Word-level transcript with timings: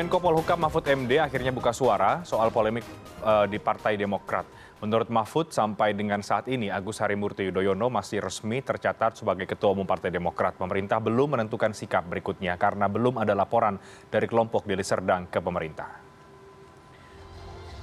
Menko 0.00 0.16
Polhukam 0.16 0.64
Mahfud 0.64 0.88
MD 0.88 1.20
akhirnya 1.20 1.52
buka 1.52 1.76
suara 1.76 2.24
soal 2.24 2.48
polemik 2.48 2.88
uh, 3.20 3.44
di 3.44 3.60
Partai 3.60 4.00
Demokrat. 4.00 4.48
Menurut 4.80 5.12
Mahfud, 5.12 5.52
sampai 5.52 5.92
dengan 5.92 6.24
saat 6.24 6.48
ini 6.48 6.72
Agus 6.72 7.04
Harimurti 7.04 7.44
Yudhoyono 7.44 7.92
masih 7.92 8.24
resmi 8.24 8.64
tercatat 8.64 9.20
sebagai 9.20 9.44
Ketua 9.44 9.76
Umum 9.76 9.84
Partai 9.84 10.08
Demokrat. 10.08 10.56
Pemerintah 10.56 11.04
belum 11.04 11.36
menentukan 11.36 11.76
sikap 11.76 12.08
berikutnya 12.08 12.56
karena 12.56 12.88
belum 12.88 13.20
ada 13.20 13.36
laporan 13.36 13.76
dari 14.08 14.24
kelompok 14.24 14.64
Deli 14.64 14.80
Serdang 14.80 15.28
ke 15.28 15.36
pemerintah. 15.36 15.92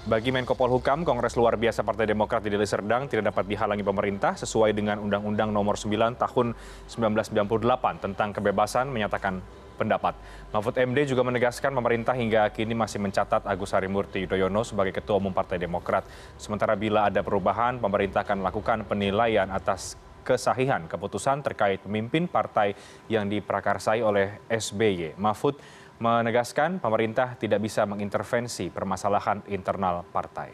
Bagi 0.10 0.34
Menko 0.34 0.58
Polhukam, 0.58 1.06
Kongres 1.06 1.38
Luar 1.38 1.54
Biasa 1.54 1.86
Partai 1.86 2.10
Demokrat 2.10 2.42
di 2.42 2.50
Deli 2.50 2.66
Serdang 2.66 3.06
tidak 3.06 3.30
dapat 3.30 3.46
dihalangi 3.46 3.86
pemerintah 3.86 4.34
sesuai 4.34 4.74
dengan 4.74 4.98
Undang-Undang 5.06 5.54
Nomor 5.54 5.78
9 5.78 6.18
Tahun 6.18 6.48
1998 6.90 8.02
tentang 8.10 8.34
kebebasan 8.34 8.90
menyatakan 8.90 9.38
pendapat. 9.78 10.18
Mahfud 10.50 10.74
MD 10.74 11.06
juga 11.06 11.22
menegaskan 11.22 11.72
pemerintah 11.72 12.18
hingga 12.18 12.50
kini 12.50 12.74
masih 12.74 12.98
mencatat 12.98 13.46
Agus 13.46 13.72
Harimurti 13.78 14.26
Yudhoyono 14.26 14.66
sebagai 14.66 14.98
Ketua 14.98 15.22
Umum 15.22 15.32
Partai 15.32 15.62
Demokrat. 15.62 16.04
Sementara 16.42 16.74
bila 16.74 17.06
ada 17.06 17.22
perubahan, 17.22 17.78
pemerintah 17.78 18.26
akan 18.26 18.42
melakukan 18.42 18.90
penilaian 18.90 19.48
atas 19.54 19.96
kesahihan 20.28 20.84
keputusan 20.92 21.40
terkait 21.40 21.80
pemimpin 21.80 22.28
partai 22.28 22.76
yang 23.08 23.32
diprakarsai 23.32 24.04
oleh 24.04 24.44
SBY. 24.52 25.16
Mahfud 25.16 25.56
menegaskan 26.04 26.84
pemerintah 26.84 27.40
tidak 27.40 27.64
bisa 27.64 27.88
mengintervensi 27.88 28.68
permasalahan 28.68 29.42
internal 29.48 30.04
partai. 30.12 30.52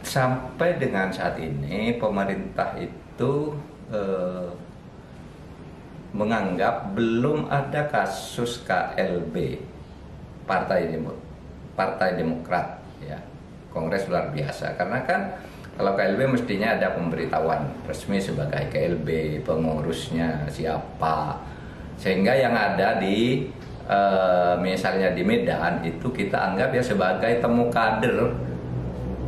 Sampai 0.00 0.80
dengan 0.80 1.12
saat 1.12 1.36
ini 1.38 1.94
pemerintah 1.98 2.78
itu 2.80 3.52
eh, 3.92 4.48
menganggap 6.10 6.94
belum 6.98 7.46
ada 7.46 7.86
kasus 7.86 8.62
KLB 8.66 9.62
Partai 10.46 10.90
Demo, 10.90 11.14
Partai 11.78 12.18
Demokrat 12.18 12.82
ya. 12.98 13.18
Kongres 13.70 14.10
luar 14.10 14.34
biasa. 14.34 14.74
Karena 14.74 14.98
kan 15.06 15.30
kalau 15.78 15.94
KLB 15.94 16.26
mestinya 16.26 16.74
ada 16.74 16.90
pemberitahuan 16.92 17.70
resmi 17.86 18.18
sebagai 18.18 18.66
KLB 18.74 19.40
pengurusnya 19.46 20.50
siapa. 20.50 21.38
Sehingga 21.94 22.34
yang 22.34 22.50
ada 22.50 22.98
di 22.98 23.46
e, 23.86 23.98
misalnya 24.58 25.14
di 25.14 25.22
Medan 25.22 25.86
itu 25.86 26.10
kita 26.10 26.50
anggap 26.50 26.74
ya 26.74 26.82
sebagai 26.82 27.38
temu 27.38 27.70
kader 27.70 28.34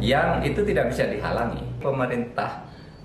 yang 0.03 0.43
itu 0.43 0.67
tidak 0.67 0.91
bisa 0.91 1.07
dihalangi. 1.07 1.63
Pemerintah 1.79 2.62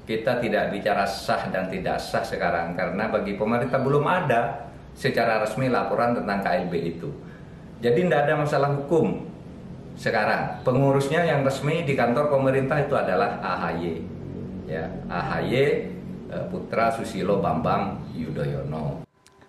kita 0.07 0.39
tidak 0.39 0.71
bicara 0.71 1.03
sah 1.03 1.51
dan 1.51 1.67
tidak 1.67 1.99
sah 1.99 2.23
sekarang 2.23 2.79
karena 2.79 3.11
bagi 3.11 3.35
pemerintah 3.35 3.83
belum 3.83 4.07
ada 4.07 4.71
secara 4.95 5.43
resmi 5.43 5.67
laporan 5.67 6.15
tentang 6.15 6.39
KLB 6.41 6.73
itu. 6.95 7.11
Jadi 7.83 8.07
tidak 8.07 8.25
ada 8.25 8.33
masalah 8.39 8.71
hukum 8.73 9.27
sekarang. 9.99 10.63
Pengurusnya 10.63 11.27
yang 11.27 11.43
resmi 11.43 11.83
di 11.83 11.93
kantor 11.93 12.31
pemerintah 12.31 12.81
itu 12.81 12.95
adalah 12.95 13.37
AHY. 13.43 14.01
Ya, 14.65 14.89
AHY 15.11 15.53
eh, 16.31 16.43
Putra 16.49 16.89
Susilo 16.95 17.43
Bambang 17.43 18.01
Yudhoyono. 18.15 19.06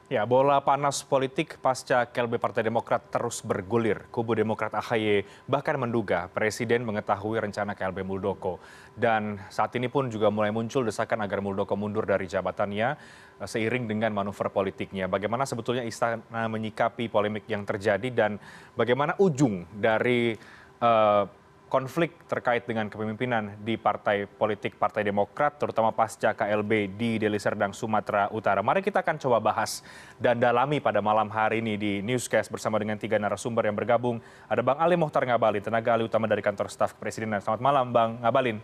Ya, 0.09 0.25
bola 0.25 0.65
panas 0.65 1.05
politik 1.05 1.61
pasca 1.61 2.09
KLB 2.09 2.41
Partai 2.41 2.65
Demokrat 2.65 3.13
terus 3.13 3.45
bergulir. 3.45 4.09
Kubu 4.09 4.33
Demokrat 4.33 4.73
AHY 4.73 5.21
bahkan 5.45 5.77
menduga 5.77 6.33
Presiden 6.33 6.81
mengetahui 6.89 7.37
rencana 7.37 7.77
KLB 7.77 8.09
Muldoko. 8.09 8.57
Dan 8.97 9.37
saat 9.53 9.77
ini 9.77 9.93
pun 9.93 10.09
juga 10.09 10.33
mulai 10.33 10.49
muncul 10.49 10.89
desakan 10.89 11.29
agar 11.29 11.45
Muldoko 11.45 11.77
mundur 11.77 12.09
dari 12.09 12.25
jabatannya 12.25 12.89
eh, 13.37 13.45
seiring 13.45 13.85
dengan 13.85 14.17
manuver 14.17 14.49
politiknya. 14.49 15.13
Bagaimana 15.13 15.45
sebetulnya 15.45 15.85
istana 15.85 16.49
menyikapi 16.49 17.13
polemik 17.13 17.45
yang 17.45 17.69
terjadi 17.69 18.09
dan 18.09 18.41
bagaimana 18.81 19.13
ujung 19.21 19.69
dari 19.77 20.33
uh, 20.81 21.29
konflik 21.69 22.17
terkait 22.27 22.65
dengan 22.65 22.89
kepemimpinan 22.89 23.61
di 23.61 23.77
partai 23.77 24.25
politik 24.25 24.81
Partai 24.81 25.05
Demokrat, 25.05 25.61
terutama 25.61 25.93
pasca 25.93 26.33
KLB 26.33 26.97
di 26.97 27.21
Deli 27.21 27.37
Serdang, 27.37 27.77
Sumatera 27.77 28.33
Utara. 28.33 28.65
Mari 28.65 28.81
kita 28.81 29.05
akan 29.05 29.21
coba 29.21 29.39
bahas 29.39 29.85
dan 30.17 30.41
dalami 30.41 30.81
pada 30.81 31.05
malam 31.05 31.29
hari 31.29 31.61
ini 31.61 31.77
di 31.77 31.93
Newscast 32.01 32.49
bersama 32.49 32.81
dengan 32.81 32.97
tiga 32.97 33.21
narasumber 33.21 33.69
yang 33.69 33.77
bergabung. 33.77 34.19
Ada 34.49 34.65
Bang 34.65 34.81
Ali 34.81 34.97
Mohtar 34.97 35.29
Ngabalin, 35.29 35.63
tenaga 35.63 35.95
ahli 35.95 36.09
utama 36.09 36.25
dari 36.25 36.41
kantor 36.41 36.73
staf 36.73 36.97
kepresidenan. 36.97 37.45
Selamat 37.45 37.61
malam, 37.61 37.93
Bang 37.93 38.19
Ngabalin. 38.25 38.59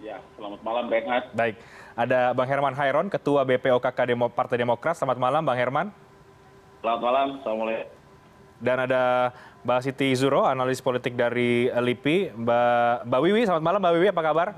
Ya, 0.00 0.18
selamat 0.34 0.60
malam, 0.64 0.84
Renhat. 0.88 1.24
Baik, 1.36 1.60
ada 1.92 2.32
Bang 2.32 2.48
Herman 2.48 2.74
Hairon, 2.74 3.06
Ketua 3.12 3.44
BPOKK 3.44 3.98
Demo, 4.08 4.32
Partai 4.32 4.56
Demokrat. 4.56 4.96
Selamat 4.96 5.20
malam, 5.20 5.44
Bang 5.44 5.58
Herman. 5.60 5.92
Selamat 6.80 7.00
malam, 7.04 7.26
Assalamualaikum. 7.42 7.98
Dan 8.58 8.74
ada 8.90 9.30
Mbak 9.66 9.80
Siti 9.82 10.14
Zuro, 10.14 10.46
analis 10.46 10.78
politik 10.78 11.18
dari 11.18 11.66
LIPI. 11.66 12.30
Mbak, 12.30 13.10
Mbak 13.10 13.20
Wiwi, 13.26 13.42
selamat 13.42 13.64
malam 13.66 13.80
Mbak 13.82 13.94
Wiwi, 13.98 14.08
apa 14.14 14.22
kabar? 14.22 14.48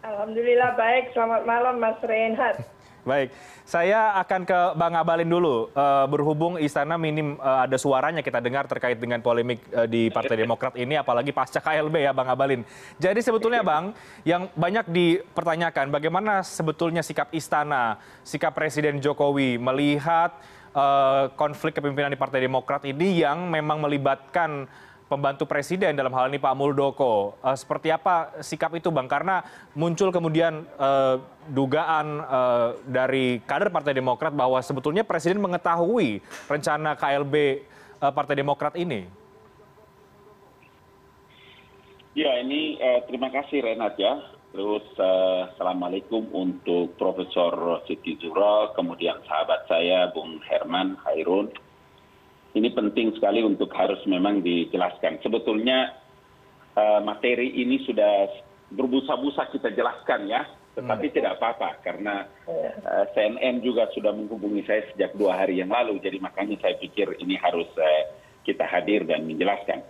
Alhamdulillah 0.00 0.72
baik, 0.72 1.12
selamat 1.12 1.42
malam 1.44 1.74
Mas 1.76 2.00
Reinhardt. 2.00 2.62
Baik, 3.06 3.30
saya 3.62 4.18
akan 4.18 4.42
ke 4.42 4.58
Bang 4.74 4.98
Abalin 4.98 5.30
dulu. 5.30 5.70
Uh, 5.70 6.10
berhubung 6.10 6.58
istana 6.58 6.98
minim 6.98 7.38
uh, 7.38 7.62
ada 7.62 7.78
suaranya 7.78 8.18
kita 8.18 8.42
dengar 8.42 8.66
terkait 8.66 8.98
dengan 8.98 9.22
polemik 9.22 9.62
uh, 9.70 9.86
di 9.86 10.10
Partai 10.10 10.42
Demokrat 10.42 10.74
ini, 10.74 10.98
apalagi 10.98 11.30
pasca 11.30 11.62
KLB 11.62 12.02
ya 12.02 12.10
Bang 12.10 12.26
Abalin. 12.26 12.66
Jadi 12.98 13.22
sebetulnya 13.22 13.62
Bang, 13.62 13.94
yang 14.26 14.50
banyak 14.58 14.90
dipertanyakan 14.90 15.94
bagaimana 15.94 16.42
sebetulnya 16.42 17.06
sikap 17.06 17.30
istana, 17.30 18.02
sikap 18.26 18.58
Presiden 18.58 18.98
Jokowi 18.98 19.54
melihat 19.54 20.34
konflik 21.40 21.72
kepemimpinan 21.72 22.12
di 22.12 22.20
Partai 22.20 22.44
Demokrat 22.44 22.84
ini 22.84 23.24
yang 23.24 23.48
memang 23.48 23.80
melibatkan 23.80 24.68
pembantu 25.06 25.46
presiden 25.46 25.94
dalam 25.94 26.10
hal 26.14 26.28
ini 26.30 26.38
Pak 26.38 26.54
Muldoko. 26.58 27.38
Uh, 27.40 27.54
seperti 27.54 27.94
apa 27.94 28.42
sikap 28.42 28.74
itu 28.74 28.90
Bang? 28.90 29.06
Karena 29.06 29.42
muncul 29.72 30.10
kemudian 30.10 30.66
uh, 30.78 31.22
dugaan 31.50 32.22
uh, 32.26 32.68
dari 32.86 33.40
kader 33.46 33.70
Partai 33.70 33.94
Demokrat 33.94 34.34
bahwa 34.34 34.58
sebetulnya 34.60 35.06
presiden 35.06 35.38
mengetahui 35.38 36.20
rencana 36.50 36.98
KLB 36.98 37.64
uh, 38.02 38.12
Partai 38.12 38.34
Demokrat 38.34 38.74
ini. 38.74 39.06
Ya, 42.16 42.40
ini 42.40 42.80
uh, 42.80 43.04
terima 43.06 43.28
kasih 43.28 43.60
Renat 43.62 43.94
ya 44.00 44.35
terus 44.56 44.88
uh, 44.96 45.52
assalamualaikum 45.52 46.32
untuk 46.32 46.96
Profesor 46.96 47.84
Siti 47.84 48.16
Zura, 48.16 48.72
kemudian 48.72 49.20
sahabat 49.28 49.68
saya 49.68 50.08
Bung 50.16 50.40
Herman 50.48 50.96
Hairun. 51.04 51.52
Ini 52.56 52.72
penting 52.72 53.12
sekali 53.20 53.44
untuk 53.44 53.68
harus 53.76 54.00
memang 54.08 54.40
dijelaskan. 54.40 55.20
Sebetulnya 55.20 56.00
uh, 56.72 57.04
materi 57.04 57.52
ini 57.52 57.84
sudah 57.84 58.32
berbusa-busa 58.72 59.52
kita 59.52 59.76
jelaskan 59.76 60.24
ya, 60.24 60.48
tetapi 60.72 61.12
hmm. 61.12 61.14
tidak 61.20 61.36
apa-apa 61.36 61.76
karena 61.84 62.24
uh, 62.48 62.72
eh, 62.80 63.04
CNN 63.12 63.60
juga 63.60 63.92
sudah 63.92 64.16
menghubungi 64.16 64.64
saya 64.64 64.88
sejak 64.96 65.12
dua 65.20 65.36
hari 65.36 65.60
yang 65.60 65.68
lalu, 65.68 66.00
jadi 66.00 66.16
makanya 66.16 66.56
saya 66.64 66.80
pikir 66.80 67.12
ini 67.20 67.36
harus 67.36 67.68
uh, 67.76 68.02
kita 68.48 68.64
hadir 68.64 69.04
dan 69.04 69.28
menjelaskan 69.28 69.84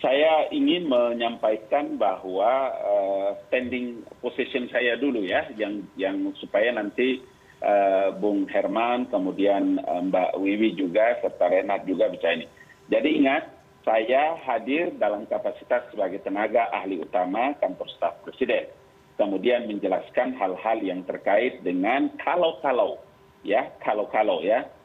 saya 0.00 0.48
ingin 0.48 0.88
menyampaikan 0.88 2.00
bahwa 2.00 2.72
uh, 2.72 3.30
standing 3.46 4.00
position 4.24 4.64
saya 4.72 4.96
dulu 4.96 5.20
ya, 5.20 5.44
yang 5.56 6.32
supaya 6.40 6.72
nanti 6.72 7.20
uh, 7.60 8.08
Bung 8.16 8.48
Herman, 8.48 9.12
kemudian 9.12 9.76
uh, 9.84 10.00
Mbak 10.00 10.40
Wiwi 10.40 10.72
juga 10.80 11.20
serta 11.20 11.52
Renat 11.52 11.84
juga 11.84 12.08
bisa 12.08 12.32
ini. 12.32 12.48
Jadi 12.88 13.20
ingat, 13.20 13.44
saya 13.84 14.40
hadir 14.40 14.96
dalam 14.96 15.28
kapasitas 15.28 15.92
sebagai 15.92 16.24
tenaga 16.24 16.72
ahli 16.72 17.00
utama 17.00 17.52
kantor 17.60 17.88
staf 17.92 18.16
presiden. 18.24 18.72
Kemudian 19.20 19.68
menjelaskan 19.68 20.32
hal-hal 20.40 20.80
yang 20.80 21.04
terkait 21.04 21.60
dengan 21.60 22.08
kalau-kalau, 22.24 22.96
ya, 23.44 23.68
kalau-kalau 23.84 24.40
ya 24.40 24.64
Uh, 24.64 24.79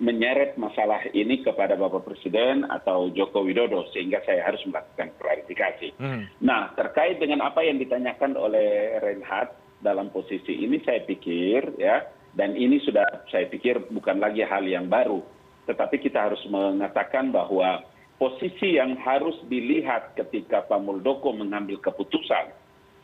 menyeret 0.00 0.56
masalah 0.56 1.04
ini 1.12 1.44
kepada 1.44 1.76
Bapak 1.76 2.08
Presiden 2.08 2.64
atau 2.64 3.12
Joko 3.12 3.44
Widodo 3.44 3.84
sehingga 3.92 4.24
saya 4.24 4.48
harus 4.48 4.64
melakukan 4.64 5.12
klarifikasi. 5.20 6.00
Hmm. 6.00 6.24
Nah, 6.40 6.72
terkait 6.72 7.20
dengan 7.20 7.44
apa 7.44 7.60
yang 7.60 7.76
ditanyakan 7.76 8.40
oleh 8.40 8.96
Reinhardt 9.04 9.52
dalam 9.84 10.08
posisi 10.08 10.64
ini 10.64 10.80
saya 10.80 11.04
pikir 11.04 11.76
ya 11.76 12.08
dan 12.32 12.56
ini 12.56 12.80
sudah 12.80 13.28
saya 13.28 13.44
pikir 13.52 13.92
bukan 13.92 14.16
lagi 14.16 14.40
hal 14.40 14.64
yang 14.64 14.88
baru, 14.88 15.20
tetapi 15.68 16.00
kita 16.00 16.32
harus 16.32 16.40
mengatakan 16.48 17.28
bahwa 17.28 17.84
posisi 18.16 18.80
yang 18.80 18.96
harus 18.96 19.36
dilihat 19.52 20.16
ketika 20.16 20.64
Pak 20.64 20.80
Muldoko 20.80 21.36
mengambil 21.36 21.76
keputusan 21.84 22.48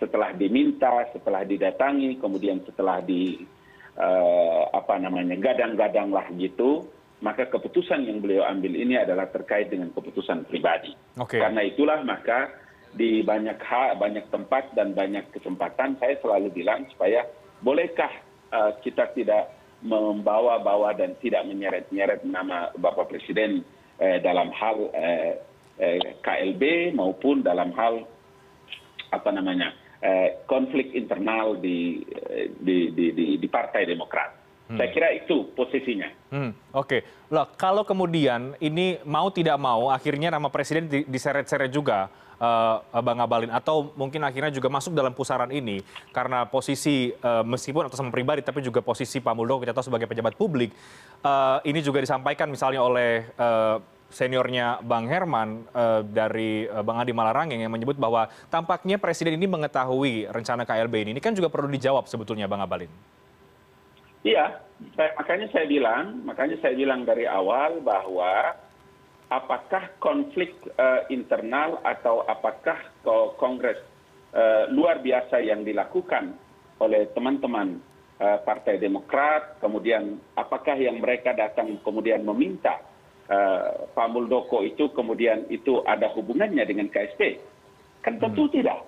setelah 0.01 0.33
diminta, 0.33 1.05
setelah 1.13 1.45
didatangi, 1.45 2.17
kemudian 2.17 2.65
setelah 2.65 3.05
di 3.05 3.45
Eh, 3.45 3.61
apa 4.73 4.97
namanya 4.97 5.37
gadang 5.37 5.77
gadang 5.77 6.09
lah 6.17 6.25
gitu 6.41 6.89
maka 7.23 7.47
keputusan 7.47 8.03
yang 8.09 8.19
beliau 8.19 8.43
ambil 8.49 8.75
ini 8.75 8.99
adalah 8.99 9.31
terkait 9.31 9.71
dengan 9.71 9.95
keputusan 9.95 10.43
pribadi. 10.51 10.91
Okay. 11.15 11.39
Karena 11.39 11.63
itulah 11.63 12.03
maka 12.03 12.51
di 12.93 13.23
banyak 13.23 13.63
hal, 13.63 13.95
banyak 13.97 14.27
tempat 14.29 14.75
dan 14.75 14.91
banyak 14.93 15.31
kesempatan 15.31 15.97
saya 16.03 16.19
selalu 16.19 16.51
bilang 16.51 16.83
supaya 16.91 17.23
bolehkah 17.63 18.11
uh, 18.51 18.75
kita 18.83 19.15
tidak 19.15 19.55
membawa-bawa 19.83 20.95
dan 20.95 21.19
tidak 21.19 21.43
menyeret-nyeret 21.47 22.23
nama 22.23 22.71
Bapak 22.79 23.11
Presiden 23.11 23.67
eh, 23.99 24.23
dalam 24.23 24.55
hal 24.55 24.77
eh, 24.95 25.33
eh, 25.83 25.99
KLB 26.23 26.95
maupun 26.95 27.43
dalam 27.43 27.75
hal 27.75 28.07
apa 29.11 29.31
namanya 29.35 29.75
eh, 29.75 29.82
konflik 30.51 30.91
internal 30.99 31.55
di, 31.57 32.03
eh, 32.31 32.51
di, 32.59 32.91
di, 32.91 33.15
di, 33.15 33.25
di 33.39 33.49
Partai 33.49 33.87
Demokrat. 33.87 34.31
Hmm. 34.67 34.79
Saya 34.79 34.89
kira 34.91 35.09
itu 35.15 35.51
posisinya. 35.55 36.09
Hmm, 36.33 36.51
Oke, 36.75 37.01
okay. 37.05 37.29
loh 37.31 37.47
kalau 37.55 37.83
kemudian 37.87 38.57
ini 38.63 38.99
mau 39.07 39.31
tidak 39.31 39.59
mau 39.59 39.91
akhirnya 39.91 40.33
nama 40.33 40.49
presiden 40.49 40.89
diseret-seret 41.07 41.71
juga 41.71 42.09
uh, 42.43 43.03
Bang 43.03 43.23
Abalin 43.23 43.51
atau 43.55 43.95
mungkin 43.95 44.27
akhirnya 44.27 44.51
juga 44.51 44.67
masuk 44.67 44.93
dalam 44.93 45.15
pusaran 45.15 45.51
ini 45.55 45.79
karena 46.11 46.43
posisi 46.51 47.15
uh, 47.23 47.47
meskipun 47.47 47.87
atas 47.87 48.03
nama 48.03 48.11
pribadi 48.11 48.43
tapi 48.43 48.59
juga 48.59 48.83
posisi 48.83 49.23
Pak 49.23 49.35
Muldoko 49.35 49.63
kita 49.63 49.73
tahu 49.75 49.87
sebagai 49.87 50.11
pejabat 50.11 50.35
publik 50.35 50.75
uh, 51.23 51.63
ini 51.63 51.79
juga 51.79 52.03
disampaikan 52.03 52.51
misalnya 52.51 52.83
oleh 52.83 53.31
uh, 53.39 53.79
seniornya 54.13 54.85
Bang 54.85 55.09
Herman 55.09 55.65
uh, 55.73 56.05
dari 56.05 56.69
uh, 56.69 56.85
Bang 56.85 57.01
Adi 57.01 57.11
Malarangeng 57.17 57.59
yang 57.59 57.73
menyebut 57.73 57.97
bahwa 57.97 58.29
tampaknya 58.53 59.01
presiden 59.01 59.41
ini 59.41 59.49
mengetahui 59.49 60.29
rencana 60.29 60.69
KLB 60.69 61.09
ini. 61.09 61.11
Ini 61.17 61.23
kan 61.25 61.33
juga 61.33 61.49
perlu 61.49 61.73
dijawab 61.73 62.07
sebetulnya 62.07 62.45
Bang 62.47 62.61
Abalin. 62.61 62.93
Iya, 64.23 64.63
saya, 64.95 65.11
makanya 65.19 65.51
saya 65.51 65.67
bilang, 65.67 66.23
makanya 66.23 66.57
saya 66.63 66.79
bilang 66.79 67.03
dari 67.03 67.27
awal 67.27 67.83
bahwa 67.83 68.55
apakah 69.33 69.91
konflik 69.99 70.55
uh, 70.79 71.09
internal 71.09 71.81
atau 71.83 72.23
apakah 72.29 72.79
kongres 73.41 73.81
uh, 74.37 74.69
luar 74.71 75.01
biasa 75.01 75.41
yang 75.43 75.65
dilakukan 75.65 76.37
oleh 76.79 77.09
teman-teman 77.17 77.81
uh, 78.21 78.39
Partai 78.45 78.79
Demokrat, 78.79 79.59
kemudian 79.59 80.21
apakah 80.39 80.77
yang 80.77 81.01
mereka 81.01 81.35
datang 81.35 81.81
kemudian 81.83 82.23
meminta 82.23 82.92
Pak 83.93 84.09
Muldoko 84.13 84.65
itu 84.67 84.91
kemudian 84.93 85.47
itu 85.49 85.81
ada 85.89 86.11
hubungannya 86.13 86.65
dengan 86.67 86.89
KSP? 86.93 87.39
Kan 88.03 88.19
tentu 88.19 88.49
hmm. 88.49 88.53
tidak. 88.53 88.81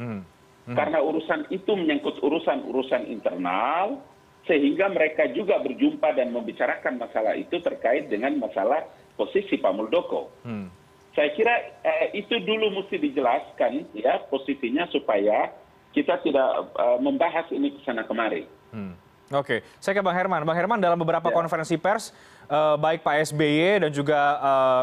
Hmm. 0.00 0.20
Hmm. 0.62 0.76
Karena 0.78 1.02
urusan 1.02 1.50
itu 1.50 1.74
menyangkut 1.74 2.22
urusan-urusan 2.22 3.10
internal, 3.10 3.98
sehingga 4.46 4.90
mereka 4.90 5.26
juga 5.30 5.58
berjumpa 5.62 6.14
dan 6.14 6.34
membicarakan 6.34 6.98
masalah 6.98 7.34
itu 7.34 7.58
terkait 7.62 8.10
dengan 8.10 8.38
masalah 8.38 8.86
posisi 9.14 9.58
Pak 9.58 9.72
Muldoko. 9.74 10.30
Hmm. 10.42 10.70
Saya 11.12 11.30
kira 11.36 11.54
eh, 11.84 12.16
itu 12.16 12.40
dulu 12.40 12.72
mesti 12.80 12.96
dijelaskan 12.96 13.92
ya 13.92 14.22
posisinya 14.32 14.88
supaya 14.88 15.52
kita 15.92 16.24
tidak 16.24 16.72
uh, 16.72 16.96
membahas 16.98 17.44
ini 17.52 17.76
ke 17.76 17.80
sana 17.84 18.08
kemari. 18.08 18.48
Hmm. 18.72 18.96
Oke, 19.32 19.64
saya 19.80 19.96
ke 19.96 20.02
Bang 20.04 20.16
Herman. 20.16 20.44
Bang 20.44 20.56
Herman 20.56 20.80
dalam 20.80 21.00
beberapa 21.00 21.28
ya. 21.28 21.36
konferensi 21.36 21.76
pers, 21.80 22.12
baik 22.78 23.06
Pak 23.06 23.34
SBY 23.34 23.86
dan 23.86 23.90
juga 23.90 24.20
uh, 24.40 24.82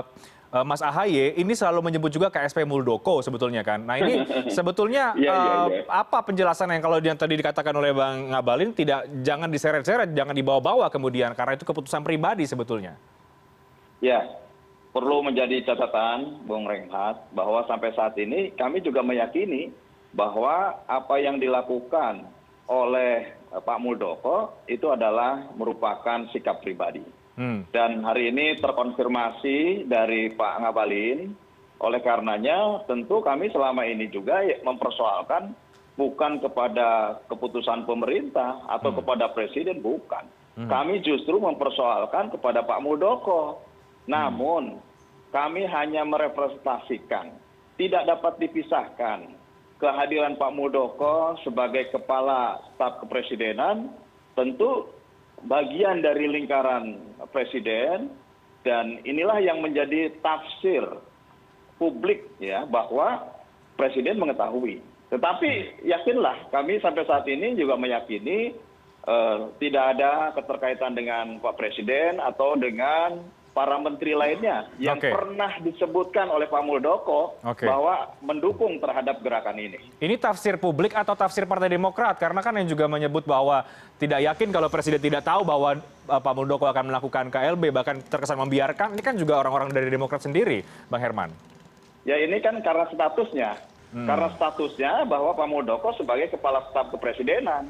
uh, 0.54 0.66
Mas 0.66 0.82
Ahaye 0.82 1.34
ini 1.38 1.54
selalu 1.54 1.86
menyebut 1.86 2.10
juga 2.10 2.30
KSP 2.30 2.66
Muldoko 2.66 3.22
sebetulnya 3.26 3.62
kan. 3.62 3.82
Nah 3.84 3.98
ini 4.00 4.26
sebetulnya 4.58 5.14
ya, 5.18 5.34
ya, 5.34 5.36
ya. 5.68 5.84
apa 5.90 6.22
penjelasan 6.26 6.72
yang 6.74 6.84
kalau 6.84 6.98
yang 7.00 7.18
tadi 7.18 7.38
dikatakan 7.38 7.74
oleh 7.76 7.94
Bang 7.94 8.34
Ngabalin 8.34 8.72
tidak 8.74 9.06
jangan 9.22 9.50
diseret-seret, 9.50 10.12
jangan 10.16 10.34
dibawa-bawa 10.34 10.90
kemudian 10.90 11.34
karena 11.38 11.58
itu 11.58 11.66
keputusan 11.66 12.02
pribadi 12.02 12.48
sebetulnya 12.50 12.98
ya 14.04 14.24
perlu 14.90 15.22
menjadi 15.22 15.70
catatan 15.70 16.44
bung 16.48 16.66
reinhardt 16.66 17.30
bahwa 17.36 17.62
sampai 17.70 17.94
saat 17.94 18.18
ini 18.18 18.56
kami 18.58 18.82
juga 18.82 19.06
meyakini 19.06 19.70
bahwa 20.16 20.82
apa 20.90 21.22
yang 21.22 21.38
dilakukan 21.38 22.26
oleh 22.66 23.30
eh, 23.30 23.62
pak 23.62 23.78
muldoko 23.78 24.58
itu 24.66 24.90
adalah 24.90 25.46
merupakan 25.54 26.26
sikap 26.34 26.66
pribadi. 26.66 27.06
Dan 27.72 28.04
hari 28.04 28.36
ini 28.36 28.60
terkonfirmasi 28.60 29.88
dari 29.88 30.36
pak 30.36 30.60
ngabalin. 30.60 31.32
Oleh 31.80 32.04
karenanya 32.04 32.84
tentu 32.92 33.24
kami 33.24 33.48
selama 33.56 33.88
ini 33.88 34.12
juga 34.12 34.44
mempersoalkan 34.44 35.56
bukan 35.96 36.44
kepada 36.44 37.20
keputusan 37.32 37.88
pemerintah 37.88 38.68
atau 38.68 38.92
hmm. 38.92 38.98
kepada 39.00 39.26
presiden 39.32 39.80
bukan. 39.80 40.28
Hmm. 40.60 40.68
kami 40.68 41.00
justru 41.00 41.40
mempersoalkan 41.40 42.36
kepada 42.36 42.68
pak 42.68 42.84
muldoko. 42.84 43.64
Namun 44.12 44.76
kami 45.32 45.64
hanya 45.64 46.04
merepresentasikan 46.04 47.32
tidak 47.80 48.04
dapat 48.04 48.36
dipisahkan 48.44 49.32
kehadiran 49.80 50.36
pak 50.36 50.52
muldoko 50.52 51.40
sebagai 51.48 51.88
kepala 51.96 52.60
staf 52.76 53.00
kepresidenan. 53.00 53.96
Tentu 54.36 54.99
bagian 55.46 56.04
dari 56.04 56.28
lingkaran 56.28 57.16
presiden 57.32 58.12
dan 58.66 59.00
inilah 59.08 59.40
yang 59.40 59.64
menjadi 59.64 60.12
tafsir 60.20 60.84
publik 61.80 62.28
ya 62.44 62.68
bahwa 62.68 63.24
presiden 63.80 64.20
mengetahui. 64.20 64.84
Tetapi 65.10 65.84
yakinlah 65.88 66.52
kami 66.52 66.78
sampai 66.84 67.08
saat 67.08 67.26
ini 67.26 67.56
juga 67.56 67.80
meyakini 67.80 68.54
uh, 69.08 69.50
tidak 69.58 69.98
ada 69.98 70.36
keterkaitan 70.36 70.94
dengan 70.94 71.40
pak 71.40 71.56
presiden 71.56 72.20
atau 72.20 72.60
dengan 72.60 73.24
para 73.54 73.76
menteri 73.82 74.14
lainnya 74.14 74.70
yang 74.78 75.02
pernah 75.02 75.58
disebutkan 75.60 76.30
oleh 76.30 76.46
Pak 76.46 76.64
Muldoko 76.64 77.42
bahwa 77.42 78.14
mendukung 78.22 78.78
terhadap 78.78 79.20
gerakan 79.20 79.58
ini. 79.58 79.80
Ini 80.00 80.16
tafsir 80.22 80.56
publik 80.62 80.94
atau 80.94 81.18
tafsir 81.18 81.50
Partai 81.50 81.74
Demokrat? 81.74 82.16
Karena 82.22 82.40
kan 82.46 82.56
yang 82.56 82.70
juga 82.70 82.86
menyebut 82.86 83.26
bahwa 83.26 83.66
tidak 83.98 84.22
yakin 84.24 84.50
kalau 84.54 84.70
Presiden 84.72 85.02
tidak 85.02 85.26
tahu 85.26 85.44
bahwa 85.44 85.76
uh, 86.08 86.22
Pak 86.22 86.34
Muldoko 86.34 86.70
akan 86.70 86.94
melakukan 86.94 87.26
KLB, 87.34 87.64
bahkan 87.74 87.98
terkesan 88.00 88.40
membiarkan. 88.40 88.96
Ini 88.96 89.04
kan 89.04 89.16
juga 89.18 89.42
orang-orang 89.42 89.74
dari 89.74 89.90
Demokrat 89.92 90.24
sendiri, 90.24 90.64
Bang 90.88 91.02
Herman. 91.02 91.34
Ya 92.08 92.16
ini 92.16 92.40
kan 92.40 92.58
karena 92.64 92.88
statusnya. 92.90 93.60
Hmm. 93.90 94.06
Karena 94.06 94.30
statusnya 94.38 95.04
bahwa 95.10 95.34
Pak 95.34 95.50
Muldoko 95.50 95.92
sebagai 95.98 96.32
Kepala 96.32 96.64
Staf 96.70 96.94
Kepresidenan. 96.94 97.68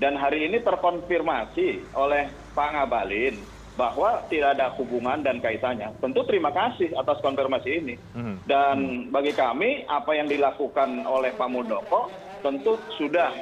Dan 0.00 0.16
hari 0.16 0.48
ini 0.48 0.64
terkonfirmasi 0.64 1.92
oleh 1.92 2.32
Pak 2.56 2.68
Ngabalin 2.72 3.59
bahwa 3.80 4.20
tidak 4.28 4.60
ada 4.60 4.76
hubungan 4.76 5.24
dan 5.24 5.40
kaitannya. 5.40 5.96
Tentu 6.04 6.20
terima 6.28 6.52
kasih 6.52 6.92
atas 7.00 7.16
konfirmasi 7.24 7.70
ini. 7.80 7.94
Hmm. 8.12 8.36
Dan 8.44 9.08
bagi 9.08 9.32
kami 9.32 9.88
apa 9.88 10.12
yang 10.12 10.28
dilakukan 10.28 11.08
oleh 11.08 11.32
Pak 11.32 11.48
Muldoko 11.48 12.12
tentu 12.44 12.76
sudah 13.00 13.32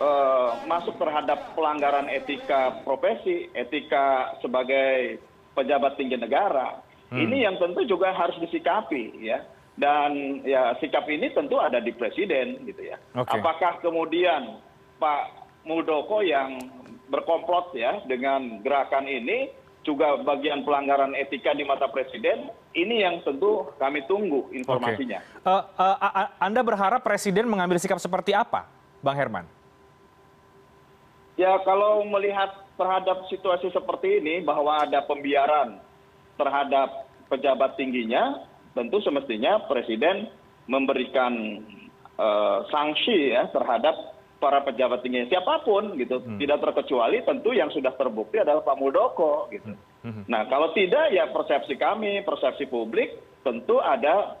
uh, 0.00 0.56
masuk 0.64 0.96
terhadap 0.96 1.52
pelanggaran 1.52 2.08
etika 2.08 2.80
profesi, 2.80 3.52
etika 3.52 4.40
sebagai 4.40 5.20
pejabat 5.52 6.00
tinggi 6.00 6.16
negara. 6.16 6.80
Hmm. 7.12 7.20
Ini 7.20 7.44
yang 7.44 7.60
tentu 7.60 7.84
juga 7.84 8.16
harus 8.16 8.40
disikapi 8.40 9.20
ya. 9.20 9.44
Dan 9.76 10.40
ya 10.48 10.72
sikap 10.80 11.04
ini 11.12 11.28
tentu 11.36 11.60
ada 11.60 11.84
di 11.84 11.92
presiden 11.92 12.64
gitu 12.64 12.88
ya. 12.88 12.96
Okay. 13.12 13.36
Apakah 13.36 13.84
kemudian 13.84 14.56
Pak 14.96 15.44
Muldoko 15.68 16.24
yang 16.24 16.56
berkomplot 17.06 17.74
ya 17.74 18.02
dengan 18.06 18.60
gerakan 18.62 19.06
ini 19.06 19.50
juga 19.86 20.18
bagian 20.18 20.66
pelanggaran 20.66 21.14
etika 21.14 21.54
di 21.54 21.62
mata 21.62 21.86
presiden 21.86 22.50
ini 22.74 23.06
yang 23.06 23.22
tentu 23.22 23.70
kami 23.78 24.02
tunggu 24.10 24.50
informasinya. 24.50 25.22
Okay. 25.22 25.46
Uh, 25.46 25.62
uh, 25.78 25.96
uh, 26.02 26.28
Anda 26.42 26.60
berharap 26.66 27.06
presiden 27.06 27.46
mengambil 27.46 27.78
sikap 27.78 28.02
seperti 28.02 28.34
apa, 28.34 28.66
Bang 28.98 29.14
Herman? 29.14 29.46
Ya 31.38 31.54
kalau 31.62 32.02
melihat 32.02 32.66
terhadap 32.74 33.30
situasi 33.30 33.70
seperti 33.70 34.18
ini 34.18 34.42
bahwa 34.42 34.82
ada 34.82 35.04
pembiaran 35.06 35.78
terhadap 36.34 37.06
pejabat 37.30 37.78
tingginya, 37.78 38.42
tentu 38.74 38.98
semestinya 39.04 39.62
presiden 39.70 40.32
memberikan 40.66 41.62
uh, 42.18 42.66
sanksi 42.72 43.36
ya 43.36 43.46
terhadap 43.54 44.15
para 44.36 44.60
pejabat 44.60 45.00
tinggi 45.00 45.32
siapa 45.32 45.64
pun 45.64 45.96
gitu 45.96 46.20
hmm. 46.20 46.38
tidak 46.40 46.60
terkecuali 46.60 47.24
tentu 47.24 47.56
yang 47.56 47.72
sudah 47.72 47.92
terbukti 47.96 48.36
adalah 48.40 48.60
Pak 48.60 48.76
Muldoko 48.76 49.48
gitu. 49.48 49.72
Hmm. 49.72 50.12
Hmm. 50.12 50.24
Nah 50.28 50.44
kalau 50.46 50.70
tidak 50.76 51.10
ya 51.10 51.32
persepsi 51.32 51.74
kami 51.80 52.20
persepsi 52.22 52.68
publik 52.68 53.16
tentu 53.40 53.80
ada 53.80 54.36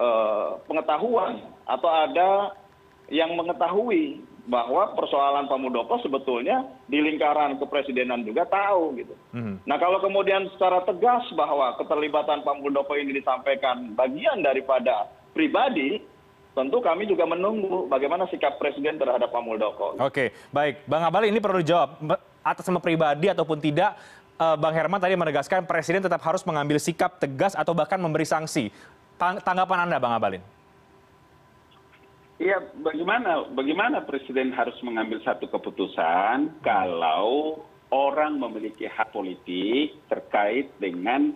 uh, 0.00 0.58
pengetahuan 0.64 1.44
atau 1.68 1.90
ada 1.92 2.56
yang 3.12 3.36
mengetahui 3.36 4.24
bahwa 4.44 4.92
persoalan 4.92 5.48
Pak 5.48 5.60
Muldoko 5.60 5.96
sebetulnya 6.04 6.68
di 6.84 7.00
lingkaran 7.00 7.56
kepresidenan 7.56 8.24
juga 8.28 8.44
tahu 8.44 8.96
gitu. 9.00 9.14
Hmm. 9.32 9.60
Nah 9.64 9.76
kalau 9.80 10.00
kemudian 10.04 10.48
secara 10.56 10.84
tegas 10.84 11.24
bahwa 11.32 11.76
keterlibatan 11.80 12.44
Pak 12.44 12.56
Muldoko 12.60 12.92
ini 12.96 13.16
disampaikan 13.16 13.96
bagian 13.96 14.44
daripada 14.44 15.08
pribadi 15.32 16.00
tentu 16.54 16.78
kami 16.78 17.10
juga 17.10 17.26
menunggu 17.26 17.90
bagaimana 17.90 18.30
sikap 18.30 18.56
presiden 18.62 18.94
terhadap 18.96 19.28
pak 19.28 19.42
muldoko. 19.42 19.98
oke 19.98 20.30
baik. 20.54 20.86
Bang 20.86 21.02
abalin 21.02 21.34
ini 21.34 21.42
perlu 21.42 21.60
dijawab. 21.60 21.98
Atas 22.44 22.64
nama 22.68 22.78
pribadi 22.78 23.26
ataupun 23.28 23.58
tidak 23.58 23.98
eh, 24.38 24.56
bang 24.56 24.74
herman 24.74 25.02
tadi 25.02 25.18
menegaskan 25.18 25.66
presiden 25.66 26.00
tetap 26.00 26.22
harus 26.22 26.46
mengambil 26.46 26.78
sikap 26.78 27.18
tegas 27.18 27.58
atau 27.58 27.74
bahkan 27.74 27.98
memberi 27.98 28.24
sanksi. 28.24 28.70
Tanggapan 29.18 29.90
anda 29.90 29.98
bang 29.98 30.14
abalin? 30.14 30.42
Iya, 32.34 32.58
bagaimana 32.82 33.46
bagaimana 33.54 34.02
presiden 34.02 34.50
harus 34.50 34.74
mengambil 34.82 35.22
satu 35.22 35.46
keputusan 35.46 36.58
kalau 36.66 37.62
orang 37.94 38.42
memiliki 38.42 38.90
hak 38.90 39.14
politik 39.14 39.94
terkait 40.10 40.66
dengan 40.82 41.30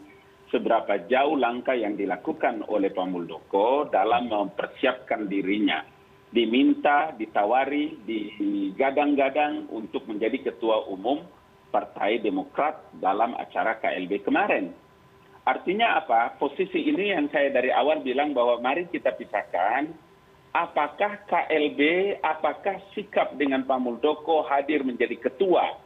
seberapa 0.49 1.09
jauh 1.09 1.37
langkah 1.37 1.76
yang 1.76 1.97
dilakukan 1.97 2.64
oleh 2.69 2.93
Pak 2.93 3.07
Muldoko 3.09 3.88
dalam 3.88 4.28
mempersiapkan 4.33 5.28
dirinya. 5.28 5.85
Diminta, 6.28 7.17
ditawari, 7.17 8.05
digadang-gadang 8.05 9.73
untuk 9.73 10.05
menjadi 10.05 10.52
ketua 10.52 10.85
umum 10.85 11.25
Partai 11.73 12.21
Demokrat 12.21 12.93
dalam 13.00 13.33
acara 13.37 13.81
KLB 13.81 14.25
kemarin. 14.25 14.73
Artinya 15.49 15.97
apa? 15.97 16.37
Posisi 16.37 16.85
ini 16.85 17.17
yang 17.17 17.33
saya 17.33 17.49
dari 17.49 17.73
awal 17.73 18.05
bilang 18.05 18.37
bahwa 18.37 18.61
mari 18.61 18.85
kita 18.93 19.17
pisahkan 19.17 19.88
apakah 20.52 21.25
KLB, 21.28 21.81
apakah 22.21 22.76
sikap 22.93 23.37
dengan 23.40 23.64
Pak 23.64 23.81
Muldoko 23.81 24.45
hadir 24.45 24.85
menjadi 24.85 25.17
ketua, 25.17 25.76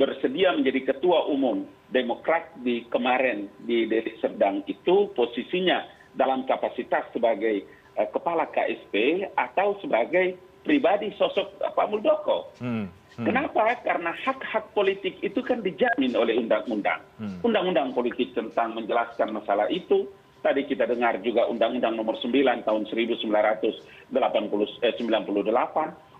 bersedia 0.00 0.54
menjadi 0.56 0.94
ketua 0.94 1.28
umum 1.28 1.64
Demokrat 1.92 2.56
di 2.64 2.88
kemarin 2.88 3.52
di 3.68 3.84
Deli 3.84 4.16
Serdang 4.16 4.64
itu 4.64 5.12
posisinya 5.12 5.84
dalam 6.16 6.48
kapasitas 6.48 7.04
sebagai 7.12 7.68
uh, 8.00 8.08
kepala 8.08 8.48
KSP 8.48 9.28
atau 9.36 9.76
sebagai 9.84 10.40
pribadi 10.64 11.12
sosok 11.18 11.60
Pak 11.60 11.86
Muldoko. 11.92 12.48
Hmm. 12.62 12.88
Hmm. 13.12 13.28
Kenapa? 13.28 13.76
Karena 13.84 14.16
hak-hak 14.16 14.72
politik 14.72 15.20
itu 15.20 15.44
kan 15.44 15.60
dijamin 15.60 16.16
oleh 16.16 16.40
undang-undang. 16.40 17.04
Hmm. 17.20 17.44
Undang-undang 17.44 17.92
politik 17.92 18.32
tentang 18.32 18.72
menjelaskan 18.72 19.36
masalah 19.36 19.68
itu. 19.68 20.08
Tadi 20.42 20.66
kita 20.66 20.90
dengar 20.90 21.22
juga 21.22 21.46
Undang-Undang 21.46 21.94
Nomor 21.94 22.18
9 22.18 22.66
tahun 22.66 22.82
1998, 22.90 24.10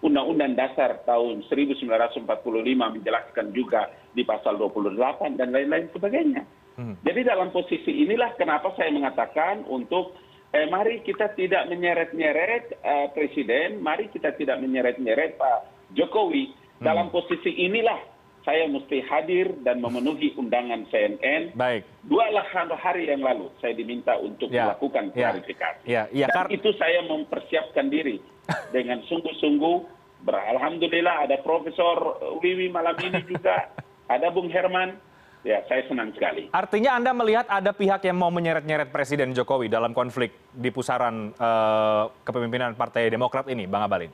Undang-Undang 0.02 0.54
Dasar 0.54 1.02
tahun 1.02 1.42
1945 1.50 2.22
menjelaskan 2.70 3.46
juga 3.50 3.90
di 4.14 4.22
pasal 4.22 4.62
28 4.62 5.34
dan 5.34 5.50
lain-lain 5.50 5.90
sebagainya. 5.90 6.46
Hmm. 6.78 6.94
Jadi 7.02 7.26
dalam 7.26 7.50
posisi 7.50 8.06
inilah 8.06 8.38
kenapa 8.38 8.70
saya 8.78 8.94
mengatakan 8.94 9.66
untuk 9.66 10.14
eh, 10.54 10.70
mari 10.70 11.02
kita 11.02 11.34
tidak 11.34 11.66
menyeret-nyeret 11.66 12.78
eh, 12.78 13.06
presiden, 13.10 13.82
mari 13.82 14.06
kita 14.06 14.38
tidak 14.38 14.62
menyeret-nyeret 14.62 15.34
Pak 15.34 15.90
Jokowi. 15.98 16.54
Hmm. 16.78 16.86
Dalam 16.86 17.10
posisi 17.10 17.58
inilah 17.58 18.12
saya 18.42 18.66
mesti 18.66 18.99
hadir 19.06 19.54
dan 19.62 19.78
memenuhi 19.78 20.34
undangan 20.34 20.82
CNN. 20.90 21.54
Baik. 21.54 21.87
Dua 22.06 22.26
hari 22.75 23.06
yang 23.06 23.22
lalu 23.22 23.46
saya 23.62 23.75
diminta 23.78 24.18
untuk 24.18 24.50
ya. 24.50 24.70
melakukan 24.70 25.14
ya. 25.14 25.30
klarifikasi. 25.30 25.82
Ya. 25.87 26.02
Ya. 26.11 26.26
Dan 26.26 26.50
itu 26.50 26.75
saya 26.75 27.06
mempersiapkan 27.06 27.87
diri 27.87 28.18
dengan 28.75 29.02
sungguh-sungguh. 29.06 30.02
Alhamdulillah 30.22 31.26
ada 31.26 31.38
Profesor 31.42 32.18
Wiwi 32.38 32.70
malam 32.70 32.94
ini 33.02 33.26
juga, 33.26 33.70
ada 34.14 34.30
Bung 34.30 34.50
Herman. 34.50 34.99
Ya, 35.42 35.58
saya 35.66 35.82
senang 35.90 36.14
sekali. 36.14 36.46
Artinya 36.54 36.94
Anda 36.94 37.11
melihat 37.11 37.50
ada 37.50 37.75
pihak 37.75 38.06
yang 38.06 38.14
mau 38.14 38.30
menyeret-nyeret 38.30 38.94
Presiden 38.94 39.34
Jokowi 39.34 39.66
dalam 39.66 39.90
konflik 39.90 40.30
di 40.54 40.70
pusaran 40.70 41.34
uh, 41.34 42.14
kepemimpinan 42.22 42.78
Partai 42.78 43.11
Demokrat 43.11 43.50
ini, 43.50 43.66
Bang 43.66 43.82
Abalin? 43.82 44.06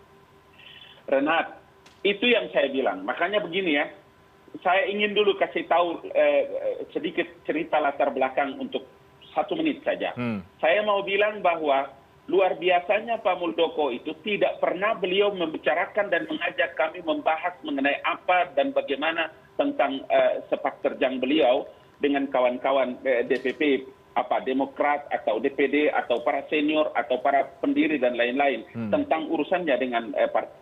Renat, 1.04 1.60
itu 2.00 2.32
yang 2.32 2.48
saya 2.48 2.72
bilang. 2.72 3.04
Makanya 3.04 3.44
begini 3.44 3.76
ya, 3.76 3.92
saya 4.64 4.88
ingin 4.88 5.14
dulu 5.14 5.36
kasih 5.38 5.64
tahu 5.68 6.02
eh, 6.12 6.42
sedikit 6.92 7.26
cerita 7.44 7.78
latar 7.78 8.10
belakang 8.10 8.56
untuk 8.58 8.84
satu 9.32 9.54
menit 9.54 9.84
saja. 9.84 10.16
Hmm. 10.16 10.42
Saya 10.58 10.82
mau 10.82 11.04
bilang 11.04 11.44
bahwa 11.44 11.92
luar 12.28 12.60
biasanya 12.60 13.20
Pak 13.24 13.40
Muldoko 13.40 13.88
itu 13.88 14.12
tidak 14.20 14.60
pernah 14.60 14.92
beliau 14.98 15.32
membicarakan 15.32 16.12
dan 16.12 16.28
mengajak 16.28 16.76
kami 16.76 17.00
membahas 17.00 17.56
mengenai 17.64 18.04
apa 18.04 18.52
dan 18.52 18.76
bagaimana 18.76 19.32
tentang 19.56 20.04
uh, 20.12 20.44
sepak 20.52 20.84
terjang 20.84 21.18
beliau 21.18 21.64
dengan 21.98 22.28
kawan-kawan 22.28 23.00
uh, 23.00 23.22
DPP 23.24 23.88
apa 24.12 24.42
Demokrat 24.42 25.06
atau 25.14 25.38
DPD 25.38 25.94
atau 25.94 26.18
para 26.26 26.42
senior 26.50 26.90
atau 26.98 27.22
para 27.22 27.46
pendiri 27.62 28.02
dan 28.02 28.18
lain-lain 28.18 28.66
hmm. 28.74 28.90
tentang 28.90 29.30
urusannya 29.30 29.78
dengan 29.78 30.10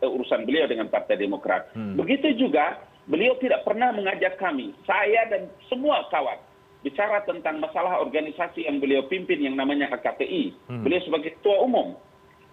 urusan 0.05 0.45
beliau 0.45 0.69
dengan 0.69 0.93
Partai 0.93 1.17
Demokrat. 1.17 1.73
Hmm. 1.73 1.97
Begitu 1.97 2.37
juga 2.37 2.77
beliau 3.07 3.39
tidak 3.39 3.63
pernah 3.63 3.95
mengajak 3.95 4.39
kami, 4.39 4.75
saya 4.87 5.27
dan 5.31 5.51
semua 5.71 6.07
kawan 6.11 6.39
bicara 6.87 7.19
tentang 7.27 7.59
masalah 7.59 7.99
organisasi 7.99 8.67
yang 8.67 8.79
beliau 8.79 9.03
pimpin 9.11 9.43
yang 9.43 9.59
namanya 9.59 9.91
HKTI. 9.91 10.55
Hmm. 10.71 10.87
Beliau 10.87 11.03
sebagai 11.03 11.35
ketua 11.35 11.67
umum. 11.67 11.99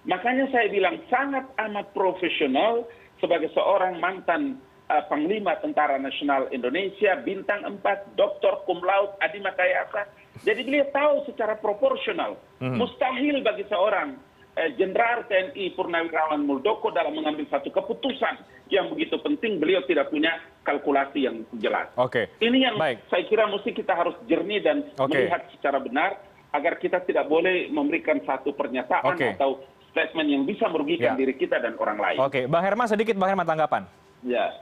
Makanya 0.10 0.50
saya 0.50 0.74
bilang 0.74 0.98
sangat 1.05 1.45
amat 1.69 1.93
profesional 1.93 2.89
sebagai 3.22 3.53
seorang 3.53 4.01
mantan 4.01 4.57
uh, 4.89 5.05
Panglima 5.05 5.53
Tentara 5.62 6.01
Nasional 6.01 6.50
Indonesia, 6.50 7.13
bintang 7.22 7.62
4, 7.62 8.17
doktor 8.17 8.65
cum 8.65 8.81
laude, 8.81 9.13
Adi 9.22 9.38
Makayasa. 9.38 10.10
Jadi 10.41 10.65
beliau 10.65 10.89
tahu 10.89 11.29
secara 11.29 11.53
proporsional. 11.53 12.33
Hmm. 12.57 12.81
Mustahil 12.81 13.45
bagi 13.45 13.69
seorang 13.69 14.17
Eh, 14.17 14.33
jenderal 14.77 15.25
tni 15.25 15.74
purnawirawan 15.74 16.45
muldoko 16.45 16.93
dalam 16.93 17.17
mengambil 17.17 17.50
satu 17.50 17.74
keputusan 17.74 18.38
yang 18.69 18.89
begitu 18.93 19.17
penting 19.22 19.57
beliau 19.57 19.81
tidak 19.89 20.13
punya 20.13 20.38
kalkulasi 20.62 21.25
yang 21.25 21.41
jelas. 21.57 21.89
Oke. 21.98 22.29
Ini 22.38 22.57
yang 22.72 22.75
Baik. 22.77 23.05
saya 23.10 23.25
kira 23.25 23.50
mesti 23.50 23.74
kita 23.74 23.93
harus 23.93 24.13
jernih 24.29 24.62
dan 24.62 24.86
melihat 25.10 25.50
secara 25.57 25.81
benar 25.81 26.22
agar 26.53 26.77
kita 26.77 27.01
tidak 27.01 27.25
boleh 27.25 27.69
memberikan 27.74 28.22
satu 28.22 28.53
pernyataan 28.53 29.17
atau 29.38 29.65
statement 29.93 30.29
yang 30.29 30.43
bisa 30.45 30.69
merugikan 30.69 31.17
ya. 31.17 31.19
diri 31.19 31.33
kita 31.38 31.57
dan 31.57 31.77
orang 31.77 31.98
lain. 31.98 32.17
Oke, 32.22 32.45
Bang 32.45 32.65
Herman 32.65 32.89
sedikit 32.89 33.17
Bang 33.17 33.33
Herman 33.33 33.45
tanggapan. 33.45 33.86
Ya. 34.22 34.53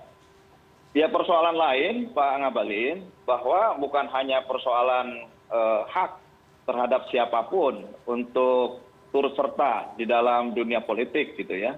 Ya 0.92 1.08
persoalan 1.08 1.56
lain 1.56 2.12
Pak 2.12 2.32
Ngabalin 2.44 3.08
bahwa 3.24 3.80
bukan 3.80 4.12
hanya 4.12 4.44
persoalan 4.44 5.24
uh, 5.48 5.88
hak 5.88 6.20
terhadap 6.68 7.08
siapa 7.08 7.48
pun 7.48 7.88
untuk 8.04 8.84
turut 9.12 9.36
serta 9.36 9.94
di 10.00 10.08
dalam 10.08 10.56
dunia 10.56 10.82
politik 10.84 11.36
gitu 11.36 11.54
ya. 11.56 11.76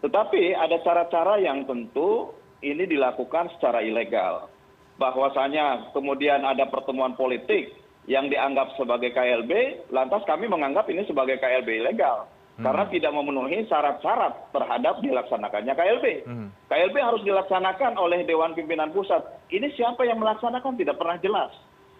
Tetapi 0.00 0.54
ada 0.54 0.78
cara-cara 0.86 1.42
yang 1.42 1.66
tentu 1.66 2.30
ini 2.62 2.86
dilakukan 2.86 3.52
secara 3.58 3.82
ilegal. 3.82 4.48
Bahwasanya 4.96 5.92
kemudian 5.92 6.46
ada 6.46 6.64
pertemuan 6.72 7.18
politik 7.18 7.74
yang 8.06 8.30
dianggap 8.30 8.72
sebagai 8.78 9.12
KLB, 9.12 9.84
lantas 9.90 10.22
kami 10.24 10.46
menganggap 10.46 10.86
ini 10.88 11.02
sebagai 11.04 11.36
KLB 11.42 11.84
ilegal. 11.84 12.30
Hmm. 12.56 12.64
Karena 12.64 12.88
tidak 12.88 13.12
memenuhi 13.12 13.68
syarat-syarat 13.68 14.48
terhadap 14.54 15.04
dilaksanakannya 15.04 15.74
KLB. 15.76 16.06
Hmm. 16.24 16.48
KLB 16.72 16.96
harus 16.96 17.20
dilaksanakan 17.26 18.00
oleh 18.00 18.24
Dewan 18.24 18.56
Pimpinan 18.56 18.94
Pusat. 18.96 19.52
Ini 19.52 19.68
siapa 19.76 20.08
yang 20.08 20.22
melaksanakan 20.22 20.80
tidak 20.80 20.96
pernah 20.96 21.20
jelas. 21.20 21.52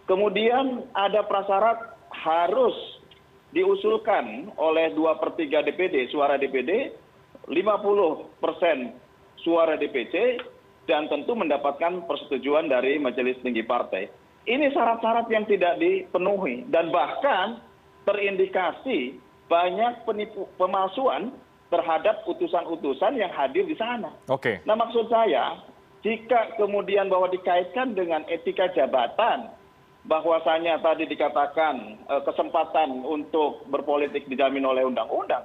Kemudian 0.09 0.87
ada 0.97 1.26
prasyarat 1.26 1.99
harus 2.09 2.73
diusulkan 3.55 4.50
oleh 4.59 4.95
dua 4.95 5.19
per 5.19 5.35
tiga 5.38 5.62
dpd 5.62 6.11
suara 6.11 6.38
dpd 6.41 6.91
lima 7.50 7.79
puluh 7.79 8.26
persen 8.43 8.95
suara 9.38 9.79
dpc 9.79 10.43
dan 10.87 11.07
tentu 11.11 11.35
mendapatkan 11.35 12.07
persetujuan 12.07 12.71
dari 12.71 12.99
majelis 12.99 13.38
tinggi 13.43 13.62
partai 13.62 14.11
ini 14.47 14.71
syarat 14.71 15.03
syarat 15.03 15.26
yang 15.26 15.47
tidak 15.50 15.79
dipenuhi 15.83 16.67
dan 16.71 16.95
bahkan 16.95 17.59
terindikasi 18.07 19.19
banyak 19.50 20.07
penipu 20.07 20.47
pemalsuan 20.55 21.35
terhadap 21.67 22.23
utusan-utusan 22.31 23.19
yang 23.19 23.31
hadir 23.35 23.67
di 23.67 23.75
sana. 23.75 24.15
Oke. 24.31 24.62
Nah 24.62 24.79
maksud 24.79 25.11
saya, 25.11 25.59
jika 26.07 26.55
kemudian 26.55 27.11
bahwa 27.11 27.26
dikaitkan 27.26 27.99
dengan 27.99 28.23
etika 28.31 28.71
jabatan, 28.71 29.50
bahwasannya 30.06 30.78
tadi 30.80 31.04
dikatakan 31.10 31.75
eh, 32.06 32.22
kesempatan 32.22 33.02
untuk 33.02 33.66
berpolitik 33.66 34.26
dijamin 34.30 34.64
oleh 34.66 34.86
undang 34.86 35.10
undang 35.10 35.44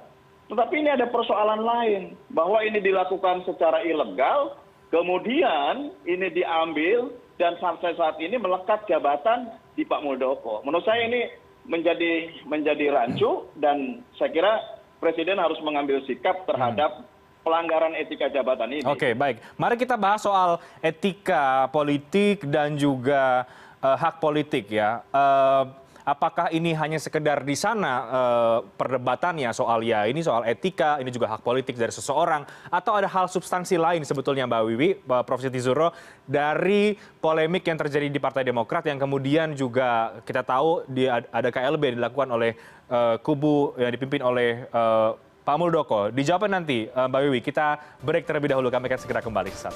tetapi 0.50 0.74
ini 0.78 0.90
ada 0.94 1.06
persoalan 1.10 1.62
lain 1.62 2.02
bahwa 2.30 2.62
ini 2.62 2.78
dilakukan 2.78 3.42
secara 3.46 3.82
ilegal 3.82 4.58
kemudian 4.94 5.90
ini 6.06 6.30
diambil 6.30 7.10
dan 7.36 7.58
sampai 7.58 7.96
saat 7.98 8.16
ini 8.22 8.38
melekat 8.38 8.86
jabatan 8.86 9.50
di 9.74 9.82
Pak 9.82 10.02
Muldoko 10.06 10.62
menurut 10.62 10.86
saya 10.86 11.06
ini 11.10 11.26
menjadi 11.66 12.42
menjadi 12.46 12.90
rancu 12.90 13.46
dan 13.58 14.02
saya 14.18 14.30
kira 14.34 14.52
presiden 14.98 15.38
harus 15.38 15.58
mengambil 15.62 16.02
sikap 16.06 16.46
terhadap 16.46 17.06
pelanggaran 17.42 17.98
etika 17.98 18.30
jabatan 18.30 18.78
ini. 18.78 18.86
Oke, 18.86 19.12
baik. 19.18 19.42
Mari 19.58 19.74
kita 19.74 19.98
bahas 19.98 20.22
soal 20.22 20.62
etika 20.78 21.66
politik 21.74 22.46
dan 22.46 22.78
juga 22.78 23.44
hak 23.82 24.22
politik 24.22 24.70
ya. 24.70 25.02
Uh, 25.10 25.82
apakah 26.02 26.50
ini 26.50 26.74
hanya 26.74 26.98
sekedar 26.98 27.46
di 27.46 27.54
sana 27.54 27.92
uh, 28.06 28.58
perdebatannya 28.74 29.50
soal 29.54 29.82
ya 29.86 30.06
ini 30.06 30.22
soal 30.22 30.46
etika, 30.46 30.98
ini 30.98 31.10
juga 31.10 31.30
hak 31.30 31.42
politik 31.42 31.78
dari 31.78 31.94
seseorang, 31.94 32.46
atau 32.70 32.92
ada 32.98 33.06
hal 33.10 33.26
substansi 33.30 33.78
lain 33.78 34.02
sebetulnya 34.02 34.46
Mbak 34.46 34.62
Wiwi, 34.66 34.88
Prof. 35.06 35.40
Siti 35.42 35.58
Zuro, 35.58 35.90
dari 36.26 36.94
polemik 37.18 37.66
yang 37.66 37.78
terjadi 37.78 38.06
di 38.06 38.20
Partai 38.22 38.46
Demokrat 38.46 38.86
yang 38.86 38.98
kemudian 38.98 39.58
juga 39.58 40.22
kita 40.22 40.46
tahu 40.46 40.86
di, 40.86 41.10
ada 41.10 41.48
KLB 41.50 41.98
dilakukan 41.98 42.30
oleh 42.30 42.54
uh, 42.90 43.18
kubu 43.18 43.74
yang 43.78 43.90
dipimpin 43.90 44.22
oleh 44.22 44.66
uh, 44.70 45.18
Pak 45.42 45.56
Muldoko. 45.58 46.14
Dijawabkan 46.14 46.62
nanti 46.62 46.86
Mbak 46.86 47.20
Wiwi, 47.26 47.40
kita 47.42 47.98
break 47.98 48.22
terlebih 48.30 48.54
dahulu, 48.54 48.70
kami 48.70 48.86
akan 48.86 49.00
segera 49.02 49.18
kembali. 49.18 49.50
Saat 49.50 49.74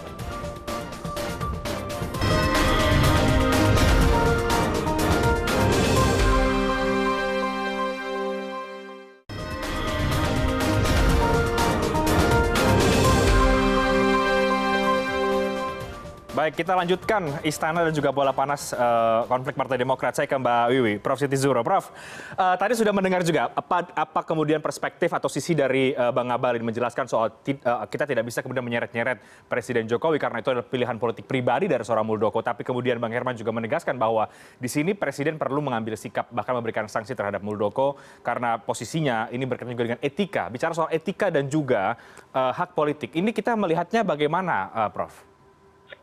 baik 16.36 16.52
kita 16.52 16.76
lanjutkan 16.76 17.40
istana 17.48 17.80
dan 17.80 17.96
juga 17.96 18.12
bola 18.12 18.28
panas 18.36 18.76
uh, 18.76 19.24
konflik 19.24 19.56
partai 19.56 19.80
demokrat. 19.80 20.12
Saya 20.12 20.28
ke 20.28 20.36
mbak 20.36 20.68
wiwi 20.68 20.94
prof. 21.00 21.16
Siti 21.16 21.32
zuro. 21.40 21.64
Prof 21.64 21.88
uh, 22.36 22.52
tadi 22.60 22.76
sudah 22.76 22.92
mendengar 22.92 23.24
juga 23.24 23.48
apa, 23.56 23.88
apa 23.96 24.20
kemudian 24.20 24.60
perspektif 24.60 25.08
atau 25.16 25.32
sisi 25.32 25.56
dari 25.56 25.96
uh, 25.96 26.12
bang 26.12 26.28
abalin 26.28 26.60
menjelaskan 26.60 27.08
soal 27.08 27.32
uh, 27.32 27.88
kita 27.88 28.04
tidak 28.04 28.28
bisa 28.28 28.44
kemudian 28.44 28.60
menyeret-nyeret 28.60 29.48
presiden 29.48 29.88
jokowi 29.88 30.20
karena 30.20 30.44
itu 30.44 30.52
adalah 30.52 30.68
pilihan 30.68 31.00
politik 31.00 31.24
pribadi 31.24 31.72
dari 31.72 31.80
seorang 31.88 32.04
muldoko. 32.04 32.44
Tapi 32.44 32.60
kemudian 32.68 33.00
bang 33.00 33.16
herman 33.16 33.32
juga 33.32 33.56
menegaskan 33.56 33.96
bahwa 33.96 34.28
di 34.60 34.68
sini 34.68 34.92
presiden 34.92 35.40
perlu 35.40 35.64
mengambil 35.64 35.96
sikap 35.96 36.28
bahkan 36.28 36.52
memberikan 36.52 36.84
sanksi 36.84 37.16
terhadap 37.16 37.40
muldoko 37.40 37.96
karena 38.20 38.60
posisinya 38.60 39.32
ini 39.32 39.48
berkaitan 39.48 39.72
juga 39.72 39.96
dengan 39.96 40.02
etika. 40.04 40.52
Bicara 40.52 40.76
soal 40.76 40.92
etika 40.92 41.32
dan 41.32 41.48
juga 41.48 41.96
uh, 42.36 42.52
hak 42.52 42.76
politik 42.76 43.16
ini 43.16 43.32
kita 43.32 43.56
melihatnya 43.56 44.04
bagaimana 44.04 44.68
uh, 44.76 44.90
prof 44.92 45.25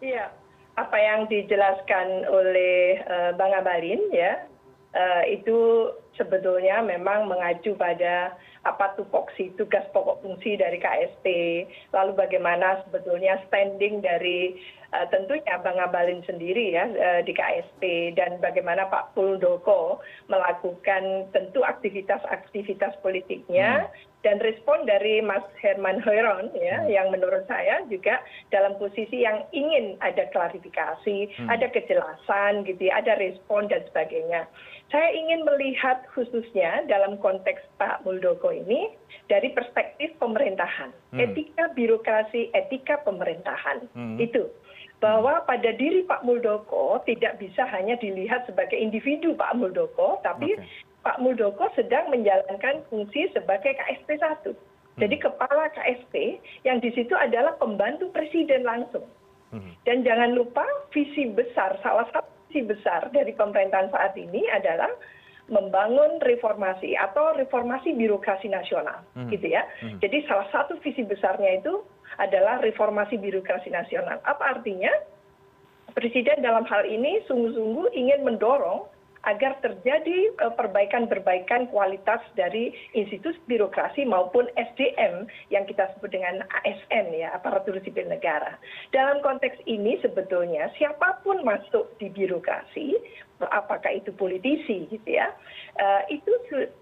iya 0.03 0.27
apa 0.75 0.97
yang 0.99 1.29
dijelaskan 1.31 2.27
oleh 2.27 2.99
uh, 3.07 3.31
bang 3.39 3.53
abalin 3.55 4.01
ya 4.11 4.43
uh, 4.91 5.23
itu 5.23 5.89
sebetulnya 6.19 6.83
memang 6.83 7.31
mengacu 7.31 7.71
pada 7.79 8.35
apa 8.63 8.95
tupoksi 8.95 9.51
tugas 9.59 9.83
pokok 9.91 10.23
fungsi 10.23 10.55
dari 10.55 10.79
ksp 10.79 11.25
lalu 11.91 12.11
bagaimana 12.15 12.79
sebetulnya 12.87 13.35
standing 13.47 13.99
dari 13.99 14.55
uh, 14.93 15.05
tentunya 15.09 15.57
bang 15.59 15.77
abalin 15.81 16.21
sendiri 16.23 16.77
ya 16.77 16.85
uh, 16.87 17.21
di 17.25 17.33
ksp 17.33 17.81
dan 18.15 18.37
bagaimana 18.39 18.87
pak 18.87 19.11
puldoko 19.17 19.99
melakukan 20.29 21.27
tentu 21.33 21.65
aktivitas 21.65 22.21
aktivitas 22.29 22.93
politiknya. 23.01 23.89
Hmm. 23.89 24.11
Dan 24.23 24.39
respon 24.39 24.87
dari 24.87 25.19
mas 25.19 25.43
herman 25.59 25.99
hoiron 25.99 26.47
ya 26.55 26.79
hmm. 26.79 26.87
yang 26.87 27.11
menurut 27.11 27.43
saya 27.43 27.83
juga 27.91 28.23
dalam 28.55 28.79
posisi 28.79 29.27
yang 29.27 29.43
ingin 29.51 29.99
ada 29.99 30.31
klarifikasi 30.31 31.27
hmm. 31.27 31.51
ada 31.51 31.67
kejelasan 31.67 32.63
gitu 32.63 32.87
ya 32.87 33.03
ada 33.03 33.19
respon 33.19 33.67
dan 33.67 33.83
sebagainya 33.91 34.47
saya 34.93 35.09
ingin 35.09 35.41
melihat 35.41 36.05
khususnya 36.13 36.85
dalam 36.85 37.17
konteks 37.17 37.65
pak 37.81 38.05
muldoko 38.05 38.53
ini 38.53 38.93
dari 39.25 39.49
perspektif 39.57 40.13
pemerintahan 40.21 40.93
hmm. 41.11 41.17
etika 41.17 41.73
birokrasi 41.73 42.53
etika 42.53 43.01
pemerintahan 43.01 43.89
itu 44.21 44.45
bahwa 45.01 45.43
pada 45.43 45.75
diri 45.75 46.07
Pak 46.07 46.23
Muldoko 46.23 46.95
tidak 47.03 47.35
bisa 47.35 47.67
hanya 47.67 47.99
dilihat 47.99 48.47
sebagai 48.47 48.79
individu 48.79 49.35
Pak 49.35 49.51
Muldoko, 49.59 50.23
tapi 50.23 50.55
okay 50.55 50.63
pak 51.03 51.19
muldoko 51.19 51.67
sedang 51.75 52.07
menjalankan 52.09 52.81
fungsi 52.87 53.27
sebagai 53.35 53.75
ksp 53.75 54.07
satu 54.17 54.51
jadi 54.95 55.19
hmm. 55.19 55.23
kepala 55.29 55.67
ksp 55.75 56.39
yang 56.63 56.79
di 56.79 56.89
situ 56.95 57.11
adalah 57.13 57.59
pembantu 57.59 58.07
presiden 58.15 58.63
langsung 58.63 59.03
hmm. 59.03 59.22
Dan 59.85 60.01
jangan 60.01 60.33
lupa 60.33 60.65
visi 60.89 61.29
besar 61.29 61.77
salah 61.83 62.07
satu 62.09 62.29
visi 62.49 62.65
besar 62.65 63.09
dari 63.09 63.33
pemerintahan 63.33 63.89
saat 63.89 64.13
ini 64.17 64.45
adalah 64.53 64.89
membangun 65.51 66.23
reformasi 66.23 66.95
atau 66.95 67.35
reformasi 67.35 67.91
birokrasi 67.97 68.47
nasional 68.47 69.03
hmm. 69.17 69.27
gitu 69.33 69.51
ya. 69.51 69.67
Jadi 69.99 70.23
salah 70.23 70.47
satu 70.55 70.79
visi 70.79 71.03
besarnya 71.03 71.59
itu 71.59 71.83
adalah 72.15 72.63
reformasi 72.63 73.19
birokrasi 73.19 73.73
nasional. 73.73 74.21
Apa 74.23 74.59
artinya? 74.59 74.91
Presiden 75.93 76.41
dalam 76.41 76.65
hal 76.65 76.89
ini 76.89 77.21
sungguh-sungguh 77.29 77.93
ingin 77.93 78.25
mendorong 78.25 78.89
agar 79.23 79.55
terjadi 79.63 80.35
eh, 80.35 80.53
perbaikan 80.55 81.07
perbaikan 81.07 81.67
kualitas 81.71 82.19
dari 82.35 82.75
institusi 82.91 83.39
birokrasi 83.47 84.03
maupun 84.03 84.47
sdm 84.55 85.27
yang 85.47 85.63
kita 85.63 85.87
sebut 85.95 86.11
dengan 86.11 86.43
asn 86.67 87.05
ya 87.15 87.31
aparatur 87.35 87.79
sipil 87.83 88.07
negara. 88.07 88.59
Dalam 88.91 89.23
konteks 89.23 89.59
ini 89.63 89.99
sebetulnya 90.03 90.67
siapa 90.75 91.23
pun 91.23 91.43
masuk 91.47 91.87
di 91.99 92.11
birokrasi 92.11 92.95
apakah 93.43 93.91
itu 93.91 94.15
politisi 94.15 94.87
gitu 94.87 95.09
ya 95.09 95.31
eh, 95.79 96.19
itu 96.19 96.31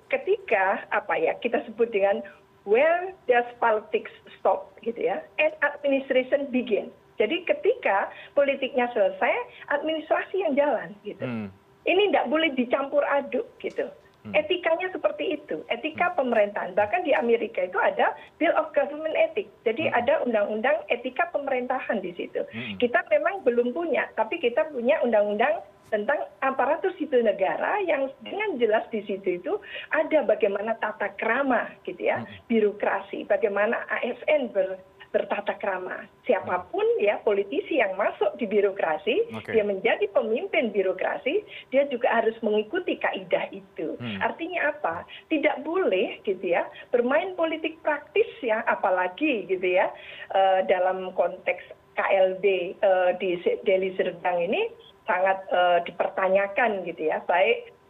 ketika 0.10 0.86
apa 0.94 1.18
ya 1.18 1.34
kita 1.42 1.62
sebut 1.70 1.90
dengan 1.94 2.22
where 2.66 3.14
does 3.26 3.48
politics 3.58 4.14
stop 4.38 4.74
gitu 4.82 4.98
ya 4.98 5.22
and 5.38 5.54
administration 5.62 6.50
begin. 6.50 6.90
Jadi 7.22 7.46
ketika 7.46 8.10
politiknya 8.34 8.90
selesai 8.98 9.34
administrasi 9.70 10.42
yang 10.42 10.58
jalan 10.58 10.90
gitu. 11.06 11.22
Hmm 11.22 11.61
ini 11.86 12.10
tidak 12.10 12.30
boleh 12.30 12.50
dicampur 12.54 13.02
aduk 13.06 13.48
gitu. 13.62 13.90
Hmm. 14.22 14.38
etikanya 14.38 14.86
seperti 14.94 15.34
itu. 15.34 15.66
Etika 15.74 16.14
hmm. 16.14 16.18
pemerintahan. 16.22 16.78
Bahkan 16.78 17.02
di 17.10 17.14
amerika 17.18 17.66
itu 17.66 17.82
ada 17.82 18.14
bill 18.38 18.54
of 18.54 18.70
government 18.78 19.18
ethics 19.18 19.50
jadi 19.66 19.90
hmm. 19.90 19.98
ada 19.98 20.14
undang 20.22 20.48
undang 20.62 20.78
etika 20.94 21.26
pemerintahan 21.34 22.06
di 22.06 22.14
situ. 22.14 22.46
Kita 22.78 23.02
memang 23.10 23.42
belum 23.42 23.74
punya 23.74 24.06
tapi 24.14 24.38
kita 24.38 24.70
punya 24.70 25.02
undang 25.02 25.26
undang 25.26 25.66
tentang 25.92 26.24
aparatur 26.40 26.96
sipil 26.96 27.20
negara 27.20 27.84
yang 27.84 28.08
dengan 28.24 28.56
jelas 28.56 28.88
di 28.96 29.04
situ 29.04 29.44
itu 29.44 29.54
ada 29.92 30.24
bagaimana 30.24 30.80
tata 30.80 31.12
krama 31.20 31.68
gitu 31.84 32.08
ya 32.08 32.24
birokrasi 32.48 33.28
bagaimana 33.28 33.76
asn 34.00 34.48
ber 34.56 34.80
bertata 35.12 35.60
krama. 35.60 36.08
Siapa 36.24 36.72
pun 36.72 36.84
ya 36.98 37.20
politisi 37.22 37.78
yang 37.78 37.94
masuk 38.00 38.36
di 38.40 38.48
birokrasi 38.48 39.28
dia 39.52 39.64
menjadi 39.64 40.08
pemimpin 40.16 40.72
birokrasi 40.72 41.44
dia 41.70 41.84
juga 41.92 42.10
harus 42.10 42.36
mengikuti 42.40 42.96
kaidah 42.98 43.52
itu. 43.52 44.00
Hmm. 44.00 44.24
artinya 44.24 44.72
apa? 44.72 45.04
Tidak 45.28 45.68
boleh 45.68 46.24
gitu 46.24 46.56
ya 46.56 46.66
bermain 46.90 47.36
politik 47.36 47.78
praktis 47.84 48.28
ya 48.40 48.64
apalagi 48.66 49.46
gitu 49.52 49.68
ya 49.68 49.92
uh, 50.32 50.64
dalam 50.66 51.12
konteks 51.14 51.62
klb 52.00 52.46
uh, 52.82 53.12
di 53.20 53.36
deli 53.68 53.92
serdang 54.00 54.40
ini 54.40 54.72
sangat 55.04 55.44
uh, 55.52 55.84
dipertanyakan 55.84 56.88
gitu 56.88 57.12
ya 57.12 57.20
baik 57.28 57.68
Eh, 57.68 57.81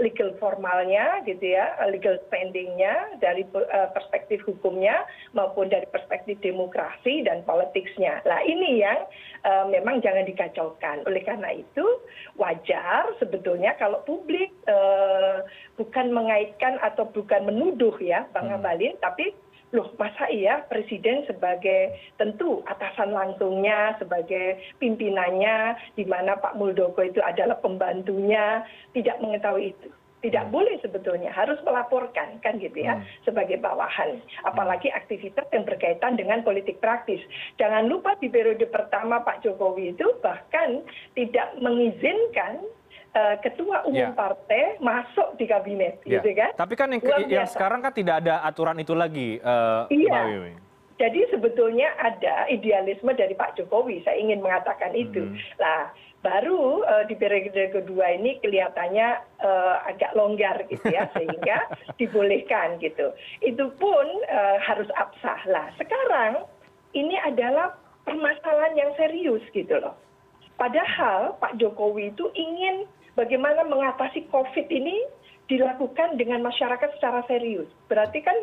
legal 0.00 0.32
formalnya 0.40 1.20
gitu 1.28 1.52
ya 1.52 1.76
legal 1.92 2.16
standingnya 2.28 3.20
dari 3.20 3.44
eh, 3.44 3.88
perspektif 3.92 4.40
hukumnya 4.48 5.04
maupun 5.36 5.68
dari 5.68 5.84
perspektif 5.92 6.40
demokrasi 6.40 7.20
dan 7.28 7.44
politiknya 7.44 8.24
nah 8.24 8.40
ini 8.40 8.80
yang 8.80 9.04
eh, 9.44 9.64
memang 9.68 10.00
jangan 10.00 10.24
dikacaukan 10.24 11.04
oleh 11.04 11.20
karena 11.28 11.60
itu 11.60 11.86
wajar 12.40 13.12
sebetulnya 13.20 13.76
kalau 13.76 14.00
publik 14.08 14.50
bukan 15.76 16.12
mengaitkan 16.12 16.76
atau 16.84 17.08
bukan 17.08 17.48
menuduh 17.48 17.94
ya 18.00 18.24
bang 18.32 18.48
hmm. 18.48 18.56
abalin 18.60 18.94
tapi 19.00 19.32
loh 19.72 19.92
masa 20.00 20.32
iya 20.32 20.64
presiden 20.64 21.28
sebagai 21.28 21.92
tentu 22.16 22.64
atasan 22.64 23.12
langsungnya 23.12 24.00
sebagai 24.00 24.56
pimpinannya 24.80 25.76
di 25.92 26.08
mana 26.08 26.40
pak 26.40 26.56
muldoko 26.56 27.04
itu 27.04 27.20
adalah 27.20 27.60
pembantunya 27.60 28.64
tidak 28.96 29.20
mengetahui 29.20 29.76
itu 29.76 29.88
tidak 30.18 30.50
hmm. 30.50 30.54
boleh 30.54 30.74
sebetulnya 30.82 31.30
harus 31.30 31.58
melaporkan 31.62 32.42
kan 32.42 32.58
gitu 32.58 32.80
ya 32.82 32.98
hmm. 32.98 33.04
sebagai 33.22 33.60
bawahan 33.62 34.18
apalagi 34.48 34.90
aktivitas 34.90 35.46
yang 35.54 35.68
berkaitan 35.68 36.18
dengan 36.18 36.42
politik 36.42 36.82
praktis 36.82 37.22
jangan 37.60 37.86
lupa 37.86 38.18
di 38.18 38.32
periode 38.32 38.66
pertama 38.72 39.22
Pak 39.22 39.46
Jokowi 39.46 39.94
itu 39.94 40.06
bahkan 40.24 40.82
tidak 41.14 41.54
mengizinkan 41.62 42.64
ketua 43.42 43.82
umum 43.88 44.10
ya. 44.10 44.14
partai 44.14 44.78
masuk 44.78 45.34
di 45.40 45.50
kabinet 45.50 45.98
ya. 46.06 46.20
gitu 46.20 46.38
kan? 46.38 46.54
Tapi 46.54 46.74
kan 46.78 46.88
yang 47.26 47.48
sekarang 47.48 47.82
kan 47.82 47.90
tidak 47.90 48.22
ada 48.22 48.46
aturan 48.46 48.78
itu 48.78 48.94
lagi 48.94 49.42
eh, 49.42 49.82
iya. 49.90 50.54
Jadi 50.98 51.30
sebetulnya 51.30 51.94
ada 51.94 52.50
idealisme 52.50 53.14
dari 53.14 53.30
Pak 53.38 53.54
Jokowi 53.54 54.02
saya 54.02 54.18
ingin 54.18 54.42
mengatakan 54.42 54.90
itu. 54.98 55.30
Nah 55.62 55.94
baru 56.18 56.82
uh, 56.82 57.04
di 57.06 57.14
periode 57.14 57.70
kedua 57.70 58.18
ini 58.18 58.42
kelihatannya 58.42 59.08
uh, 59.38 59.86
agak 59.86 60.10
longgar 60.18 60.66
gitu 60.66 60.82
ya 60.90 61.06
sehingga 61.14 61.70
dibolehkan 62.02 62.82
gitu. 62.82 63.14
Itu 63.38 63.70
pun 63.78 64.06
uh, 64.26 64.58
harus 64.58 64.90
absah 64.98 65.38
lah. 65.46 65.70
Sekarang 65.78 66.42
ini 66.98 67.14
adalah 67.22 67.78
permasalahan 68.02 68.74
yang 68.74 68.90
serius 68.98 69.44
gitu 69.54 69.78
loh. 69.78 69.94
Padahal 70.58 71.38
Pak 71.38 71.62
Jokowi 71.62 72.10
itu 72.10 72.26
ingin 72.34 72.90
bagaimana 73.18 73.66
mengatasi 73.66 74.30
covid 74.30 74.70
ini 74.70 75.02
dilakukan 75.50 76.20
dengan 76.20 76.44
masyarakat 76.44 76.94
secara 77.00 77.24
serius. 77.26 77.66
Berarti 77.90 78.22
kan 78.22 78.36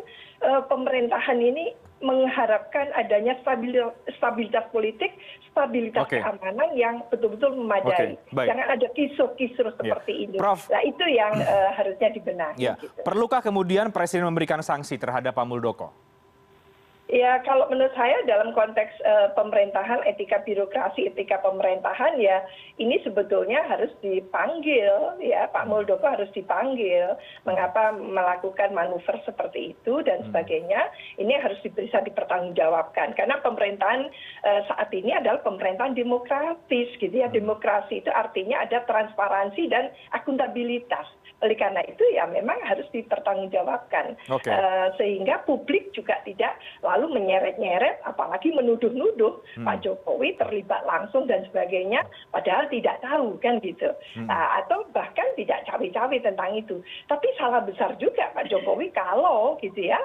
eh, 0.44 0.62
pemerintahan 0.68 1.38
ini 1.40 1.72
mengharapkan 2.04 2.92
adanya 2.92 3.40
stabilitas 3.40 4.68
politik 4.68 5.16
stabilitas 5.48 6.04
keamanan 6.04 6.76
yang 6.76 7.00
betul 7.08 7.32
betul 7.32 7.56
memadai 7.56 8.20
jangan 8.36 8.68
ada 8.68 8.84
kisruh 8.92 9.32
kisruh 9.40 9.72
ya. 9.72 9.96
seperti 9.96 10.28
ini. 10.28 10.36
Nah 10.36 10.82
itu 10.84 11.04
yang 11.08 11.32
uh, 11.40 11.72
harusnya 11.72 12.12
dibenahi 12.12 12.60
ya. 12.60 12.76
gitu. 12.76 13.00
perlukah 13.00 13.40
kemudian 13.40 13.88
presiden 13.88 14.28
memberikan 14.28 14.60
sanksi 14.60 15.00
terhadap 15.00 15.32
pak 15.32 15.46
muldoko 15.48 15.88
ya 17.06 17.38
kalau 17.46 17.70
menurut 17.70 17.94
saya 17.94 18.18
dalam 18.26 18.50
konteks 18.50 18.94
eh, 19.06 19.28
pemerintahan 19.38 20.02
etika 20.06 20.42
birokrasi 20.42 21.06
etika 21.06 21.38
pemerintahan 21.38 22.18
ya 22.18 22.42
ini 22.82 22.98
sebetulnya 23.06 23.62
harus 23.66 23.90
dipanggil 24.02 25.18
ya. 25.22 25.48
Pak 25.54 25.70
Muldoko 25.70 26.04
harus 26.04 26.28
dipanggil 26.34 27.14
mengapa 27.46 27.94
melakukan 27.94 28.74
manuver 28.74 29.16
seperti 29.22 29.72
itu 29.72 30.02
dan 30.02 30.26
sebagainya. 30.26 30.90
Ini 31.16 31.40
harus 31.40 31.58
bisa 31.62 32.02
dipertanggungjawabkan. 32.02 33.14
Karena 33.14 33.38
pemerintahan 33.40 34.10
eh, 34.44 34.60
saat 34.66 34.90
ini 34.90 35.14
adalah 35.14 35.40
pemerintahan 35.46 35.94
demokratis 35.94 36.88
gitu 36.98 37.14
ya. 37.14 37.30
Demokrasi 37.30 38.02
itu 38.02 38.10
artinya 38.10 38.66
ada 38.66 38.82
transparansi 38.84 39.70
dan 39.70 39.94
akuntabilitas 40.12 41.06
oleh 41.44 41.56
karena 41.56 41.84
itu 41.84 42.00
ya 42.16 42.24
memang 42.24 42.56
harus 42.64 42.88
dipertanggungjawabkan. 42.96 44.16
Eh, 44.56 44.88
sehingga 44.96 45.44
publik 45.44 45.92
juga 45.92 46.16
tidak 46.24 46.56
lalu 46.80 47.20
menyeret-nyeret 47.20 48.00
apalagi 48.08 48.56
menuduh-nuduh 48.56 49.44
Pak 49.60 49.84
Jokowi 49.84 50.32
terlibat 50.40 50.82
langsung 50.88 51.28
dan 51.28 51.44
sebagainya 51.52 52.04
padahal 52.32 52.64
tidak 52.72 52.96
tahu 53.04 53.36
kan 53.44 53.60
gitu. 53.60 53.92
Nah, 54.24 54.64
atau 54.64 54.88
bahkan 54.96 55.28
tidak 55.36 55.64
cawe-cawe 55.68 56.16
tentang 56.24 56.56
itu. 56.56 56.80
Tapi 57.04 57.28
salah 57.36 57.60
besar 57.60 57.92
juga 58.00 58.32
Pak 58.32 58.48
Jokowi 58.48 58.88
kalau 58.96 59.60
gitu 59.60 59.92
ya 59.92 60.00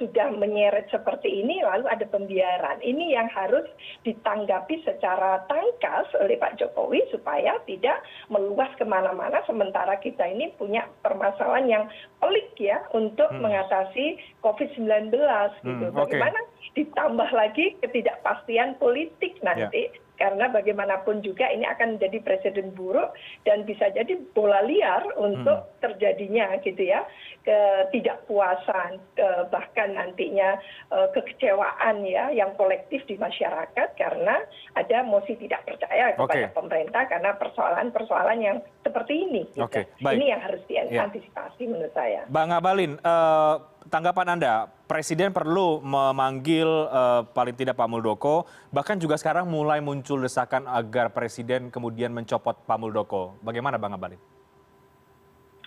sudah 0.00 0.32
menyeret 0.32 0.88
seperti 0.88 1.44
ini 1.44 1.60
lalu 1.60 1.84
ada 1.92 2.08
pembiaran 2.08 2.80
ini 2.80 3.12
yang 3.12 3.28
harus 3.28 3.68
ditanggapi 4.00 4.80
secara 4.80 5.44
tangkas 5.44 6.08
oleh 6.24 6.40
Pak 6.40 6.56
Jokowi 6.56 7.04
supaya 7.12 7.60
tidak 7.68 8.00
meluas 8.32 8.72
ke 8.80 8.84
mana-mana 8.88 9.44
sementara 9.44 10.00
kita 10.00 10.24
ini 10.24 10.56
punya 10.56 10.88
permasalahan 11.04 11.68
yang 11.68 11.84
pelik 12.16 12.48
ya 12.56 12.80
untuk 12.96 13.28
mengatasi 13.36 14.16
COVID-19 14.40 15.12
gitu. 15.12 15.86
Hmm. 15.88 15.92
Bagaimana 15.92 16.40
ditambah 16.72 17.30
lagi 17.36 17.76
ketidakpastian 17.84 18.80
politik 18.80 19.36
nanti 19.44 19.92
karena 20.18 20.50
bagaimanapun 20.50 21.22
juga 21.22 21.46
ini 21.48 21.64
akan 21.64 21.96
menjadi 21.96 22.18
presiden 22.20 22.74
buruk 22.74 23.14
dan 23.46 23.62
bisa 23.62 23.88
jadi 23.94 24.18
bola 24.34 24.60
liar 24.66 25.06
untuk 25.14 25.70
terjadinya 25.78 26.58
gitu 26.60 26.82
ya 26.82 27.06
ketidakpuasan 27.46 28.98
ke- 29.14 29.46
bahkan 29.48 29.94
nantinya 29.94 30.58
eh, 30.90 31.08
kekecewaan 31.14 32.02
ya 32.04 32.34
yang 32.34 32.52
kolektif 32.58 33.00
di 33.06 33.14
masyarakat 33.16 33.88
karena 33.94 34.42
ada 34.74 35.06
mosi 35.06 35.38
tidak 35.38 35.64
percaya 35.64 36.12
kepada 36.18 36.50
pemerintah 36.52 37.02
karena 37.06 37.30
persoalan-persoalan 37.38 38.38
yang 38.42 38.58
seperti 38.82 39.14
ini. 39.24 39.42
gitu. 39.48 39.62
Ini 40.02 40.26
yang 40.34 40.42
harus 40.42 40.60
Ya. 40.68 40.84
diantisipasi 40.88 41.62
menurut 41.64 41.94
saya. 41.94 42.26
Bang 42.28 42.50
Abalin, 42.50 42.98
eh, 42.98 43.54
tanggapan 43.88 44.38
Anda, 44.38 44.68
Presiden 44.88 45.32
perlu 45.32 45.80
memanggil 45.80 46.68
eh, 46.68 47.22
paling 47.32 47.56
tidak 47.56 47.76
Pak 47.76 47.88
Muldoko, 47.88 48.44
bahkan 48.70 49.00
juga 49.00 49.16
sekarang 49.16 49.48
mulai 49.48 49.80
muncul 49.80 50.20
desakan 50.22 50.68
agar 50.68 51.12
Presiden 51.12 51.72
kemudian 51.72 52.12
mencopot 52.12 52.54
Pak 52.64 52.78
Muldoko. 52.78 53.36
Bagaimana 53.42 53.80
Bang 53.80 53.96
Abalin? 53.96 54.20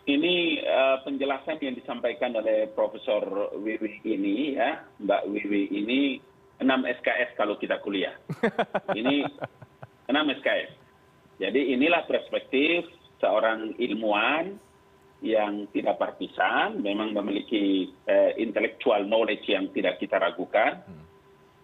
ini 0.10 0.58
eh, 0.58 0.98
penjelasan 1.06 1.62
yang 1.62 1.78
disampaikan 1.78 2.34
oleh 2.34 2.66
Profesor 2.74 3.54
Wiwi 3.54 4.02
ini 4.02 4.58
ya, 4.58 4.82
Mbak 4.98 5.22
Wiwi 5.30 5.62
ini 5.78 6.18
6 6.62 6.68
SKS 7.02 7.38
kalau 7.38 7.58
kita 7.58 7.82
kuliah. 7.82 8.14
Ini 9.00 9.26
6 10.06 10.14
SKS. 10.14 10.70
Jadi 11.42 11.74
inilah 11.74 12.06
perspektif 12.06 12.86
seorang 13.18 13.74
ilmuwan 13.82 14.62
yang 15.22 15.70
tidak 15.70 16.02
partisan, 16.02 16.82
memang 16.82 17.14
memiliki 17.14 17.94
eh, 18.10 18.34
intellectual 18.42 19.06
knowledge 19.06 19.46
yang 19.54 19.70
tidak 19.70 20.02
kita 20.02 20.18
ragukan. 20.18 20.82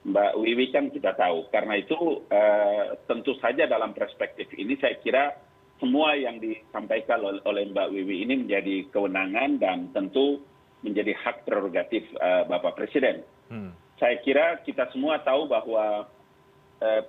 Mbak 0.08 0.39
Wiwi 0.39 0.72
kan 0.72 0.93
kita 0.93 1.17
tahu. 1.17 1.50
Karena 1.50 1.74
itu 1.82 2.22
eh, 2.30 2.96
tentu 3.10 3.34
saja 3.41 3.65
dalam 3.65 3.98
perspektif 3.98 4.48
ini 4.54 4.78
saya 4.78 5.02
kira 5.02 5.34
semua 5.82 6.13
yang 6.17 6.38
disampaikan 6.38 7.22
oleh, 7.22 7.70
Mbak 7.74 7.89
Wiwi 7.93 8.26
ini 8.30 8.46
menjadi 8.46 8.89
kewenangan 8.93 9.58
dan 9.58 9.89
tentu 9.93 10.41
menjadi 10.86 11.17
hak 11.17 11.50
prerogatif 11.50 12.06
eh, 12.13 12.43
Bapak 12.46 12.78
Presiden. 12.78 13.26
Hmm. 13.50 13.74
Saya 13.98 14.22
kira 14.22 14.62
kita 14.62 14.86
semua 14.93 15.17
tahu 15.26 15.50
bahwa 15.50 16.06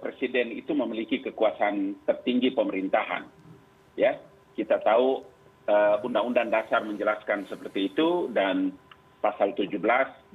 Presiden 0.00 0.48
itu 0.56 0.72
memiliki 0.72 1.20
kekuasaan 1.20 2.00
tertinggi 2.08 2.56
pemerintahan. 2.56 3.28
Ya, 4.00 4.16
kita 4.56 4.80
tahu 4.80 5.28
eh, 5.68 5.96
Undang-Undang 6.00 6.48
Dasar 6.48 6.80
menjelaskan 6.82 7.46
seperti 7.52 7.92
itu 7.92 8.32
dan 8.32 8.72
pasal 9.20 9.52
17 9.52 9.76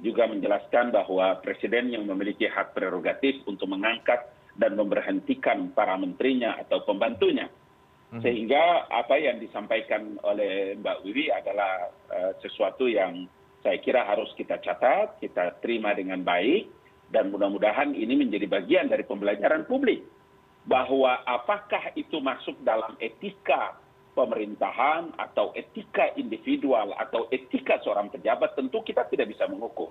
juga 0.04 0.24
menjelaskan 0.30 0.94
bahwa 0.94 1.40
presiden 1.42 1.90
yang 1.90 2.06
memiliki 2.06 2.46
hak 2.46 2.76
prerogatif 2.76 3.42
untuk 3.50 3.66
mengangkat 3.72 4.30
dan 4.54 4.78
memberhentikan 4.78 5.74
para 5.74 5.98
menterinya 5.98 6.54
atau 6.62 6.86
pembantunya. 6.86 7.50
Sehingga 8.22 8.86
apa 8.94 9.18
yang 9.18 9.42
disampaikan 9.42 10.22
oleh 10.22 10.78
Mbak 10.78 11.02
Wiwi 11.02 11.34
adalah 11.34 11.90
eh, 12.14 12.32
sesuatu 12.38 12.86
yang 12.86 13.26
saya 13.64 13.80
kira 13.82 14.06
harus 14.06 14.30
kita 14.38 14.62
catat, 14.62 15.18
kita 15.18 15.58
terima 15.58 15.96
dengan 15.98 16.22
baik, 16.22 16.70
dan 17.10 17.34
mudah-mudahan 17.34 17.90
ini 17.90 18.14
menjadi 18.14 18.46
bagian 18.46 18.86
dari 18.86 19.02
pembelajaran 19.02 19.66
publik. 19.66 20.06
Bahwa 20.62 21.26
apakah 21.26 21.90
itu 21.98 22.22
masuk 22.22 22.54
dalam 22.62 22.94
etika 23.02 23.74
pemerintahan 24.14 25.14
atau 25.18 25.50
etika 25.58 26.14
individual 26.14 26.94
atau 26.96 27.26
etika 27.34 27.82
seorang 27.82 28.08
pejabat 28.14 28.54
tentu 28.54 28.80
kita 28.86 29.06
tidak 29.10 29.34
bisa 29.34 29.44
mengukur. 29.50 29.90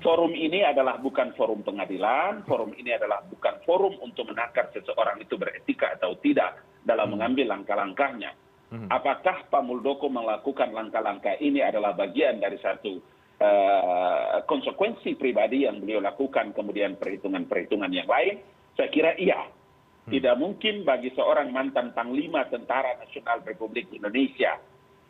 Forum 0.00 0.32
ini 0.32 0.64
adalah 0.64 0.96
bukan 0.96 1.34
forum 1.36 1.60
pengadilan, 1.60 2.46
forum 2.48 2.72
ini 2.78 2.94
adalah 2.94 3.20
bukan 3.26 3.60
forum 3.68 3.98
untuk 4.00 4.30
menakar 4.32 4.70
seseorang 4.72 5.20
itu 5.20 5.36
beretika 5.36 5.92
atau 5.98 6.16
tidak 6.22 6.62
dalam 6.86 7.12
mengambil 7.12 7.52
langkah-langkahnya. 7.52 8.32
Apakah 8.90 9.46
Pak 9.50 9.62
Muldoko 9.62 10.10
melakukan 10.10 10.74
langkah-langkah 10.74 11.38
ini 11.38 11.62
adalah 11.62 11.94
bagian 11.94 12.42
dari 12.42 12.58
satu 12.58 12.92
eh, 13.38 14.36
konsekuensi 14.46 15.14
pribadi 15.14 15.62
yang 15.66 15.78
beliau 15.78 16.02
lakukan, 16.02 16.50
kemudian 16.50 16.98
perhitungan-perhitungan 16.98 17.92
yang 17.94 18.08
lain? 18.08 18.42
Saya 18.74 18.90
kira 18.90 19.14
iya. 19.14 19.46
Tidak 20.04 20.36
mungkin 20.36 20.84
bagi 20.84 21.08
seorang 21.16 21.48
mantan 21.48 21.96
Panglima 21.96 22.44
Tentara 22.52 22.92
Nasional 23.00 23.40
Republik 23.40 23.88
Indonesia, 23.88 24.60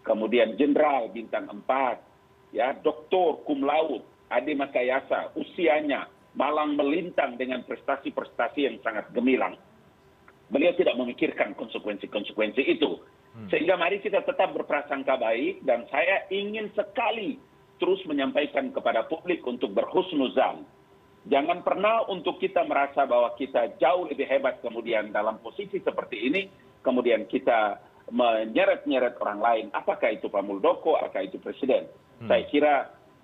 kemudian 0.06 0.54
Jenderal 0.54 1.10
Bintang 1.10 1.50
4, 1.50 2.54
ya, 2.54 2.78
Doktor 2.78 3.42
Kum 3.42 3.66
Laut, 3.66 4.06
Ade 4.30 4.54
Makayasa, 4.54 5.34
usianya 5.34 6.06
malang 6.38 6.78
melintang 6.78 7.34
dengan 7.34 7.66
prestasi-prestasi 7.66 8.70
yang 8.70 8.76
sangat 8.86 9.10
gemilang. 9.10 9.58
Beliau 10.50 10.70
tidak 10.78 10.94
memikirkan 10.94 11.58
konsekuensi-konsekuensi 11.58 12.62
itu. 12.62 13.02
Sehingga 13.50 13.74
mari 13.74 13.98
kita 13.98 14.22
tetap 14.22 14.54
berprasangka 14.54 15.18
baik 15.18 15.66
dan 15.66 15.82
saya 15.90 16.22
ingin 16.30 16.70
sekali 16.70 17.34
terus 17.82 17.98
menyampaikan 18.06 18.70
kepada 18.70 19.02
publik 19.10 19.42
untuk 19.42 19.74
berhusnuzan. 19.74 20.62
Jangan 21.24 21.64
pernah 21.64 22.04
untuk 22.12 22.36
kita 22.36 22.68
merasa 22.68 23.08
bahwa 23.08 23.32
kita 23.40 23.80
jauh 23.80 24.04
lebih 24.04 24.28
hebat 24.28 24.60
kemudian 24.60 25.08
dalam 25.08 25.40
posisi 25.40 25.80
seperti 25.80 26.28
ini, 26.28 26.42
kemudian 26.84 27.24
kita 27.24 27.80
menyeret-nyeret 28.12 29.16
orang 29.16 29.40
lain. 29.40 29.66
Apakah 29.72 30.12
itu 30.12 30.28
Pak 30.28 30.44
Muldoko, 30.44 31.00
apakah 31.00 31.24
itu 31.24 31.40
Presiden? 31.40 31.88
Saya 32.28 32.44
kira 32.52 32.74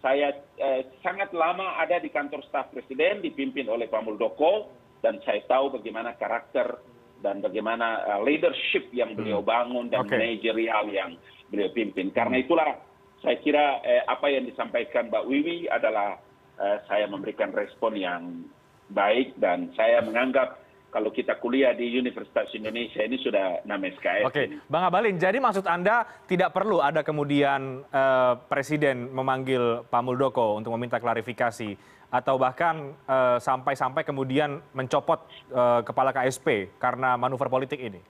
saya 0.01 0.33
eh, 0.57 0.89
sangat 1.05 1.37
lama 1.37 1.77
ada 1.77 2.01
di 2.01 2.09
kantor 2.09 2.41
staf 2.49 2.73
Presiden, 2.73 3.21
dipimpin 3.21 3.69
oleh 3.69 3.85
Pak 3.85 4.01
Muldoko, 4.01 4.73
dan 5.05 5.21
saya 5.29 5.45
tahu 5.45 5.77
bagaimana 5.77 6.17
karakter 6.17 6.81
dan 7.21 7.45
bagaimana 7.45 8.17
eh, 8.17 8.21
leadership 8.25 8.89
yang 8.97 9.13
beliau 9.13 9.45
bangun 9.45 9.93
dan 9.93 10.09
Oke. 10.09 10.17
manajerial 10.17 10.89
yang 10.89 11.21
beliau 11.53 11.69
pimpin. 11.77 12.09
Karena 12.17 12.41
itulah 12.41 12.81
saya 13.21 13.37
kira 13.45 13.85
eh, 13.85 14.01
apa 14.09 14.33
yang 14.33 14.49
disampaikan 14.49 15.13
Mbak 15.13 15.25
Wiwi 15.29 15.69
adalah 15.69 16.17
saya 16.61 17.09
memberikan 17.09 17.49
respon 17.51 17.96
yang 17.96 18.44
baik 18.92 19.38
dan 19.40 19.73
saya 19.73 20.05
menganggap 20.05 20.61
kalau 20.90 21.14
kita 21.14 21.38
kuliah 21.38 21.70
di 21.70 21.87
Universitas 21.94 22.51
Indonesia 22.51 22.99
ini 23.07 23.14
sudah 23.23 23.62
6 23.62 23.70
SKS. 23.96 24.27
Oke. 24.27 24.44
Bang 24.66 24.83
Abalin, 24.83 25.14
jadi 25.16 25.38
maksud 25.38 25.62
Anda 25.62 26.03
tidak 26.27 26.51
perlu 26.51 26.83
ada 26.83 27.07
kemudian 27.07 27.87
eh, 27.87 28.35
Presiden 28.51 29.14
memanggil 29.14 29.87
Pak 29.87 30.03
Muldoko 30.03 30.59
untuk 30.59 30.75
meminta 30.75 30.99
klarifikasi 30.99 31.79
atau 32.11 32.35
bahkan 32.42 32.90
eh, 33.07 33.38
sampai-sampai 33.38 34.03
kemudian 34.03 34.59
mencopot 34.75 35.23
eh, 35.55 35.81
kepala 35.87 36.11
KSP 36.11 36.75
karena 36.83 37.14
manuver 37.14 37.46
politik 37.46 37.79
ini? 37.79 38.03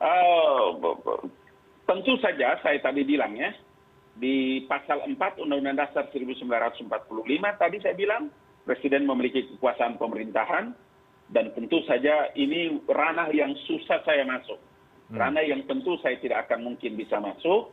Eh, 0.00 0.64
b- 0.80 1.28
tentu 1.84 2.16
saja 2.24 2.56
saya 2.64 2.80
tadi 2.80 3.04
bilang 3.04 3.36
ya, 3.36 3.52
di 4.16 4.64
pasal 4.68 5.04
4 5.08 5.16
Undang-Undang 5.40 5.78
Dasar 5.78 6.04
1945 6.12 6.48
tadi 7.56 7.76
saya 7.80 7.94
bilang, 7.96 8.28
Presiden 8.62 9.10
memiliki 9.10 9.48
kekuasaan 9.56 9.98
pemerintahan, 9.98 10.70
dan 11.32 11.46
tentu 11.56 11.82
saja 11.88 12.30
ini 12.38 12.78
ranah 12.86 13.32
yang 13.34 13.56
susah 13.66 14.04
saya 14.06 14.22
masuk. 14.22 14.60
Ranah 15.12 15.44
yang 15.44 15.66
tentu 15.68 15.98
saya 16.00 16.16
tidak 16.22 16.48
akan 16.48 16.72
mungkin 16.72 16.94
bisa 16.94 17.18
masuk, 17.18 17.72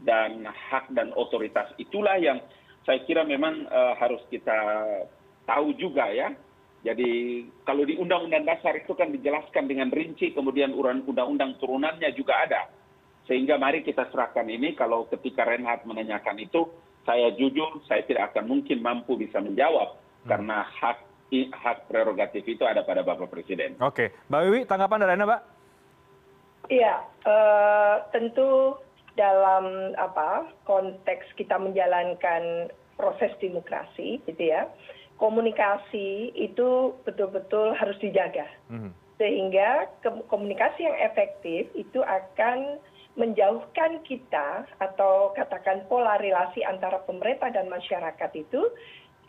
dan 0.00 0.48
hak 0.48 0.90
dan 0.96 1.12
otoritas 1.12 1.68
itulah 1.76 2.16
yang 2.16 2.40
saya 2.88 3.04
kira 3.04 3.22
memang 3.28 3.68
uh, 3.68 3.92
harus 4.00 4.24
kita 4.32 4.56
tahu 5.44 5.76
juga 5.76 6.08
ya. 6.08 6.32
Jadi 6.80 7.44
kalau 7.68 7.84
di 7.84 8.00
Undang-Undang 8.00 8.48
Dasar 8.48 8.72
itu 8.72 8.96
kan 8.96 9.12
dijelaskan 9.12 9.68
dengan 9.68 9.92
rinci, 9.92 10.32
kemudian 10.32 10.72
undang-undang 10.72 11.60
turunannya 11.60 12.08
juga 12.16 12.40
ada. 12.40 12.72
Sehingga 13.28 13.60
mari 13.60 13.84
kita 13.84 14.08
serahkan 14.10 14.46
ini, 14.48 14.74
kalau 14.74 15.06
ketika 15.08 15.44
Renhat 15.46 15.84
menanyakan 15.84 16.40
itu, 16.40 16.66
saya 17.04 17.32
jujur, 17.34 17.80
saya 17.88 18.04
tidak 18.04 18.34
akan 18.34 18.48
mungkin 18.48 18.80
mampu 18.84 19.16
bisa 19.16 19.40
menjawab. 19.40 19.96
Hmm. 19.96 20.28
Karena 20.28 20.64
hak 20.64 20.98
hak 21.30 21.86
prerogatif 21.86 22.42
itu 22.42 22.66
ada 22.66 22.82
pada 22.82 23.06
Bapak 23.06 23.30
Presiden. 23.30 23.78
Menjauhkan 43.18 44.06
kita 44.06 44.64
atau 44.78 45.34
katakan 45.34 45.84
pola 45.90 46.16
relasi 46.22 46.62
antara 46.62 47.02
pemerintah 47.04 47.50
dan 47.50 47.66
masyarakat 47.66 48.30
itu 48.38 48.62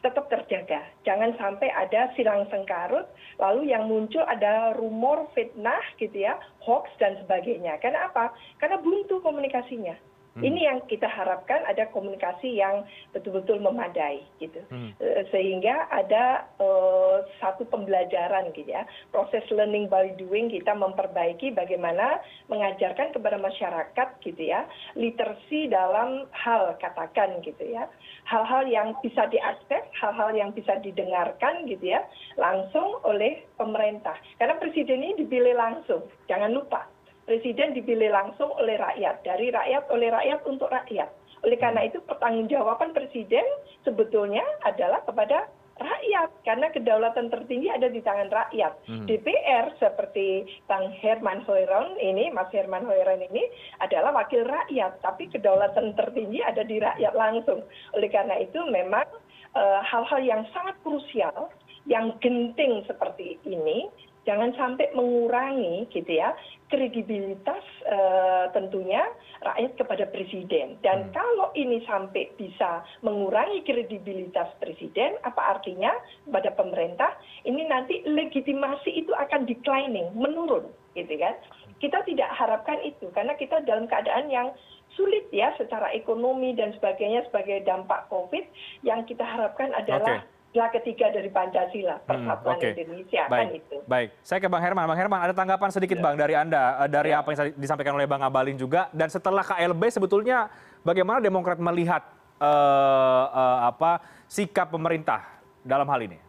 tetap 0.01 0.27
terjaga. 0.33 0.81
Jangan 1.05 1.37
sampai 1.37 1.69
ada 1.69 2.09
silang 2.17 2.49
sengkarut, 2.49 3.05
lalu 3.37 3.69
yang 3.69 3.85
muncul 3.85 4.25
ada 4.25 4.73
rumor, 4.75 5.29
fitnah 5.37 5.81
gitu 6.01 6.25
ya, 6.25 6.37
hoax 6.65 6.89
dan 6.97 7.17
sebagainya. 7.21 7.77
Karena 7.77 8.09
apa? 8.09 8.33
Karena 8.57 8.81
buntu 8.81 9.21
komunikasinya. 9.21 9.93
Hmm. 10.31 10.47
ini 10.47 10.63
yang 10.63 10.79
kita 10.87 11.11
harapkan 11.11 11.59
ada 11.67 11.91
komunikasi 11.91 12.55
yang 12.55 12.87
betul 13.11 13.43
betul 13.43 13.59
memadai 13.59 14.23
gitu. 14.39 14.63
Hmm. 14.71 14.95
eh, 15.03 15.27
sehingga 15.27 15.91
ada 15.91 16.47
uh, 16.55 17.27
satu 17.43 17.67
pembelajaran 17.67 18.47
gitu 18.55 18.71
ya. 18.71 18.87
Proses 19.11 19.43
learning 19.51 19.91
by 19.91 20.15
doing 20.15 20.47
kita 20.47 20.71
memperbaiki 20.71 21.51
bagaimana 21.51 22.23
mengajarkan 22.47 23.11
kepada 23.11 23.35
masyarakat 23.43 24.07
gitu 24.23 24.39
ya. 24.39 24.63
Literasi 24.95 25.67
dalam 25.67 26.31
hal 26.31 26.79
katakan 26.79 27.43
gitu 27.43 27.67
ya. 27.67 27.91
Hal-hal 28.23 28.71
yang 28.71 28.95
bisa 29.03 29.27
diakses 29.27 29.83
hal-hal 29.99 30.31
yang 30.31 30.55
bisa 30.55 30.79
didengarkan 30.79 31.67
gitu 31.67 31.91
ya 31.91 32.07
langsung 32.39 33.03
oleh 33.03 33.43
pemerintah. 33.59 34.15
Karena 34.39 34.55
presiden 34.55 35.03
ini 35.03 35.27
dipilih 35.27 35.59
langsung 35.59 36.07
jangan 36.31 36.55
lupa 36.55 36.87
presiden 37.31 37.71
dipilih 37.71 38.11
langsung 38.11 38.51
oleh 38.59 38.75
rakyat 38.75 39.23
dari 39.23 39.47
rakyat 39.55 39.87
oleh 39.87 40.11
rakyat 40.11 40.43
untuk 40.43 40.67
rakyat 40.67 41.07
oleh 41.47 41.55
karena 41.55 41.87
itu 41.87 42.03
pertanggungjawaban 42.03 42.91
presiden 42.91 43.47
sebetulnya 43.87 44.43
adalah 44.67 44.99
kepada 45.07 45.47
rakyat 45.81 46.29
karena 46.45 46.67
kedaulatan 46.69 47.33
tertinggi 47.33 47.73
ada 47.73 47.89
di 47.89 47.97
tangan 48.05 48.29
rakyat. 48.29 48.73
Hmm. 48.85 49.09
DPR 49.09 49.73
seperti 49.81 50.45
Bang 50.69 50.93
Herman 50.93 51.41
Hoiron 51.49 51.97
ini, 51.97 52.29
Mas 52.29 52.53
Herman 52.53 52.85
Hoiron 52.85 53.25
ini 53.25 53.49
adalah 53.81 54.13
wakil 54.13 54.45
rakyat, 54.45 55.01
tapi 55.01 55.25
kedaulatan 55.33 55.97
tertinggi 55.97 56.45
ada 56.45 56.61
di 56.61 56.77
rakyat 56.77 57.13
langsung. 57.17 57.65
Oleh 57.97 58.09
karena 58.13 58.37
itu 58.37 58.61
memang 58.69 59.09
eh, 59.57 59.79
hal-hal 59.81 60.21
uh, 60.21 60.27
yang 60.27 60.45
sangat 60.53 60.77
krusial, 60.85 61.49
yang 61.89 62.13
genting 62.21 62.85
seperti 62.85 63.41
ini 63.49 63.89
jangan 64.25 64.53
sampai 64.53 64.93
mengurangi 64.93 65.89
gitu 65.89 66.11
ya 66.13 66.37
kredibilitas 66.71 67.61
uh, 67.89 68.47
tentunya 68.55 69.03
rakyat 69.43 69.75
kepada 69.75 70.05
presiden. 70.07 70.79
Dan 70.79 71.09
hmm. 71.09 71.11
kalau 71.11 71.51
ini 71.57 71.83
sampai 71.83 72.31
bisa 72.39 72.85
mengurangi 73.03 73.61
kredibilitas 73.67 74.47
presiden 74.63 75.19
apa 75.27 75.59
artinya 75.59 75.91
pada 76.31 76.55
pemerintah? 76.55 77.11
Ini 77.43 77.67
nanti 77.67 78.05
legitimasi 78.07 79.03
itu 79.03 79.11
akan 79.11 79.43
declining 79.43 80.15
menurun 80.15 80.71
gitu 80.95 81.11
kan? 81.19 81.35
Kita 81.83 82.05
tidak 82.07 82.29
harapkan 82.37 82.79
itu 82.87 83.11
karena 83.11 83.35
kita 83.35 83.65
dalam 83.67 83.89
keadaan 83.89 84.29
yang 84.31 84.53
sulit 84.95 85.27
ya 85.31 85.55
secara 85.55 85.91
ekonomi 85.95 86.53
dan 86.55 86.71
sebagainya 86.77 87.27
sebagai 87.27 87.63
dampak 87.67 88.07
covid. 88.07 88.47
Yang 88.85 89.15
kita 89.15 89.25
harapkan 89.27 89.75
adalah 89.75 90.23
pilar 90.51 90.69
ketiga 90.75 91.07
dari 91.15 91.31
Pancasila, 91.31 91.95
hmm, 91.95 92.07
Persatuan 92.07 92.55
hmm, 92.59 92.61
okay. 92.61 92.71
Indonesia 92.75 93.23
baik, 93.31 93.31
kan 93.31 93.47
itu. 93.55 93.77
Baik, 93.87 94.09
saya 94.19 94.39
ke 94.43 94.47
Bang 94.51 94.63
Herman. 94.63 94.83
Bang 94.83 94.99
Herman, 94.99 95.19
ada 95.23 95.33
tanggapan 95.33 95.69
sedikit 95.71 95.97
ya. 95.97 96.03
Bang 96.03 96.15
dari 96.19 96.35
Anda 96.35 96.61
eh, 96.83 96.89
dari 96.91 97.11
ya. 97.15 97.23
apa 97.23 97.27
yang 97.31 97.55
disampaikan 97.55 97.95
oleh 97.95 98.05
Bang 98.05 98.21
Abalin 98.21 98.59
juga 98.59 98.91
dan 98.91 99.07
setelah 99.07 99.41
KLB 99.47 99.81
sebetulnya 99.87 100.51
bagaimana 100.83 101.23
Demokrat 101.23 101.55
melihat 101.57 102.03
uh, 102.43 103.25
uh, 103.31 103.59
apa 103.71 104.03
sikap 104.27 104.69
pemerintah 104.75 105.23
dalam 105.63 105.87
hal 105.87 106.03
ini? 106.03 106.19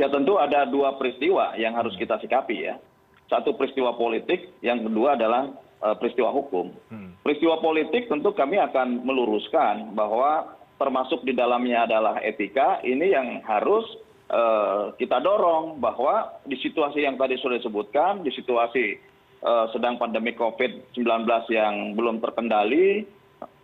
Ya 0.00 0.08
tentu 0.08 0.40
ada 0.40 0.64
dua 0.64 0.96
peristiwa 0.96 1.52
yang 1.60 1.76
harus 1.76 1.92
kita 2.00 2.16
sikapi 2.24 2.72
ya. 2.72 2.80
Satu 3.28 3.52
peristiwa 3.56 3.92
politik, 3.96 4.48
yang 4.64 4.80
kedua 4.80 5.16
adalah 5.20 5.52
uh, 5.84 5.96
peristiwa 6.00 6.32
hukum. 6.32 6.72
Hmm. 6.88 7.12
Peristiwa 7.20 7.60
politik 7.60 8.08
tentu 8.08 8.32
kami 8.32 8.56
akan 8.56 9.04
meluruskan 9.04 9.92
bahwa 9.92 10.56
termasuk 10.82 11.22
di 11.22 11.30
dalamnya 11.30 11.86
adalah 11.86 12.18
etika 12.18 12.82
ini 12.82 13.14
yang 13.14 13.38
harus 13.46 13.86
eh, 14.26 14.90
kita 14.98 15.22
dorong 15.22 15.78
bahwa 15.78 16.42
di 16.42 16.58
situasi 16.58 17.06
yang 17.06 17.14
tadi 17.14 17.38
sudah 17.38 17.62
disebutkan 17.62 18.26
di 18.26 18.34
situasi 18.34 18.98
eh, 19.38 19.66
sedang 19.70 20.02
pandemi 20.02 20.34
covid 20.34 20.90
19 20.98 21.06
yang 21.54 21.94
belum 21.94 22.18
terkendali 22.18 23.06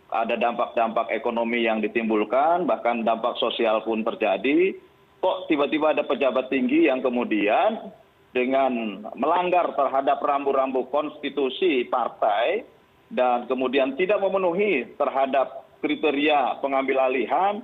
ada 0.09 0.39
dampak-dampak 0.39 1.11
ekonomi 1.11 1.67
yang 1.67 1.83
ditimbulkan 1.83 2.63
bahkan 2.63 3.03
dampak 3.03 3.35
sosial 3.37 3.83
pun 3.83 4.01
terjadi 4.07 4.73
kok 5.19 5.51
tiba-tiba 5.51 5.91
ada 5.91 6.07
pejabat 6.07 6.47
tinggi 6.47 6.87
yang 6.87 7.03
kemudian 7.03 7.91
dengan 8.31 9.03
melanggar 9.17 9.73
terhadap 9.73 10.21
rambu-rambu 10.21 10.87
konstitusi 10.93 11.83
partai 11.89 12.63
dan 13.09 13.49
kemudian 13.49 13.97
tidak 13.97 14.21
memenuhi 14.21 14.85
terhadap 14.95 15.68
kriteria 15.79 16.59
pengambil 16.63 17.07
alihan 17.07 17.63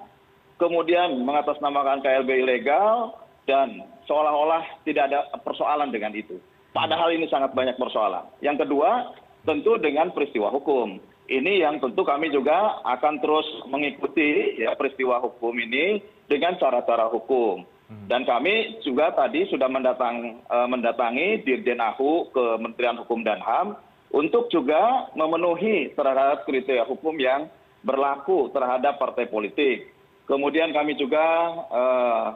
kemudian 0.59 1.19
mengatasnamakan 1.23 1.99
klb 2.03 2.29
ilegal 2.31 3.19
dan 3.45 3.83
seolah 4.07 4.33
olah 4.33 4.63
tidak 4.87 5.11
ada 5.11 5.29
persoalan 5.43 5.91
dengan 5.91 6.15
itu. 6.15 6.39
Padahal 6.71 7.15
ini 7.15 7.27
sangat 7.31 7.55
banyak 7.55 7.79
persoalan. 7.79 8.27
Yang 8.43 8.67
kedua 8.67 9.15
tentu 9.47 9.79
dengan 9.79 10.11
peristiwa 10.11 10.51
hukum. 10.51 10.99
Ini 11.25 11.65
yang 11.65 11.81
tentu 11.81 12.05
kami 12.05 12.29
juga 12.29 12.83
akan 12.85 13.17
terus 13.23 13.47
mengikuti 13.71 14.61
ya 14.61 14.77
peristiwa 14.77 15.23
hukum 15.23 15.55
ini 15.57 16.03
dengan 16.29 16.57
cara-cara 16.59 17.09
hukum. 17.09 17.65
Hmm. 17.85 18.09
dan 18.09 18.25
kami 18.25 18.81
juga 18.81 19.13
tadi 19.13 19.45
sudah 19.45 19.69
mendatang, 19.69 20.41
uh, 20.49 20.65
mendatangi 20.65 21.45
Dirjen 21.45 21.77
AHU 21.77 22.33
ke 22.33 22.57
Kementerian 22.57 22.97
Hukum 22.97 23.21
dan 23.21 23.37
HAM 23.37 23.77
untuk 24.09 24.49
juga 24.49 25.13
memenuhi 25.13 25.93
terhadap 25.93 26.49
kriteria 26.49 26.81
hukum 26.89 27.13
yang 27.21 27.45
berlaku 27.85 28.49
terhadap 28.49 28.97
partai 28.97 29.29
politik. 29.29 29.93
Kemudian 30.25 30.73
kami 30.73 30.97
juga 30.97 31.21
eh, 31.69 32.27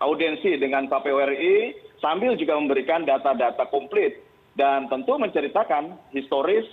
audiensi 0.00 0.56
dengan 0.56 0.88
kpu 0.88 1.18
ri 1.28 1.76
sambil 2.00 2.34
juga 2.40 2.56
memberikan 2.56 3.04
data 3.04 3.36
data 3.36 3.68
komplit 3.68 4.16
dan 4.56 4.88
tentu 4.88 5.14
menceritakan 5.20 5.94
historis 6.16 6.64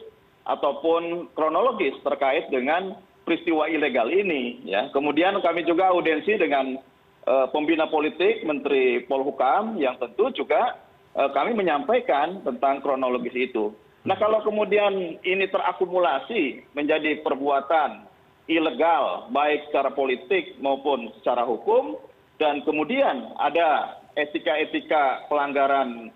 ataupun 0.48 1.30
kronologis 1.36 1.94
terkait 2.06 2.48
dengan 2.50 2.96
peristiwa 3.28 3.68
ilegal 3.68 4.08
ini 4.08 4.64
ya. 4.64 4.88
Kemudian 4.94 5.36
kami 5.42 5.66
juga 5.66 5.92
audiensi 5.92 6.38
dengan 6.38 6.78
uh, 7.26 7.50
pembina 7.50 7.90
politik 7.90 8.46
menteri 8.46 9.04
polhukam 9.10 9.76
yang 9.82 9.98
tentu 9.98 10.30
juga 10.34 10.78
uh, 11.18 11.30
kami 11.34 11.58
menyampaikan 11.58 12.46
tentang 12.46 12.80
kronologis 12.86 13.34
itu 13.34 13.74
nah 14.06 14.16
kalau 14.16 14.46
kemudian 14.46 15.18
ini 15.26 15.46
terakumulasi 15.50 16.72
menjadi 16.78 17.26
perbuatan 17.26 18.06
ilegal 18.46 19.28
baik 19.34 19.70
secara 19.70 19.90
politik 19.90 20.56
maupun 20.62 21.10
secara 21.20 21.42
hukum 21.44 21.98
dan 22.38 22.62
kemudian 22.62 23.34
ada 23.42 24.00
etika 24.14 24.54
etika 24.62 25.26
pelanggaran 25.26 26.14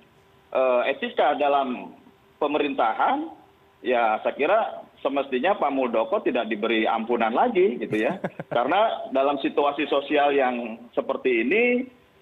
eh, 0.54 0.82
etika 0.94 1.34
dalam 1.36 1.98
pemerintahan 2.38 3.34
ya 3.82 4.22
saya 4.22 4.36
kira 4.38 4.60
semestinya 5.02 5.56
Pak 5.56 5.72
Muldoko 5.72 6.20
tidak 6.22 6.52
diberi 6.52 6.84
ampunan 6.86 7.34
lagi 7.34 7.80
gitu 7.82 7.98
ya 7.98 8.22
karena 8.56 9.10
dalam 9.10 9.42
situasi 9.42 9.90
sosial 9.90 10.36
yang 10.36 10.78
seperti 10.94 11.44
ini 11.48 11.64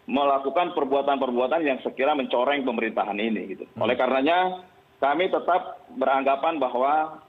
melakukan 0.08 0.72
perbuatan-perbuatan 0.72 1.68
yang 1.68 1.80
sekira 1.84 2.16
mencoreng 2.16 2.64
pemerintahan 2.64 3.20
ini 3.20 3.54
gitu. 3.54 3.68
Hmm. 3.76 3.84
Oleh 3.84 4.00
karenanya 4.00 4.64
kami 4.98 5.30
tetap 5.30 5.86
beranggapan 5.94 6.58
bahwa 6.58 7.22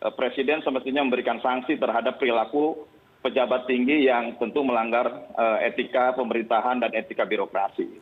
Eh, 0.00 0.12
presiden 0.16 0.64
semestinya 0.64 1.04
memberikan 1.04 1.44
sanksi 1.44 1.76
terhadap 1.76 2.16
perilaku 2.16 2.88
pejabat 3.20 3.68
tinggi 3.68 4.08
yang 4.08 4.32
tentu 4.40 4.64
melanggar 4.64 5.28
eh, 5.36 5.68
etika 5.68 6.16
pemerintahan 6.16 6.80
dan 6.80 6.88
etika 6.96 7.28
birokrasi. 7.28 8.00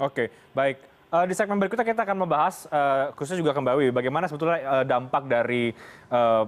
Uh, 1.08 1.24
di 1.24 1.32
segmen 1.32 1.56
berikutnya 1.56 1.88
kita 1.88 2.04
akan 2.04 2.20
membahas 2.20 2.68
uh, 2.68 3.16
khususnya 3.16 3.40
juga 3.40 3.56
ke 3.56 3.64
Mbak 3.64 3.74
Wiwi 3.80 3.92
bagaimana 3.96 4.28
sebetulnya 4.28 4.60
uh, 4.60 4.84
dampak 4.84 5.24
dari 5.24 5.72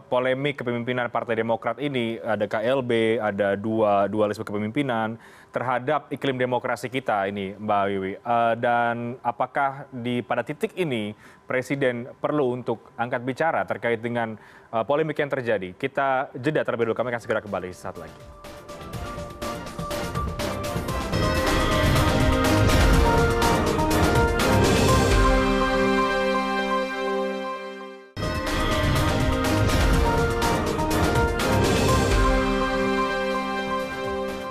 polemik 0.09 0.61
kepemimpinan 0.61 1.12
Partai 1.12 1.37
Demokrat 1.37 1.77
ini 1.81 2.16
ada 2.16 2.49
KLB, 2.49 3.20
ada 3.20 3.53
dua 3.57 4.09
dualisme 4.09 4.40
kepemimpinan 4.40 5.20
terhadap 5.53 6.09
iklim 6.09 6.40
demokrasi 6.40 6.88
kita 6.88 7.29
ini 7.29 7.57
Mbak 7.61 7.83
Wiwi 7.88 8.12
dan 8.57 9.20
apakah 9.20 9.85
di 9.92 10.25
pada 10.25 10.40
titik 10.40 10.73
ini 10.81 11.12
Presiden 11.44 12.09
perlu 12.16 12.57
untuk 12.57 12.88
angkat 12.96 13.20
bicara 13.20 13.68
terkait 13.68 14.01
dengan 14.01 14.40
polemik 14.88 15.20
yang 15.20 15.29
terjadi. 15.29 15.77
Kita 15.77 16.33
jeda 16.40 16.64
terlebih 16.64 16.88
dulu 16.88 16.96
kami 16.96 17.12
akan 17.12 17.20
segera 17.20 17.44
kembali 17.44 17.68
saat 17.77 18.01
lagi. 18.01 18.16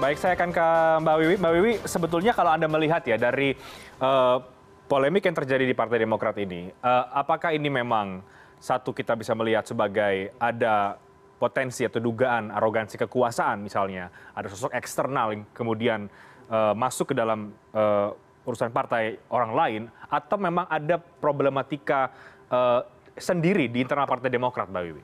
Baik 0.10 0.18
saya 0.18 0.34
akan 0.34 0.50
ke 0.50 0.68
mbak 1.06 1.16
wiwi. 1.22 1.36
Mbak 1.38 1.52
wiwi 1.54 1.74
sebetulnya 1.86 2.34
kalau 2.34 2.50
anda 2.50 2.66
melihat 2.66 3.06
ya 3.06 3.14
dari 3.14 3.54
uh, 4.02 4.42
polemik 4.90 5.22
yang 5.22 5.38
terjadi 5.38 5.70
di 5.70 5.78
partai 5.78 6.02
demokrat 6.02 6.34
ini 6.42 6.74
uh, 6.82 7.14
apakah 7.14 7.54
ini 7.54 7.70
memang 7.70 8.26
satu 8.58 8.90
kita 8.90 9.14
bisa 9.14 9.38
melihat 9.38 9.70
sebagai 9.70 10.34
ada 10.42 10.98
potensi 11.38 11.86
atau 11.86 12.02
dugaan 12.02 12.50
arogansi 12.50 12.98
kekuasaan 12.98 13.62
misalnya? 13.62 14.10
Ada 14.34 14.50
sosok 14.50 14.74
eksternal 14.74 15.30
yang 15.30 15.46
kemudian 15.54 16.10
uh, 16.50 16.74
masuk 16.74 17.14
ke 17.14 17.16
dalam 17.16 17.54
uh, 17.78 18.10
urusan 18.50 18.74
partai 18.74 19.22
orang 19.30 19.54
lain? 19.54 19.82
Atau 20.10 20.42
memang 20.42 20.66
ada 20.74 20.98
problematika 20.98 22.10
uh, 22.50 22.82
sendiri 23.14 23.70
di 23.70 23.86
internal 23.86 24.10
partai 24.10 24.34
Demokrat, 24.34 24.74
Mbak 24.74 24.84
Wiwi? 24.90 25.04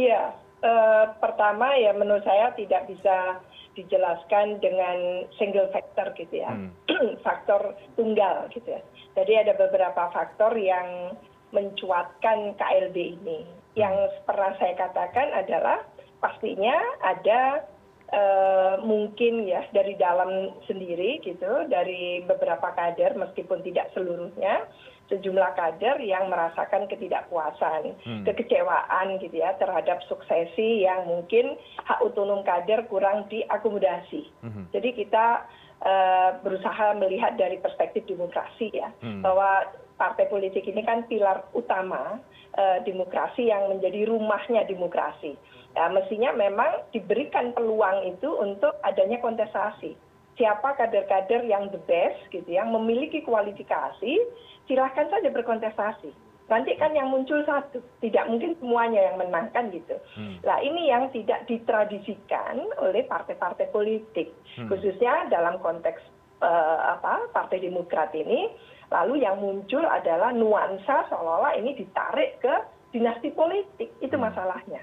Iya, 0.00 0.32
uh, 0.64 1.04
pertama 1.20 1.76
ya 1.76 1.92
menurut 1.92 2.24
saya 2.24 2.50
tidak 2.56 2.88
bisa 2.88 3.44
dijelaskan 3.76 4.62
dengan 4.62 5.28
single 5.36 5.68
factor 5.74 6.12
gitu 6.16 6.44
ya, 6.44 6.52
hmm. 6.52 7.18
faktor 7.26 7.74
tunggal 7.98 8.48
gitu 8.52 8.74
ya. 8.76 8.82
Jadi 9.16 9.32
ada 9.34 9.52
beberapa 9.58 10.08
faktor 10.14 10.54
yang 10.56 11.18
mencuatkan 11.52 12.54
KLB 12.56 12.96
ini. 13.20 13.44
Hmm. 13.44 13.56
Yang 13.78 13.96
pernah 14.26 14.52
saya 14.58 14.74
katakan 14.74 15.28
adalah 15.34 15.86
pastinya 16.18 16.74
ada 17.06 17.62
uh, 18.10 18.74
mungkin 18.82 19.46
ya 19.46 19.62
dari 19.70 19.94
dalam 19.94 20.58
sendiri 20.66 21.22
gitu, 21.22 21.68
dari 21.70 22.26
beberapa 22.26 22.74
kader 22.74 23.14
meskipun 23.14 23.62
tidak 23.62 23.92
seluruhnya 23.94 24.66
sejumlah 25.08 25.56
kader 25.56 25.98
yang 26.04 26.28
merasakan 26.28 26.84
ketidakpuasan, 26.86 27.96
hmm. 28.04 28.24
kekecewaan 28.28 29.16
gitu 29.20 29.40
ya 29.40 29.56
terhadap 29.56 30.04
suksesi 30.06 30.84
yang 30.84 31.08
mungkin 31.08 31.56
hak 31.84 31.98
otonom 32.04 32.44
kader 32.44 32.84
kurang 32.92 33.24
diakomodasi. 33.32 34.28
Hmm. 34.44 34.68
Jadi 34.70 34.92
kita 34.92 35.48
uh, 35.80 36.30
berusaha 36.44 36.94
melihat 37.00 37.40
dari 37.40 37.56
perspektif 37.58 38.04
demokrasi 38.04 38.68
ya, 38.72 38.92
hmm. 39.00 39.24
bahwa 39.24 39.64
partai 39.96 40.28
politik 40.28 40.68
ini 40.68 40.84
kan 40.84 41.08
pilar 41.08 41.48
utama 41.56 42.20
uh, 42.54 42.78
demokrasi 42.84 43.48
yang 43.48 43.72
menjadi 43.72 44.06
rumahnya 44.06 44.68
demokrasi. 44.68 45.34
Ya, 45.76 45.88
mestinya 45.92 46.32
memang 46.36 46.84
diberikan 46.90 47.52
peluang 47.56 48.08
itu 48.08 48.28
untuk 48.28 48.76
adanya 48.82 49.20
kontestasi 49.20 49.96
siapa 50.38 50.78
kader 50.78 51.04
kader 51.10 51.42
yang 51.44 51.66
the 51.74 51.82
best 51.90 52.22
gitu 52.30 52.46
yang 52.46 52.70
memiliki 52.70 53.26
kualifikasi 53.26 54.22
silahkan 54.68 55.08
saja 55.08 55.32
berkontestasi. 55.32 56.12
Nanti 56.48 56.72
kan 56.80 56.96
yang 56.96 57.12
muncul 57.12 57.44
satu. 57.44 57.84
Tidak 58.00 58.24
mungkin 58.28 58.56
semuanya 58.56 59.12
yang 59.12 59.20
menangkan 59.20 59.68
gitu. 59.68 59.96
Nah 60.44 60.58
ini 60.64 60.88
yang 60.88 61.12
tidak 61.12 61.44
ditradisikan 61.44 62.64
oleh 62.80 63.04
partai-partai 63.04 63.68
politik. 63.68 64.32
Hmm. 64.56 64.66
khususnya 64.66 65.28
dalam 65.28 65.60
konteks 65.60 66.00
uh, 66.40 66.98
apa 66.98 67.28
partai 67.36 67.60
demokrat 67.60 68.16
ini. 68.16 68.48
Lalu 68.88 69.20
yang 69.20 69.36
muncul 69.44 69.84
adalah 69.84 70.32
nuansa 70.32 71.04
seolah-olah 71.12 71.60
ini 71.60 71.76
ditarik 71.76 72.40
ke 72.40 72.54
dinasti 72.96 73.28
politik. 73.36 73.92
Itu 74.00 74.16
hmm. 74.16 74.24
masalahnya. 74.24 74.80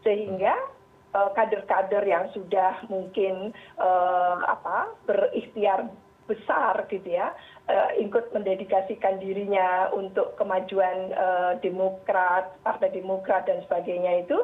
Sehingga 0.00 0.56
uh, 1.12 1.30
kader-kader 1.36 2.04
yang 2.08 2.32
sudah 2.32 2.88
mungkin 2.88 3.52
uh, 3.76 4.36
apa 4.48 4.96
berikhtiar 5.04 5.92
besar 6.26 6.86
gitu 6.88 7.08
ya 7.08 7.34
Eh, 7.62 8.04
ikut 8.04 8.34
mendedikasikan 8.34 9.22
dirinya 9.22 9.86
untuk 9.94 10.34
kemajuan 10.34 11.14
eh, 11.14 11.52
demokrat 11.62 12.58
partai 12.66 12.90
demokrat 12.90 13.46
dan 13.46 13.62
sebagainya 13.62 14.26
itu 14.26 14.34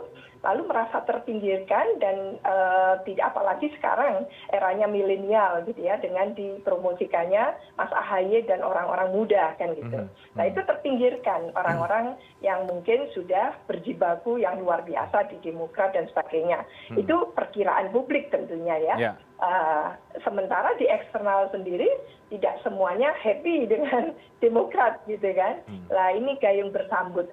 lalu 0.47 0.71
merasa 0.71 1.03
terpinggirkan 1.03 1.99
dan 1.99 2.39
eh, 2.39 2.95
tidak 3.11 3.35
apalagi 3.35 3.75
sekarang 3.75 4.23
eranya 4.55 4.87
milenial 4.87 5.67
gitu 5.67 5.83
ya 5.83 5.99
dengan 5.99 6.31
dipromosikannya 6.39 7.59
Mas 7.75 7.91
Ahaye 7.91 8.47
dan 8.47 8.63
orang-orang 8.63 9.11
muda 9.11 9.59
kan 9.59 9.75
gitu. 9.75 9.99
Hmm, 10.07 10.15
nah 10.39 10.47
hmm. 10.47 10.53
itu 10.55 10.61
terpinggirkan 10.63 11.51
orang-orang 11.59 12.15
yang 12.39 12.71
mungkin 12.71 13.11
sudah 13.19 13.51
berjibaku 13.67 14.39
yang 14.39 14.63
luar 14.63 14.87
biasa 14.87 15.27
di 15.35 15.43
demokrat 15.43 15.91
dan 15.91 16.07
sebagainya. 16.15 16.63
Hmm. 16.95 17.03
Itu 17.03 17.35
perkiraan 17.35 17.91
publik 17.91 18.31
tentunya 18.31 18.79
ya. 18.79 18.97
Uh, 19.39 19.95
sementara 20.27 20.75
di 20.83 20.91
eksternal 20.91 21.47
sendiri 21.55 21.87
tidak 22.27 22.59
semuanya 22.67 23.15
happy 23.23 23.65
dengan 23.71 24.11
demokrat 24.43 24.99
gitu 25.07 25.31
kan 25.31 25.63
hmm. 25.63 25.87
lah 25.95 26.11
ini 26.11 26.35
gayung 26.43 26.75
bersambut 26.75 27.31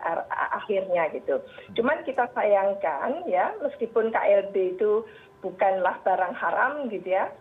akhirnya 0.54 1.10
gitu 1.18 1.41
cuman 1.74 2.06
kita 2.06 2.30
sayangkan 2.38 3.26
ya 3.26 3.58
meskipun 3.58 4.13
klb 4.13 4.54
itu 4.54 5.02
bukanlah 5.41 5.98
barang 6.06 6.38
haram 6.38 6.94
gitu 6.94 7.10
ya 7.10 7.34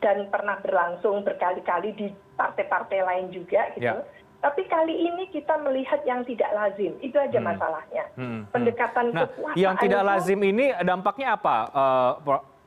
dan 0.00 0.32
pernah 0.32 0.60
berlangsung 0.64 1.20
berkali-kali 1.20 1.92
di 1.92 2.08
partai-partai 2.40 3.00
lain 3.04 3.36
juga 3.36 3.68
gitu 3.76 3.84
ya. 3.84 4.00
tapi 4.40 4.64
kali 4.64 5.12
ini 5.12 5.28
kita 5.28 5.60
melihat 5.60 6.00
yang 6.08 6.24
tidak 6.24 6.48
lazim 6.56 6.96
itu 7.04 7.20
aja 7.20 7.36
hmm. 7.36 7.48
masalahnya 7.52 8.04
hmm. 8.16 8.24
hmm. 8.24 8.42
pendekatan 8.48 9.12
nah, 9.12 9.28
kekuasaan 9.28 9.60
yang 9.60 9.76
tidak 9.76 10.00
itu, 10.00 10.08
lazim 10.08 10.40
ini 10.40 10.72
dampaknya 10.80 11.36
apa 11.36 11.56
uh, 11.68 12.12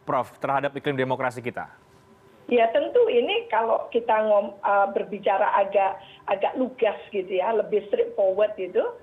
prof 0.07 0.31
terhadap 0.39 0.71
iklim 0.71 0.95
demokrasi 0.95 1.43
kita 1.43 1.67
ya 2.47 2.71
tentu 2.71 3.11
ini 3.11 3.45
kalau 3.51 3.91
kita 3.91 4.23
ngom, 4.23 4.55
uh, 4.63 4.87
berbicara 4.95 5.51
agak 5.59 5.99
agak 6.31 6.55
lugas 6.55 6.95
gitu 7.11 7.27
ya 7.27 7.51
lebih 7.51 7.83
straightforward 7.91 8.55
gitu 8.55 8.95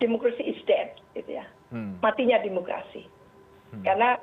demokrasi 0.00 0.56
is 0.56 0.60
dead 0.64 0.96
gitu 1.12 1.36
ya 1.36 1.44
hmm. 1.70 2.00
matinya 2.00 2.40
demokrasi 2.40 3.04
hmm. 3.76 3.84
karena 3.84 4.16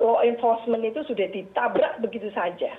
law 0.00 0.24
enforcement 0.24 0.80
itu 0.80 1.04
sudah 1.04 1.28
ditabrak 1.28 2.00
begitu 2.00 2.32
saja 2.32 2.72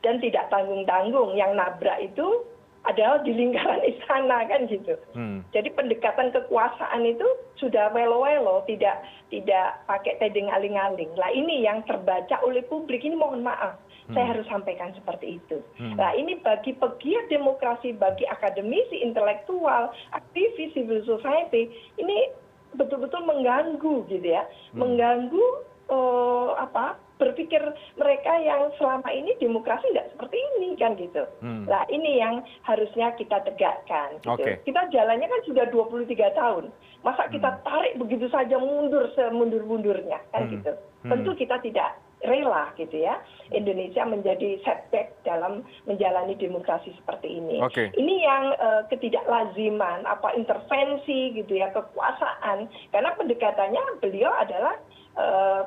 dan 0.00 0.22
tidak 0.22 0.46
tanggung 0.48 0.86
tanggung 0.86 1.34
yang 1.34 1.58
nabrak 1.58 1.98
itu 1.98 2.46
adalah 2.88 3.20
di 3.20 3.36
lingkaran 3.36 3.84
istana 3.84 4.48
kan 4.48 4.64
gitu. 4.64 4.96
Hmm. 5.12 5.44
Jadi 5.52 5.68
pendekatan 5.76 6.32
kekuasaan 6.32 7.04
itu 7.04 7.26
sudah 7.60 7.92
welo-welo, 7.92 8.64
tidak 8.64 9.04
tidak 9.28 9.84
pakai 9.84 10.16
tedeng 10.16 10.48
aling-aling. 10.48 11.12
Lah 11.16 11.28
ini 11.32 11.64
yang 11.64 11.84
terbaca 11.84 12.40
oleh 12.40 12.64
publik 12.64 13.04
ini 13.04 13.16
mohon 13.16 13.44
maaf 13.44 13.76
saya 14.10 14.26
hmm. 14.26 14.32
harus 14.34 14.46
sampaikan 14.50 14.90
seperti 14.96 15.38
itu. 15.38 15.62
Hmm. 15.78 15.94
Nah 15.94 16.16
ini 16.16 16.40
bagi 16.42 16.74
pegiat 16.74 17.30
demokrasi, 17.30 17.94
bagi 17.94 18.26
akademisi, 18.26 19.04
intelektual, 19.04 19.92
aktivis, 20.10 20.74
civil 20.74 21.04
society, 21.06 21.70
ini 22.00 22.34
betul-betul 22.74 23.22
mengganggu 23.26 24.06
gitu 24.10 24.26
ya, 24.26 24.46
hmm. 24.74 24.78
mengganggu 24.82 25.46
uh, 25.90 26.58
apa 26.58 26.98
berpikir 27.20 27.60
mereka 28.00 28.32
yang 28.40 28.72
selama 28.80 29.06
ini 29.12 29.36
demokrasi 29.36 29.92
tidak 29.92 30.08
seperti 30.16 30.40
ini 30.56 30.74
kan 30.80 30.96
gitu. 30.96 31.28
Hmm. 31.44 31.68
Nah 31.68 31.84
ini 31.92 32.16
yang 32.16 32.40
harusnya 32.64 33.12
kita 33.20 33.44
tegakkan. 33.44 34.16
Gitu. 34.24 34.32
Okay. 34.40 34.54
Kita 34.64 34.88
jalannya 34.88 35.28
kan 35.28 35.40
sudah 35.44 35.68
23 35.68 36.08
tahun. 36.32 36.64
Masa 37.04 37.28
kita 37.28 37.60
tarik 37.60 38.00
begitu 38.00 38.32
saja 38.32 38.56
mundur 38.56 39.12
semundur-mundurnya 39.12 40.24
kan 40.32 40.48
hmm. 40.48 40.52
gitu. 40.56 40.72
Hmm. 41.04 41.10
Tentu 41.12 41.30
kita 41.36 41.60
tidak 41.60 42.00
rela 42.20 42.68
gitu 42.76 43.00
ya 43.00 43.16
Indonesia 43.48 44.04
menjadi 44.04 44.60
setback 44.60 45.16
dalam 45.24 45.64
menjalani 45.88 46.36
demokrasi 46.36 46.92
seperti 47.00 47.40
ini. 47.40 47.64
Okay. 47.64 47.88
Ini 47.96 48.14
yang 48.20 48.44
uh, 48.60 48.82
ketidaklaziman 48.92 50.04
apa 50.04 50.36
intervensi 50.36 51.32
gitu 51.32 51.56
ya 51.56 51.72
kekuasaan 51.72 52.68
karena 52.92 53.10
pendekatannya 53.16 53.82
beliau 54.04 54.32
adalah 54.36 54.76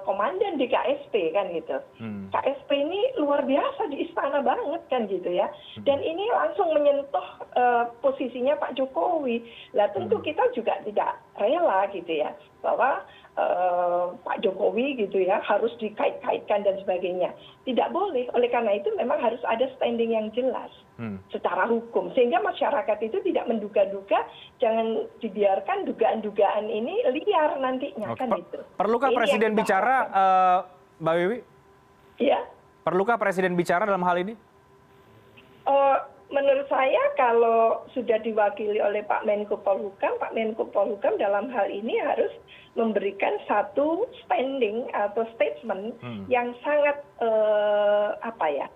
komandan 0.08 0.56
di 0.56 0.66
KSP 0.72 1.36
kan 1.36 1.52
gitu. 1.52 1.78
Hmm. 2.00 2.32
KSP 2.32 2.70
ini 2.74 3.00
luar 3.20 3.44
biasa 3.44 3.92
di 3.92 4.08
istana 4.08 4.40
banget 4.40 4.82
kan 4.88 5.06
gitu 5.08 5.30
ya. 5.30 5.52
Hmm. 5.78 5.84
Dan 5.84 6.00
ini 6.00 6.26
langsung 6.32 6.72
menyentuh 6.72 7.28
uh, 7.56 7.84
posisinya 8.00 8.56
Pak 8.58 8.76
Jokowi. 8.80 9.44
Lah 9.76 9.92
tentu 9.92 10.20
hmm. 10.20 10.26
kita 10.26 10.44
juga 10.56 10.80
tidak 10.88 11.20
rela 11.38 11.88
gitu 11.92 12.14
ya 12.14 12.32
bahwa 12.64 13.04
eh, 13.04 13.04
Pak 14.22 14.46
Jokowi 14.46 14.94
gitu 15.02 15.18
ya 15.18 15.42
harus 15.42 15.74
dikait-kaitkan 15.82 16.62
dan 16.62 16.78
sebagainya. 16.82 17.34
Tidak 17.66 17.90
boleh. 17.90 18.30
Oleh 18.38 18.50
karena 18.54 18.78
itu 18.78 18.94
memang 18.94 19.18
harus 19.18 19.42
ada 19.50 19.66
standing 19.78 20.14
yang 20.14 20.30
jelas 20.38 20.70
Hmm. 20.94 21.18
secara 21.34 21.66
hukum 21.66 22.14
sehingga 22.14 22.38
masyarakat 22.38 22.98
itu 23.02 23.18
tidak 23.26 23.50
menduga-duga 23.50 24.30
jangan 24.62 25.10
dibiarkan 25.26 25.90
dugaan-dugaan 25.90 26.70
ini 26.70 27.02
liar 27.10 27.58
nantinya 27.58 28.14
Oke. 28.14 28.22
kan 28.22 28.30
Per- 28.30 28.42
itu. 28.46 28.60
Perlukah 28.78 29.10
Presiden 29.10 29.58
bicara, 29.58 29.96
eh, 30.06 30.60
Mbak 31.02 31.16
Wiwi? 31.18 31.38
Ya. 32.22 32.46
Perlukah 32.86 33.18
Presiden 33.18 33.58
bicara 33.58 33.90
dalam 33.90 34.06
hal 34.06 34.22
ini? 34.22 34.38
Eh, 35.66 35.98
menurut 36.34 36.66
saya 36.66 37.00
kalau 37.14 37.86
sudah 37.94 38.18
diwakili 38.26 38.82
oleh 38.82 39.06
Pak 39.06 39.24
Menko 39.24 39.62
Polhukam, 39.62 40.18
Pak 40.18 40.34
Menko 40.34 40.66
Polhukam 40.74 41.16
dalam 41.22 41.54
hal 41.54 41.70
ini 41.70 42.02
harus 42.02 42.34
memberikan 42.74 43.38
satu 43.46 44.10
standing 44.26 44.90
atau 44.98 45.30
statement 45.38 45.94
Hmm. 46.02 46.26
yang 46.26 46.58
sangat 46.66 46.98
eh, 47.22 48.10
apa 48.18 48.48
ya 48.50 48.68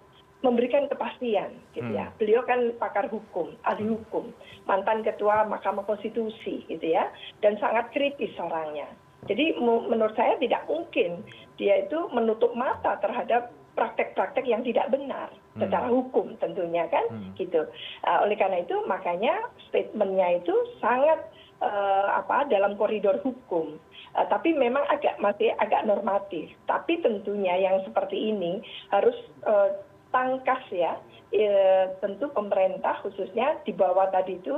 memberikan 0.46 0.86
kepastian 0.86 1.50
gitu 1.74 1.90
ya. 1.98 2.14
Hmm. 2.14 2.16
Beliau 2.22 2.46
kan 2.46 2.70
pakar 2.78 3.10
hukum, 3.10 3.58
ahli 3.66 3.90
hukum, 3.90 4.30
mantan 4.70 5.02
ketua 5.02 5.50
Mahkamah 5.50 5.82
Konstitusi 5.90 6.62
gitu 6.70 6.86
ya, 6.86 7.10
dan 7.42 7.58
sangat 7.58 7.90
kritis 7.90 8.38
orangnya. 8.38 8.86
Jadi 9.26 9.58
menurut 9.58 10.14
saya 10.14 10.38
tidak 10.38 10.70
mungkin 10.70 11.26
dia 11.58 11.84
itu 11.84 11.98
menutup 12.14 12.54
mata 12.54 13.02
terhadap 13.02 13.50
praktek-praktek 13.78 14.50
yang 14.50 14.66
tidak 14.66 14.90
benar 14.90 15.30
secara 15.58 15.88
hukum 15.90 16.34
tentunya 16.42 16.86
kan 16.90 17.06
Hmm. 17.10 17.34
gitu. 17.38 17.62
Uh, 18.06 18.18
oleh 18.26 18.38
karena 18.38 18.62
itu 18.62 18.76
makanya 18.86 19.34
statementnya 19.70 20.42
itu 20.42 20.54
sangat 20.82 21.20
uh, 21.62 22.18
apa 22.18 22.50
dalam 22.50 22.78
koridor 22.78 23.22
hukum. 23.22 23.78
Uh, 24.18 24.26
tapi 24.30 24.54
memang 24.54 24.86
agak 24.90 25.18
masih 25.22 25.54
agak 25.62 25.86
normatif. 25.86 26.50
Tapi 26.70 27.02
tentunya 27.02 27.58
yang 27.58 27.82
seperti 27.86 28.34
ini 28.34 28.62
harus 28.94 29.16
uh, 29.46 29.78
tangkas 30.10 30.64
ya. 30.74 30.98
Eh, 31.28 31.92
tentu 32.00 32.32
pemerintah 32.32 33.04
khususnya 33.04 33.60
di 33.68 33.76
bawah 33.76 34.08
tadi 34.16 34.40
itu 34.40 34.56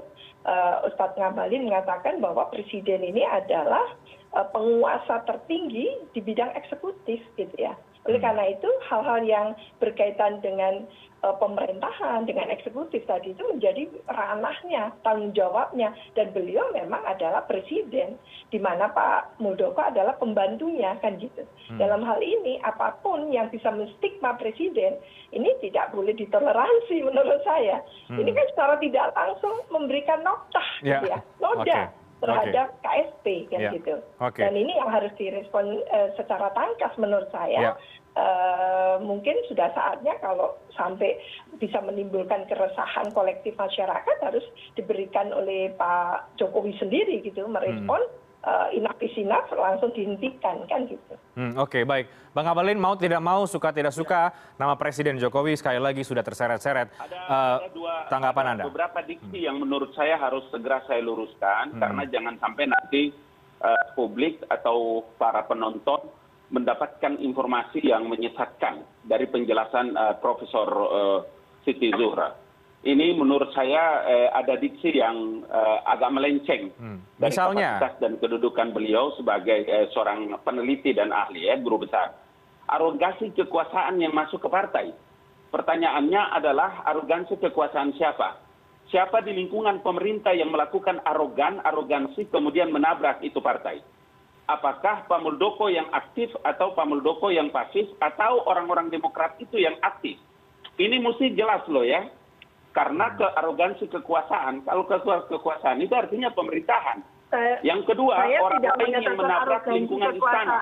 Ustadz 0.86 1.18
Ngabalin 1.18 1.66
mengatakan 1.66 2.22
bahwa 2.22 2.46
presiden 2.54 3.02
ini 3.02 3.26
adalah 3.26 3.98
penguasa 4.54 5.26
tertinggi 5.26 5.90
di 6.14 6.22
bidang 6.22 6.54
eksekutif 6.54 7.26
gitu 7.42 7.56
ya. 7.58 7.74
Oleh 8.08 8.20
karena 8.24 8.48
itu 8.48 8.70
hal-hal 8.88 9.20
yang 9.28 9.48
berkaitan 9.84 10.40
dengan 10.40 10.88
uh, 11.24 11.36
pemerintahan, 11.36 12.24
dengan 12.24 12.48
eksekutif 12.48 13.04
tadi 13.04 13.36
itu 13.36 13.44
menjadi 13.44 13.92
ranahnya, 14.08 14.96
tanggung 15.04 15.36
jawabnya. 15.36 15.92
Dan 16.16 16.32
beliau 16.32 16.72
memang 16.72 17.04
adalah 17.04 17.44
presiden 17.44 18.16
di 18.50 18.60
mana 18.60 18.88
Pak 18.90 19.44
Muldoko 19.44 19.84
adalah 19.84 20.16
pembantunya 20.16 20.96
kan 21.04 21.20
gitu. 21.20 21.44
Dalam 21.76 22.02
hal 22.02 22.24
ini 22.24 22.58
apa 22.64 22.98
pun 23.04 23.30
yang 23.30 23.52
bisa 23.52 23.70
menstigma 23.70 24.34
presiden 24.40 24.96
ini 25.36 25.52
tidak 25.60 25.92
boleh 25.92 26.16
ditoleransi 26.16 27.04
menurut 27.08 27.44
saya. 27.44 27.84
Ini 28.10 28.32
kan 28.32 28.46
secara 28.56 28.76
tidak 28.80 29.12
langsung 29.14 29.56
memberikan 29.70 30.24
notah 30.24 30.70
Ya, 30.80 31.04
gitu 31.04 31.12
ya, 31.12 31.20
noda. 31.44 31.60
Oke, 31.60 31.80
terhadap 32.20 32.76
KSP 32.84 33.48
kan 33.52 33.60
Ya, 33.60 33.72
gitu. 33.76 33.96
Dan 34.36 34.56
ini 34.56 34.76
yang 34.76 34.92
harus 34.92 35.12
direspon 35.16 35.84
eh, 35.88 36.10
secara 36.20 36.52
tangkas 36.52 36.94
menurut 37.00 37.28
saya. 37.32 37.72
Ya. 37.72 37.74
Eh, 38.20 38.96
mungkin 39.00 39.38
sudah 39.48 39.72
saatnya 39.72 40.18
kalau 40.20 40.58
sampai 40.76 41.16
bisa 41.62 41.80
menimbulkan 41.80 42.44
keresahan 42.52 43.14
kolektif 43.16 43.56
masyarakat 43.56 44.18
harus 44.20 44.44
diberikan 44.76 45.32
oleh 45.32 45.72
Pak 45.80 46.36
Jokowi 46.36 46.76
sendiri 46.82 47.24
gitu 47.24 47.48
merespon 47.48 48.02
eh, 48.40 48.68
enough 48.80 49.52
langsung 49.52 49.92
dihentikan 49.92 50.64
kan 50.66 50.88
gitu. 50.88 51.14
Hmm, 51.36 51.56
Oke, 51.56 51.84
baik. 51.84 52.08
Bang 52.32 52.46
Abalin, 52.46 52.78
mau 52.78 52.94
tidak 52.94 53.20
mau, 53.20 53.44
suka 53.44 53.70
tidak 53.70 53.92
suka, 53.92 54.32
nama 54.56 54.76
Presiden 54.76 55.18
Jokowi 55.18 55.56
sekali 55.56 55.76
lagi 55.78 56.04
sudah 56.04 56.24
terseret-seret. 56.24 56.88
Ada, 56.96 57.18
Eh, 57.20 57.58
ada 57.60 57.70
dua 57.74 57.94
tanggapan 58.08 58.46
ada 58.46 58.52
Anda? 58.56 58.64
beberapa 58.72 59.00
diksi 59.02 59.44
yang 59.44 59.60
menurut 59.60 59.92
saya 59.92 60.16
harus 60.16 60.48
segera 60.48 60.80
saya 60.86 61.02
luruskan 61.02 61.76
Hmm. 61.76 61.80
karena 61.80 62.04
jangan 62.08 62.36
sampai 62.40 62.64
nanti 62.66 63.02
eh, 63.60 63.84
publik 63.92 64.40
atau 64.48 65.04
para 65.20 65.44
penonton 65.44 66.00
mendapatkan 66.48 67.20
informasi 67.20 67.84
yang 67.84 68.08
menyesatkan 68.08 68.82
dari 69.04 69.28
penjelasan 69.28 69.92
eh, 69.92 70.16
Profesor 70.18 70.68
eh, 70.72 71.20
Siti 71.68 71.92
Zuhra. 71.92 72.39
Ini 72.80 73.12
menurut 73.12 73.52
saya 73.52 74.08
eh, 74.08 74.30
ada 74.32 74.56
diksi 74.56 74.96
yang 74.96 75.44
eh, 75.44 75.78
agak 75.84 76.16
melenceng 76.16 76.72
Hmm. 76.80 77.04
dari 77.20 77.36
kapasitas 77.36 77.94
dan 78.00 78.16
kedudukan 78.24 78.72
beliau 78.72 79.12
sebagai 79.20 79.68
eh, 79.68 79.92
seorang 79.92 80.32
peneliti 80.48 80.96
dan 80.96 81.12
ahli 81.12 81.52
ya 81.52 81.60
guru 81.60 81.84
besar. 81.84 82.16
Arogansi 82.72 83.36
kekuasaan 83.36 84.00
yang 84.00 84.16
masuk 84.16 84.40
ke 84.40 84.48
partai. 84.48 84.96
Pertanyaannya 85.50 86.40
adalah 86.40 86.86
arogansi 86.88 87.36
kekuasaan 87.42 87.98
siapa? 88.00 88.38
Siapa 88.94 89.22
di 89.28 89.36
lingkungan 89.36 89.84
pemerintah 89.84 90.34
yang 90.34 90.54
melakukan 90.54 91.02
arogan, 91.04 91.60
arogansi 91.66 92.32
kemudian 92.32 92.72
menabrak 92.72 93.20
itu 93.26 93.42
partai? 93.42 93.82
Apakah 94.50 95.06
Pak 95.06 95.22
Muldoko 95.22 95.70
yang 95.70 95.86
aktif 95.94 96.34
atau 96.42 96.74
Pak 96.74 96.90
Muldoko 96.90 97.30
yang 97.30 97.54
pasif 97.54 97.86
atau 98.02 98.50
orang-orang 98.50 98.90
Demokrat 98.90 99.38
itu 99.38 99.62
yang 99.62 99.78
aktif? 99.86 100.18
Ini 100.80 100.98
mesti 100.98 101.38
jelas 101.38 101.62
loh 101.70 101.86
ya. 101.86 102.10
Karena 102.80 103.12
kearogansi 103.12 103.92
kekuasaan, 103.92 104.64
kalau 104.64 104.88
keku- 104.88 105.28
kekuasaan 105.28 105.84
itu 105.84 105.92
artinya 105.92 106.32
pemerintahan. 106.32 107.04
Saya, 107.28 107.60
Yang 107.60 107.92
kedua, 107.92 108.16
saya 108.24 108.40
orang 108.40 108.64
tidak 108.64 108.74
lain 108.80 108.92
yang 109.04 109.16
mengatakan 109.20 109.36
menabrak 109.44 109.64
lingkungan 109.68 110.16
istana. 110.16 110.58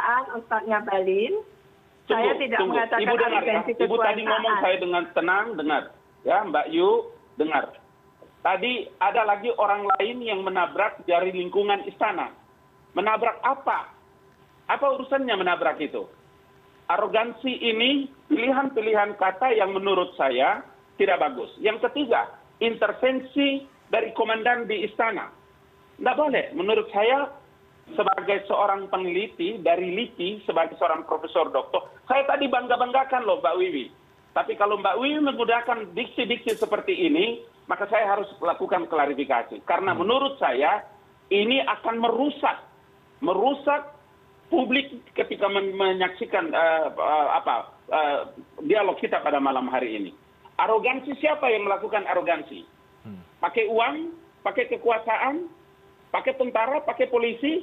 Tidak 20.98 21.18
bagus. 21.22 21.54
Yang 21.62 21.88
ketiga, 21.90 22.28
intervensi 22.60 23.64
dari 23.88 24.12
komandan 24.12 24.68
di 24.68 24.84
istana. 24.84 25.32
Tidak 25.98 26.18
boleh. 26.18 26.54
Menurut 26.54 26.90
saya 26.94 27.32
sebagai 27.96 28.44
seorang 28.50 28.92
peneliti 28.92 29.64
dari 29.64 29.96
LIPI, 29.96 30.44
sebagai 30.44 30.76
seorang 30.76 31.08
profesor 31.08 31.48
doktor, 31.48 31.88
saya 32.10 32.28
tadi 32.28 32.52
bangga-banggakan 32.52 33.24
loh 33.24 33.40
Mbak 33.40 33.56
Wiwi. 33.58 33.86
Tapi 34.36 34.54
kalau 34.60 34.78
Mbak 34.78 34.98
Wiwi 35.00 35.20
menggunakan 35.24 35.96
diksi-diksi 35.96 36.60
seperti 36.60 36.94
ini, 37.08 37.42
maka 37.66 37.88
saya 37.88 38.18
harus 38.18 38.28
lakukan 38.44 38.86
klarifikasi. 38.86 39.64
Karena 39.64 39.96
menurut 39.96 40.38
saya 40.38 40.84
ini 41.32 41.64
akan 41.64 41.96
merusak, 42.00 42.58
merusak 43.24 43.98
publik 44.48 45.04
ketika 45.16 45.48
men- 45.52 45.76
menyaksikan 45.76 46.52
eh, 46.52 46.88
eh, 46.92 47.28
apa 47.36 47.56
eh, 47.92 48.20
dialog 48.64 48.96
kita 49.00 49.20
pada 49.20 49.40
malam 49.40 49.68
hari 49.68 50.00
ini. 50.00 50.12
Arogansi 50.58 51.14
siapa 51.22 51.46
yang 51.54 51.70
melakukan 51.70 52.06
arogansi? 52.10 52.66
Pakai 53.38 53.70
uang, 53.70 54.18
pakai 54.42 54.66
kekuasaan, 54.74 55.46
pakai 56.10 56.34
tentara, 56.34 56.82
pakai 56.82 57.06
polisi, 57.14 57.62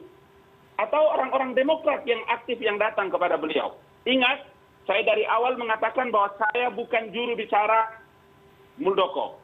atau 0.79 1.03
orang-orang 1.19 1.55
Demokrat 1.59 2.07
yang 2.07 2.23
aktif 2.31 2.59
yang 2.63 2.79
datang 2.79 3.11
kepada 3.11 3.35
beliau. 3.35 3.75
Ingat, 4.07 4.47
saya 4.87 5.03
dari 5.03 5.27
awal 5.27 5.59
mengatakan 5.59 6.15
bahwa 6.15 6.35
saya 6.39 6.71
bukan 6.71 7.11
juru 7.11 7.35
bicara 7.35 7.99
Muldoko. 8.79 9.39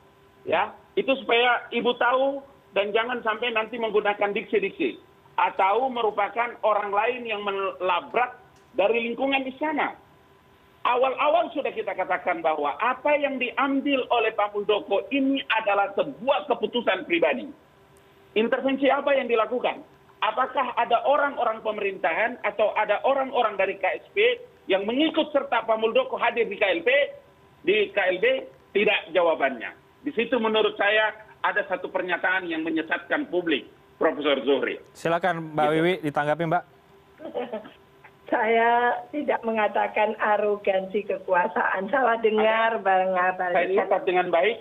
Ya, 0.47 0.75
itu 0.95 1.11
supaya 1.21 1.67
ibu 1.71 1.95
tahu 1.99 2.43
dan 2.73 2.95
jangan 2.95 3.21
sampai 3.21 3.53
nanti 3.53 3.77
menggunakan 3.77 4.33
diksi-diksi 4.33 4.99
atau 5.39 5.87
merupakan 5.91 6.57
orang 6.63 6.91
lain 6.91 7.23
yang 7.29 7.43
melabrak 7.45 8.41
dari 8.75 9.11
lingkungan 9.11 9.47
istana. 9.47 9.95
Awal-awal 10.81 11.53
sudah 11.53 11.69
kita 11.77 11.93
katakan 11.93 12.41
bahwa 12.41 12.73
apa 12.81 13.13
yang 13.21 13.37
diambil 13.37 14.01
oleh 14.09 14.33
Pak 14.33 14.57
Muldoko 14.57 15.05
ini 15.13 15.45
adalah 15.53 15.93
sebuah 15.93 16.49
keputusan 16.49 17.05
pribadi. 17.05 17.45
Intervensi 18.33 18.89
apa 18.89 19.13
yang 19.13 19.29
dilakukan? 19.29 19.85
Apakah 20.25 20.73
ada 20.81 21.05
orang-orang 21.05 21.61
pemerintahan 21.61 22.41
atau 22.41 22.73
ada 22.81 22.97
orang-orang 23.05 23.61
dari 23.61 23.77
KSP 23.77 24.41
yang 24.73 24.89
mengikut 24.89 25.29
serta 25.37 25.69
Pak 25.69 25.77
Muldoko 25.77 26.17
hadir 26.17 26.49
di 26.49 26.57
KLP? 26.57 26.89
Di 27.61 27.93
KLB 27.93 28.25
tidak 28.73 29.13
jawabannya. 29.13 29.77
Di 30.01 30.17
situ 30.17 30.41
menurut 30.41 30.81
saya 30.81 31.13
ada 31.45 31.61
satu 31.69 31.93
pernyataan 31.93 32.49
yang 32.49 32.65
menyesatkan 32.65 33.29
publik, 33.29 33.69
Profesor 34.01 34.41
Zuhri. 34.49 34.81
Silakan 34.97 35.53
Mbak 35.53 35.65
Gitu. 35.69 35.77
Wiwi 35.77 35.93
ditanggapi 36.09 36.43
Mbak. 36.49 36.65
Saya 38.31 38.71
tidak 39.11 39.43
mengatakan 39.43 40.15
arogansi 40.17 41.03
kekuasaan. 41.03 41.91
Salah 41.91 42.15
dengar 42.23 42.79
Bang 42.79 43.11
Saya 43.11 43.35
Ngabalin. 43.35 43.75
catat 43.77 44.03
dengan 44.07 44.27
baik, 44.31 44.57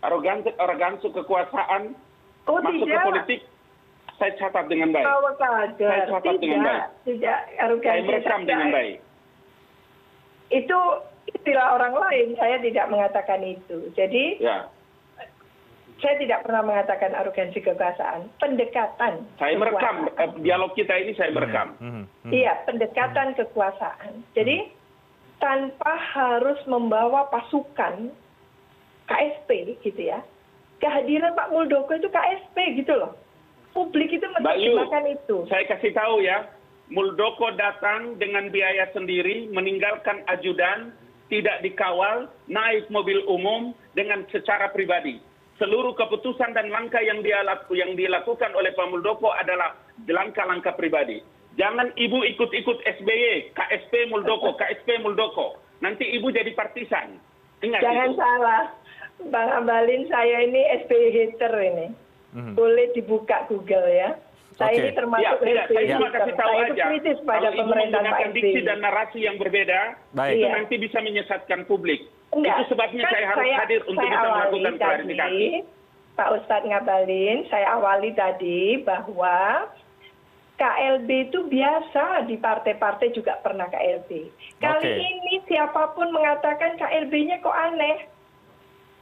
arogansi, 0.00 0.50
arogansi 0.56 1.08
kekuasaan 1.12 1.92
Oh 2.48 2.56
masuk 2.58 2.80
ke 2.80 2.88
tidak. 2.88 3.04
politik. 3.04 3.40
saya 4.16 4.32
catat 4.36 4.64
dengan 4.66 4.88
baik. 4.90 5.04
Kader. 5.04 5.76
Saya 5.80 6.04
catat 6.06 6.24
tidak, 6.26 6.40
dengan 6.40 6.60
baik. 6.60 6.82
Tidak, 7.04 7.40
Saya 7.46 7.60
arogansi 7.62 8.04
merekam 8.04 8.40
saja. 8.40 8.48
dengan 8.48 8.68
baik. 8.70 8.96
Itu 10.50 10.78
istilah 11.30 11.66
orang 11.72 11.94
lain, 11.94 12.28
saya 12.34 12.56
tidak 12.58 12.86
mengatakan 12.88 13.40
itu. 13.40 13.78
Jadi, 13.92 14.24
Ya, 14.40 14.68
saya 16.00 16.16
tidak 16.20 16.42
pernah 16.44 16.64
mengatakan 16.64 17.12
arogansi 17.14 17.60
kekuasaan. 17.60 18.32
Pendekatan. 18.40 19.24
saya 19.36 19.54
merekam 19.56 20.08
kekuasaan. 20.08 20.20
eh, 20.20 20.30
dialog 20.42 20.72
kita 20.74 20.94
ini 20.96 21.12
saya 21.14 21.30
merekam. 21.32 21.76
Mhm, 21.78 22.02
mhm. 22.26 22.30
Iya, 22.32 22.52
pendekatan 22.64 23.36
kekuasaan. 23.36 24.12
Jadi 24.34 24.72
tanpa 25.40 25.92
harus 25.96 26.60
membawa 26.68 27.28
pasukan 27.32 28.12
KSP 29.08 29.80
gitu 29.80 30.00
ya. 30.00 30.20
Kehadiran 30.80 31.36
Pak 31.36 31.52
Muldoko 31.52 31.92
itu 31.92 32.08
KSP 32.08 32.56
gitu 32.84 32.96
loh. 32.96 33.16
Publik 33.70 34.10
itu 34.10 34.26
menerjemahkan 34.26 35.04
itu. 35.14 35.46
saya 35.46 35.62
kasih 35.70 35.94
tahu 35.94 36.26
ya, 36.26 36.42
Muldoko 36.90 37.54
datang 37.54 38.18
dengan 38.18 38.50
biaya 38.50 38.90
sendiri, 38.90 39.46
meninggalkan 39.54 40.26
ajudan, 40.26 40.90
tidak 41.30 41.62
dikawal, 41.62 42.26
naik 42.50 42.90
mobil 42.90 43.22
umum 43.30 43.70
dengan 43.94 44.26
secara 44.34 44.74
pribadi. 44.74 45.22
Seluruh 45.60 45.92
keputusan 45.92 46.56
dan 46.56 46.72
langkah 46.72 47.04
yang, 47.04 47.20
dia 47.20 47.44
laku, 47.44 47.76
yang 47.76 47.92
dilakukan 47.92 48.56
oleh 48.56 48.72
Pak 48.72 48.88
Muldoko 48.88 49.28
adalah 49.36 49.76
langkah-langkah 50.08 50.72
pribadi. 50.72 51.20
Jangan 51.60 51.92
ibu 52.00 52.24
ikut-ikut 52.24 52.80
SBY, 52.80 53.52
KSP 53.52 54.08
Muldoko, 54.08 54.56
KSP 54.60 55.04
Muldoko. 55.04 55.60
Nanti 55.84 56.08
ibu 56.16 56.32
jadi 56.32 56.48
partisan. 56.56 57.20
Ingat 57.60 57.84
Jangan 57.84 58.08
itu. 58.08 58.16
salah. 58.16 58.62
Bang 59.28 59.52
Abalin 59.52 60.08
saya 60.08 60.48
ini 60.48 60.64
SBY 60.88 61.06
hater 61.12 61.52
ini. 61.60 61.86
Mhm. 62.32 62.56
Boleh 62.56 62.88
dibuka 62.96 63.44
Google 63.52 63.84
ya. 63.84 64.16
Saya 64.60 64.76
Oke. 64.76 64.80
ini 64.84 64.90
termasuk 64.92 65.38
Ya, 65.40 65.64
saya 65.64 65.84
cuma 65.96 66.08
kasih 66.12 66.34
tahu 66.36 66.52
Saya 66.52 66.60
itu 66.60 66.74
aja. 66.76 66.84
kritis 66.84 67.18
pada 67.24 67.38
Kalau 67.40 67.48
ibu 67.48 67.60
pemerintahan 67.64 68.04
Pak 68.04 68.12
menggunakan 68.12 68.28
diksi 68.36 68.60
dan 68.60 68.78
narasi 68.78 69.18
yang 69.24 69.36
berbeda, 69.40 69.80
Baik. 70.12 70.30
itu 70.30 70.44
Iya. 70.44 70.50
nanti 70.52 70.74
bisa 70.76 70.98
menyesatkan 71.00 71.60
publik. 71.64 72.00
Enggak. 72.30 72.54
Itu 72.54 72.64
sebabnya 72.70 73.02
Kan 73.02 73.10
saya 73.10 73.26
harus 73.26 73.46
hadir 73.56 73.80
untuk 73.82 73.96
saya 73.98 74.12
bisa 74.12 74.28
melakukan 74.28 74.60
tadi, 74.70 74.84
klarifikasi. 74.84 75.46
Pak 76.10 76.28
Ustadz 76.36 76.68
ngabalin, 76.68 77.38
saya 77.48 77.66
awali 77.72 78.10
tadi 78.12 78.60
bahwa 78.84 79.36
KLB 80.54 81.08
itu 81.26 81.40
biasa 81.48 82.04
di 82.28 82.36
partai-partai 82.36 83.16
juga 83.16 83.40
pernah 83.40 83.64
KLB. 83.64 84.28
Kali 84.60 84.76
Oke. 84.76 84.92
ini 84.92 85.34
siapa 85.48 85.96
pun 85.96 86.12
mengatakan 86.12 86.76
KLB-nya 86.76 87.40
kok 87.40 87.56
aneh, 87.56 88.04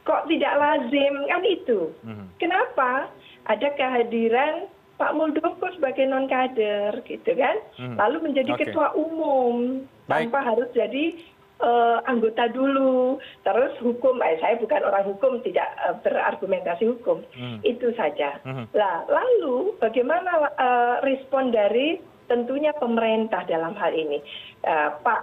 kok 0.07 0.23
tidak 0.25 0.55
lazim, 0.55 1.13
kan 1.27 1.43
itu. 1.43 1.91
Mhm. 1.99 2.25
Kenapa? 2.39 3.11
Ada 3.43 3.75
kehadiran 3.75 4.71
Pak 4.99 5.15
Muldoko 5.15 5.71
sebagai 5.71 6.03
non 6.03 6.27
kader, 6.27 6.99
gitu 7.07 7.31
kan? 7.39 7.55
Hmm. 7.79 7.95
Lalu 7.95 8.29
menjadi 8.29 8.51
Oke. 8.51 8.67
ketua 8.67 8.91
umum 8.99 9.87
Baik. 10.11 10.27
tanpa 10.27 10.43
harus 10.43 10.67
jadi 10.75 11.15
eh, 11.63 11.97
anggota 12.03 12.51
dulu. 12.51 13.15
Terus 13.47 13.79
hukum, 13.79 14.19
eh, 14.19 14.35
saya 14.43 14.59
bukan 14.59 14.83
orang 14.83 15.07
hukum, 15.07 15.39
tidak 15.47 15.71
eh, 15.87 15.95
berargumentasi 16.03 16.83
hukum. 16.91 17.23
Hmm. 17.31 17.63
Itu 17.63 17.95
saja. 17.95 18.43
Mhm. 18.43 18.75
Lah, 18.75 19.07
lalu 19.07 19.79
bagaimana 19.79 20.51
eh, 20.59 20.95
respon 21.07 21.55
dari 21.55 22.03
tentunya 22.27 22.75
pemerintah 22.75 23.47
dalam 23.47 23.73
hal 23.79 23.95
ini, 23.95 24.19
Eh, 24.59 24.89
Pak 24.99 25.21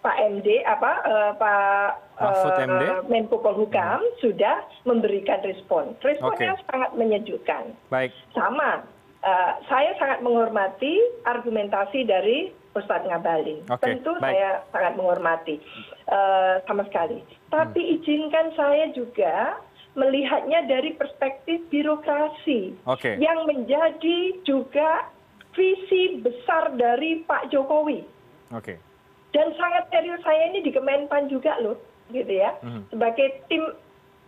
Pak 0.00 0.16
MD 0.32 0.64
apa 0.64 0.92
eh, 1.04 1.32
Pak 1.36 2.09
Mahfud 2.20 2.52
MD? 2.60 2.82
Menko 3.08 3.40
Polhukam 3.40 4.00
sudah 4.20 4.60
memberikan 4.84 5.40
respon. 5.40 5.96
Responnya 6.04 6.54
Oke. 6.54 6.64
sangat 6.68 6.90
menyejukkan. 6.94 7.72
Baik. 7.88 8.12
Sama, 8.36 8.84
eh, 9.24 9.52
saya 9.66 9.96
sangat 9.96 10.20
menghormati 10.20 11.00
argumentasi 11.24 12.04
dari 12.04 12.52
Ustadz 12.76 13.08
Ngabalin. 13.08 13.64
Oke, 13.66 13.82
Tentu 13.82 14.12
baik. 14.20 14.36
saya 14.36 14.62
sangat 14.70 14.92
menghormati 14.94 15.56
eh, 16.10 16.54
sama 16.66 16.82
sekali. 16.86 17.24
Tapi 17.48 17.80
Hmm. 17.80 17.92
izinkan 17.98 18.46
saya 18.54 18.90
juga 18.92 19.58
melihatnya 19.94 20.70
dari 20.70 20.94
perspektif 20.94 21.66
birokrasi 21.66 22.78
Oke. 22.86 23.18
yang 23.18 23.42
menjadi 23.42 24.38
juga 24.42 25.10
visi 25.50 26.22
besar 26.22 26.78
dari 26.78 27.26
Pak 27.26 27.50
Jokowi 27.50 28.06
Oke. 28.54 28.78
dan 29.34 29.50
sangat 29.58 29.90
serius 29.90 30.22
saya 30.22 30.46
ini 30.46 30.62
di 30.62 30.70
Kemenpan 30.70 31.26
juga 31.26 31.58
loh 31.58 31.74
gitu 32.12 32.32
ya 32.32 32.54
Mhm. 32.62 32.82
sebagai 32.90 33.26
tim 33.48 33.62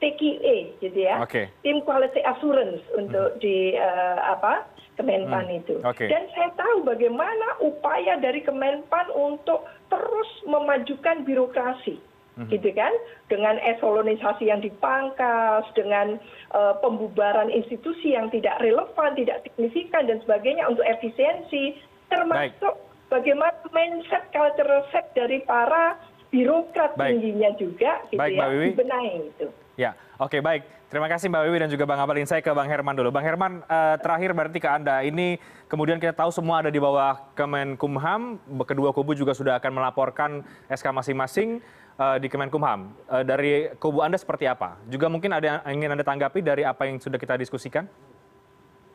TQA 0.03 0.83
gitu 0.83 0.99
ya 0.99 1.23
Oke. 1.23 1.47
tim 1.63 1.79
quality 1.87 2.19
assurance 2.27 2.83
untuk 2.99 3.39
di 3.39 3.79
eh, 3.79 4.19
apa 4.19 4.67
Kemenpan 4.93 5.49
Hmm, 5.49 5.59
itu 5.65 5.75
oke. 5.81 6.05
dan 6.05 6.29
saya 6.37 6.53
tahu 6.53 6.85
bagaimana 6.85 7.65
upaya 7.65 8.21
dari 8.21 8.45
Kemenpan 8.45 9.09
untuk 9.15 9.65
terus 9.89 10.31
memajukan 10.45 11.25
birokrasi 11.25 11.97
Mhm. 12.33 12.49
gitu 12.49 12.73
kan 12.73 12.93
dengan 13.29 13.57
esolonisasi 13.61 14.49
yang 14.49 14.61
dipangkas 14.61 15.65
dengan 15.73 16.17
eh, 16.53 16.75
pembubaran 16.85 17.49
institusi 17.49 18.13
yang 18.13 18.29
tidak 18.29 18.61
relevan 18.61 19.17
tidak 19.17 19.41
signifikan 19.47 20.05
dan 20.05 20.21
sebagainya 20.21 20.69
untuk 20.69 20.85
efisiensi 20.85 21.79
termasuk 22.13 22.77
bagaimana 23.09 23.57
mindset 23.73 24.29
cultural 24.33 24.85
set 24.93 25.09
dari 25.13 25.41
para 25.45 25.97
birokrat 26.33 26.97
Baik. 26.97 27.21
tingginya 27.21 27.51
juga 27.61 27.93
gitu 28.09 28.19
Baik, 28.19 28.33
ya 28.33 28.39
Mbak 28.41 28.49
Wiwi. 28.51 28.69
dibenahi 28.73 29.13
itu 29.29 29.49
Ya, 29.73 29.97
oke 30.21 30.37
baik. 30.45 30.69
Terima 30.93 31.09
kasih 31.09 31.33
Mbak 31.33 31.43
Wiwi 31.49 31.59
dan 31.65 31.71
juga 31.73 31.89
Bang 31.89 31.97
Abalin. 31.97 32.29
Saya 32.29 32.45
ke 32.45 32.53
Bang 32.53 32.69
Herman 32.69 32.93
dulu. 32.93 33.09
Bang 33.09 33.25
Herman, 33.25 33.65
eh, 33.65 33.97
terakhir 34.05 34.37
berarti 34.37 34.61
ke 34.61 34.69
Anda. 34.69 35.01
Ini 35.01 35.41
kemudian 35.65 35.97
kita 35.97 36.13
tahu 36.13 36.29
semua 36.29 36.61
ada 36.61 36.69
di 36.69 36.77
bawah 36.77 37.17
Kemenkumham. 37.33 38.37
Kedua 38.69 38.93
kubu 38.93 39.17
juga 39.17 39.33
sudah 39.33 39.57
akan 39.57 39.73
melaporkan 39.73 40.45
SK 40.69 40.93
masing-masing 40.93 41.65
eh, 41.97 42.17
di 42.21 42.29
Kemenkumham. 42.29 42.93
Eh, 43.09 43.25
dari 43.25 43.73
kubu 43.81 44.05
Anda 44.05 44.21
seperti 44.21 44.45
apa? 44.45 44.77
Juga 44.93 45.09
mungkin 45.09 45.33
ada 45.33 45.65
yang 45.65 45.81
ingin 45.81 45.97
Anda 45.97 46.05
tanggapi 46.05 46.45
dari 46.45 46.69
apa 46.69 46.85
yang 46.85 47.01
sudah 47.01 47.17
kita 47.17 47.41
diskusikan? 47.41 47.89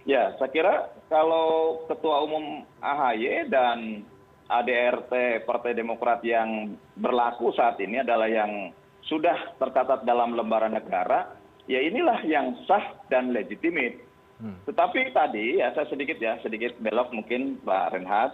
Ya, 0.06 0.38
saya 0.38 0.54
kira 0.54 0.94
kalau 1.10 1.82
Ketua 1.90 2.22
Umum 2.22 2.70
AHY 2.80 3.50
dan 3.50 4.06
ADRT 4.48 5.43
Partai 5.43 5.76
Demokrat 5.76 6.24
yang 6.24 6.80
berlaku 6.95 7.52
saat 7.52 7.76
ini 7.84 8.00
adalah 8.00 8.32
yang 8.32 8.72
sudah 9.08 9.56
tercatat 9.60 10.04
dalam 10.04 10.36
lembaran 10.36 10.76
negara, 10.76 11.36
ya 11.68 11.80
inilah 11.84 12.24
yang 12.24 12.56
sah 12.68 12.95
dan 13.12 13.32
legitimit. 13.36 14.04
Hmm. 14.39 14.56
Tetapi 14.68 15.12
tadi 15.12 15.60
ya 15.60 15.72
saya 15.76 15.88
sedikit 15.91 16.20
ya 16.20 16.39
sedikit 16.43 16.76
belok 16.80 17.12
mungkin 17.12 17.58
Pak 17.64 17.98
Renhat 17.98 18.32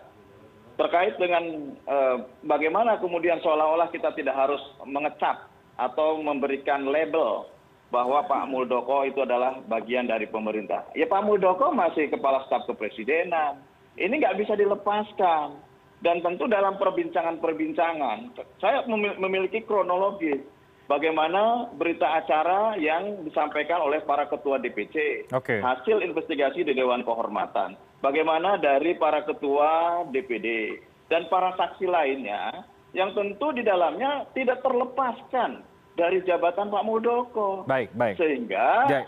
terkait 0.73 1.15
dengan 1.21 1.73
eh, 1.85 2.17
bagaimana 2.43 2.97
kemudian 2.97 3.37
seolah-olah 3.45 3.93
kita 3.93 4.11
tidak 4.17 4.33
harus 4.33 4.61
mengecap 4.83 5.47
atau 5.77 6.21
memberikan 6.21 6.85
label 6.89 7.49
bahwa 7.93 8.25
Pak 8.25 8.49
Muldoko 8.49 9.05
itu 9.05 9.21
adalah 9.21 9.61
bagian 9.69 10.09
dari 10.09 10.25
pemerintah. 10.25 10.89
Ya 10.97 11.05
Pak 11.05 11.21
Muldoko 11.29 11.69
masih 11.69 12.09
kepala 12.09 12.41
staf 12.49 12.65
kepresidenan. 12.65 13.61
Ini 13.93 14.17
nggak 14.17 14.41
bisa 14.41 14.57
dilepaskan. 14.57 15.72
Dan 16.03 16.19
tentu 16.19 16.51
dalam 16.51 16.75
perbincangan-perbincangan, 16.75 18.35
saya 18.59 18.83
memil- 18.91 19.15
memiliki 19.23 19.63
kronologis 19.63 20.43
bagaimana 20.83 21.71
berita 21.79 22.19
acara 22.19 22.75
yang 22.75 23.23
disampaikan 23.23 23.79
oleh 23.79 24.03
para 24.03 24.27
ketua 24.27 24.59
DPC 24.59 25.25
hasil 25.63 26.03
investigasi 26.03 26.67
di 26.67 26.75
Dewan 26.75 27.07
Kehormatan. 27.07 27.79
Bagaimana 28.03 28.59
dari 28.59 28.99
para 28.99 29.23
ketua 29.23 30.03
DPD 30.11 30.75
dan 31.07 31.23
para 31.31 31.55
saksi 31.55 31.87
lainnya 31.87 32.67
yang 32.91 33.15
tentu 33.15 33.55
di 33.55 33.63
dalamnya 33.63 34.27
tidak 34.35 34.59
terlepaskan 34.59 35.63
dari 35.95 36.19
jabatan 36.27 36.67
Pak 36.67 36.83
Muldoko. 36.83 37.63
Baik, 37.63 37.95
baik. 37.95 38.19
Sehingga 38.19 38.91
Ja- 38.91 39.07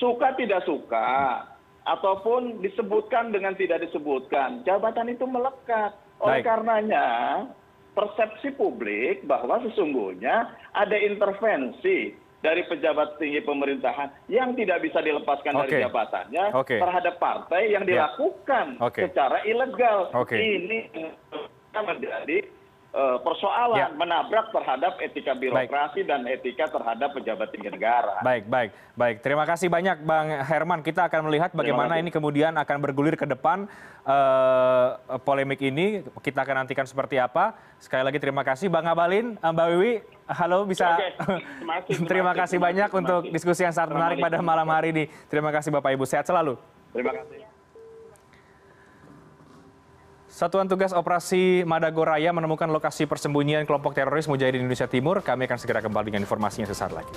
suka 0.00 0.32
tidak 0.40 0.64
suka 0.64 1.44
ataupun 1.84 2.64
disebutkan 2.64 3.28
dengan 3.28 3.52
tidak 3.60 3.84
disebutkan, 3.84 4.64
jabatan 4.64 5.12
itu 5.12 5.28
melekat. 5.28 5.92
Oleh 6.20 6.44
karenanya 6.44 7.06
persepsi 7.96 8.52
publik 8.54 9.24
bahwa 9.26 9.60
sesungguhnya 9.66 10.52
ada 10.76 10.96
intervensi 10.96 12.14
dari 12.40 12.64
pejabat 12.64 13.20
tinggi 13.20 13.44
pemerintahan 13.44 14.08
yang 14.32 14.56
tidak 14.56 14.80
bisa 14.80 15.04
dilepaskan 15.04 15.52
dari 15.64 15.84
jabatannya 15.84 16.44
terhadap 16.64 17.20
partai 17.20 17.72
yang 17.72 17.84
Ya. 17.84 18.08
dilakukan 18.16 18.80
secara 18.96 19.44
ilegal. 19.44 20.08
Eh, 22.90 23.18
persoalan 23.22 23.78
Ya. 23.78 23.86
menabrak 23.94 24.50
terhadap 24.50 24.98
etika 24.98 25.30
birokrasi 25.38 26.02
dan 26.02 26.26
etika 26.26 26.66
terhadap 26.66 27.14
pejabat 27.14 27.46
tinggi 27.54 27.70
negara. 27.70 28.18
Baik, 28.18 28.50
baik, 28.50 28.74
baik. 28.98 29.16
Terima 29.22 29.46
kasih 29.46 29.70
banyak 29.70 30.02
Bang 30.02 30.26
Herman. 30.26 30.82
Kita 30.82 31.06
akan 31.06 31.30
melihat 31.30 31.54
bagaimana 31.54 32.02
ini 32.02 32.10
kemudian 32.10 32.50
akan 32.58 32.76
bergulir 32.82 33.14
ke 33.14 33.30
depan 33.30 33.70
eh, 34.02 34.88
polemik 35.22 35.62
ini. 35.62 36.02
Kita 36.18 36.42
akan 36.42 36.66
nantikan 36.66 36.82
seperti 36.82 37.22
apa. 37.22 37.54
Sekali 37.78 38.02
lagi 38.02 38.18
terima 38.18 38.42
kasih 38.42 38.66
Bang 38.66 38.90
Abalin, 38.90 39.38
eh, 39.38 39.50
Mbak 39.54 39.66
Wiwi. 39.70 39.92
Halo, 40.26 40.66
bisa. 40.66 40.90
Oke, 40.90 41.14
terima 41.14 41.74
kasih, 41.78 41.94
terima 41.94 42.08
terima 42.10 42.32
kasih, 42.34 42.58
terima 42.58 42.66
banyak 42.66 42.88
kasih, 42.90 42.90
terima 42.90 42.98
untuk 43.06 43.20
kasih. 43.22 43.34
diskusi 43.38 43.60
yang 43.62 43.74
sangat 43.74 43.90
menarik 43.94 44.18
pada 44.18 44.42
malam 44.42 44.66
hari 44.66 44.90
ini. 44.90 45.04
Terima 45.30 45.54
kasih 45.54 45.70
Bapak 45.70 45.94
Ibu. 45.94 46.10
Sehat 46.10 46.26
selalu. 46.26 46.58
Terima 46.90 47.14
kasih. 47.14 47.49
Satuan 50.30 50.70
Tugas 50.70 50.94
Operasi 50.94 51.66
Madagoraya 51.66 52.30
menemukan 52.30 52.70
lokasi 52.70 53.10
persembunyian 53.10 53.66
kelompok 53.66 53.98
teroris 53.98 54.30
Mujahidin 54.30 54.62
Indonesia 54.62 54.86
Timur. 54.86 55.26
Kami 55.26 55.50
akan 55.50 55.58
segera 55.58 55.82
kembali 55.82 56.14
dengan 56.14 56.22
informasinya 56.22 56.70
sesaat 56.70 56.94
lagi. 56.94 57.10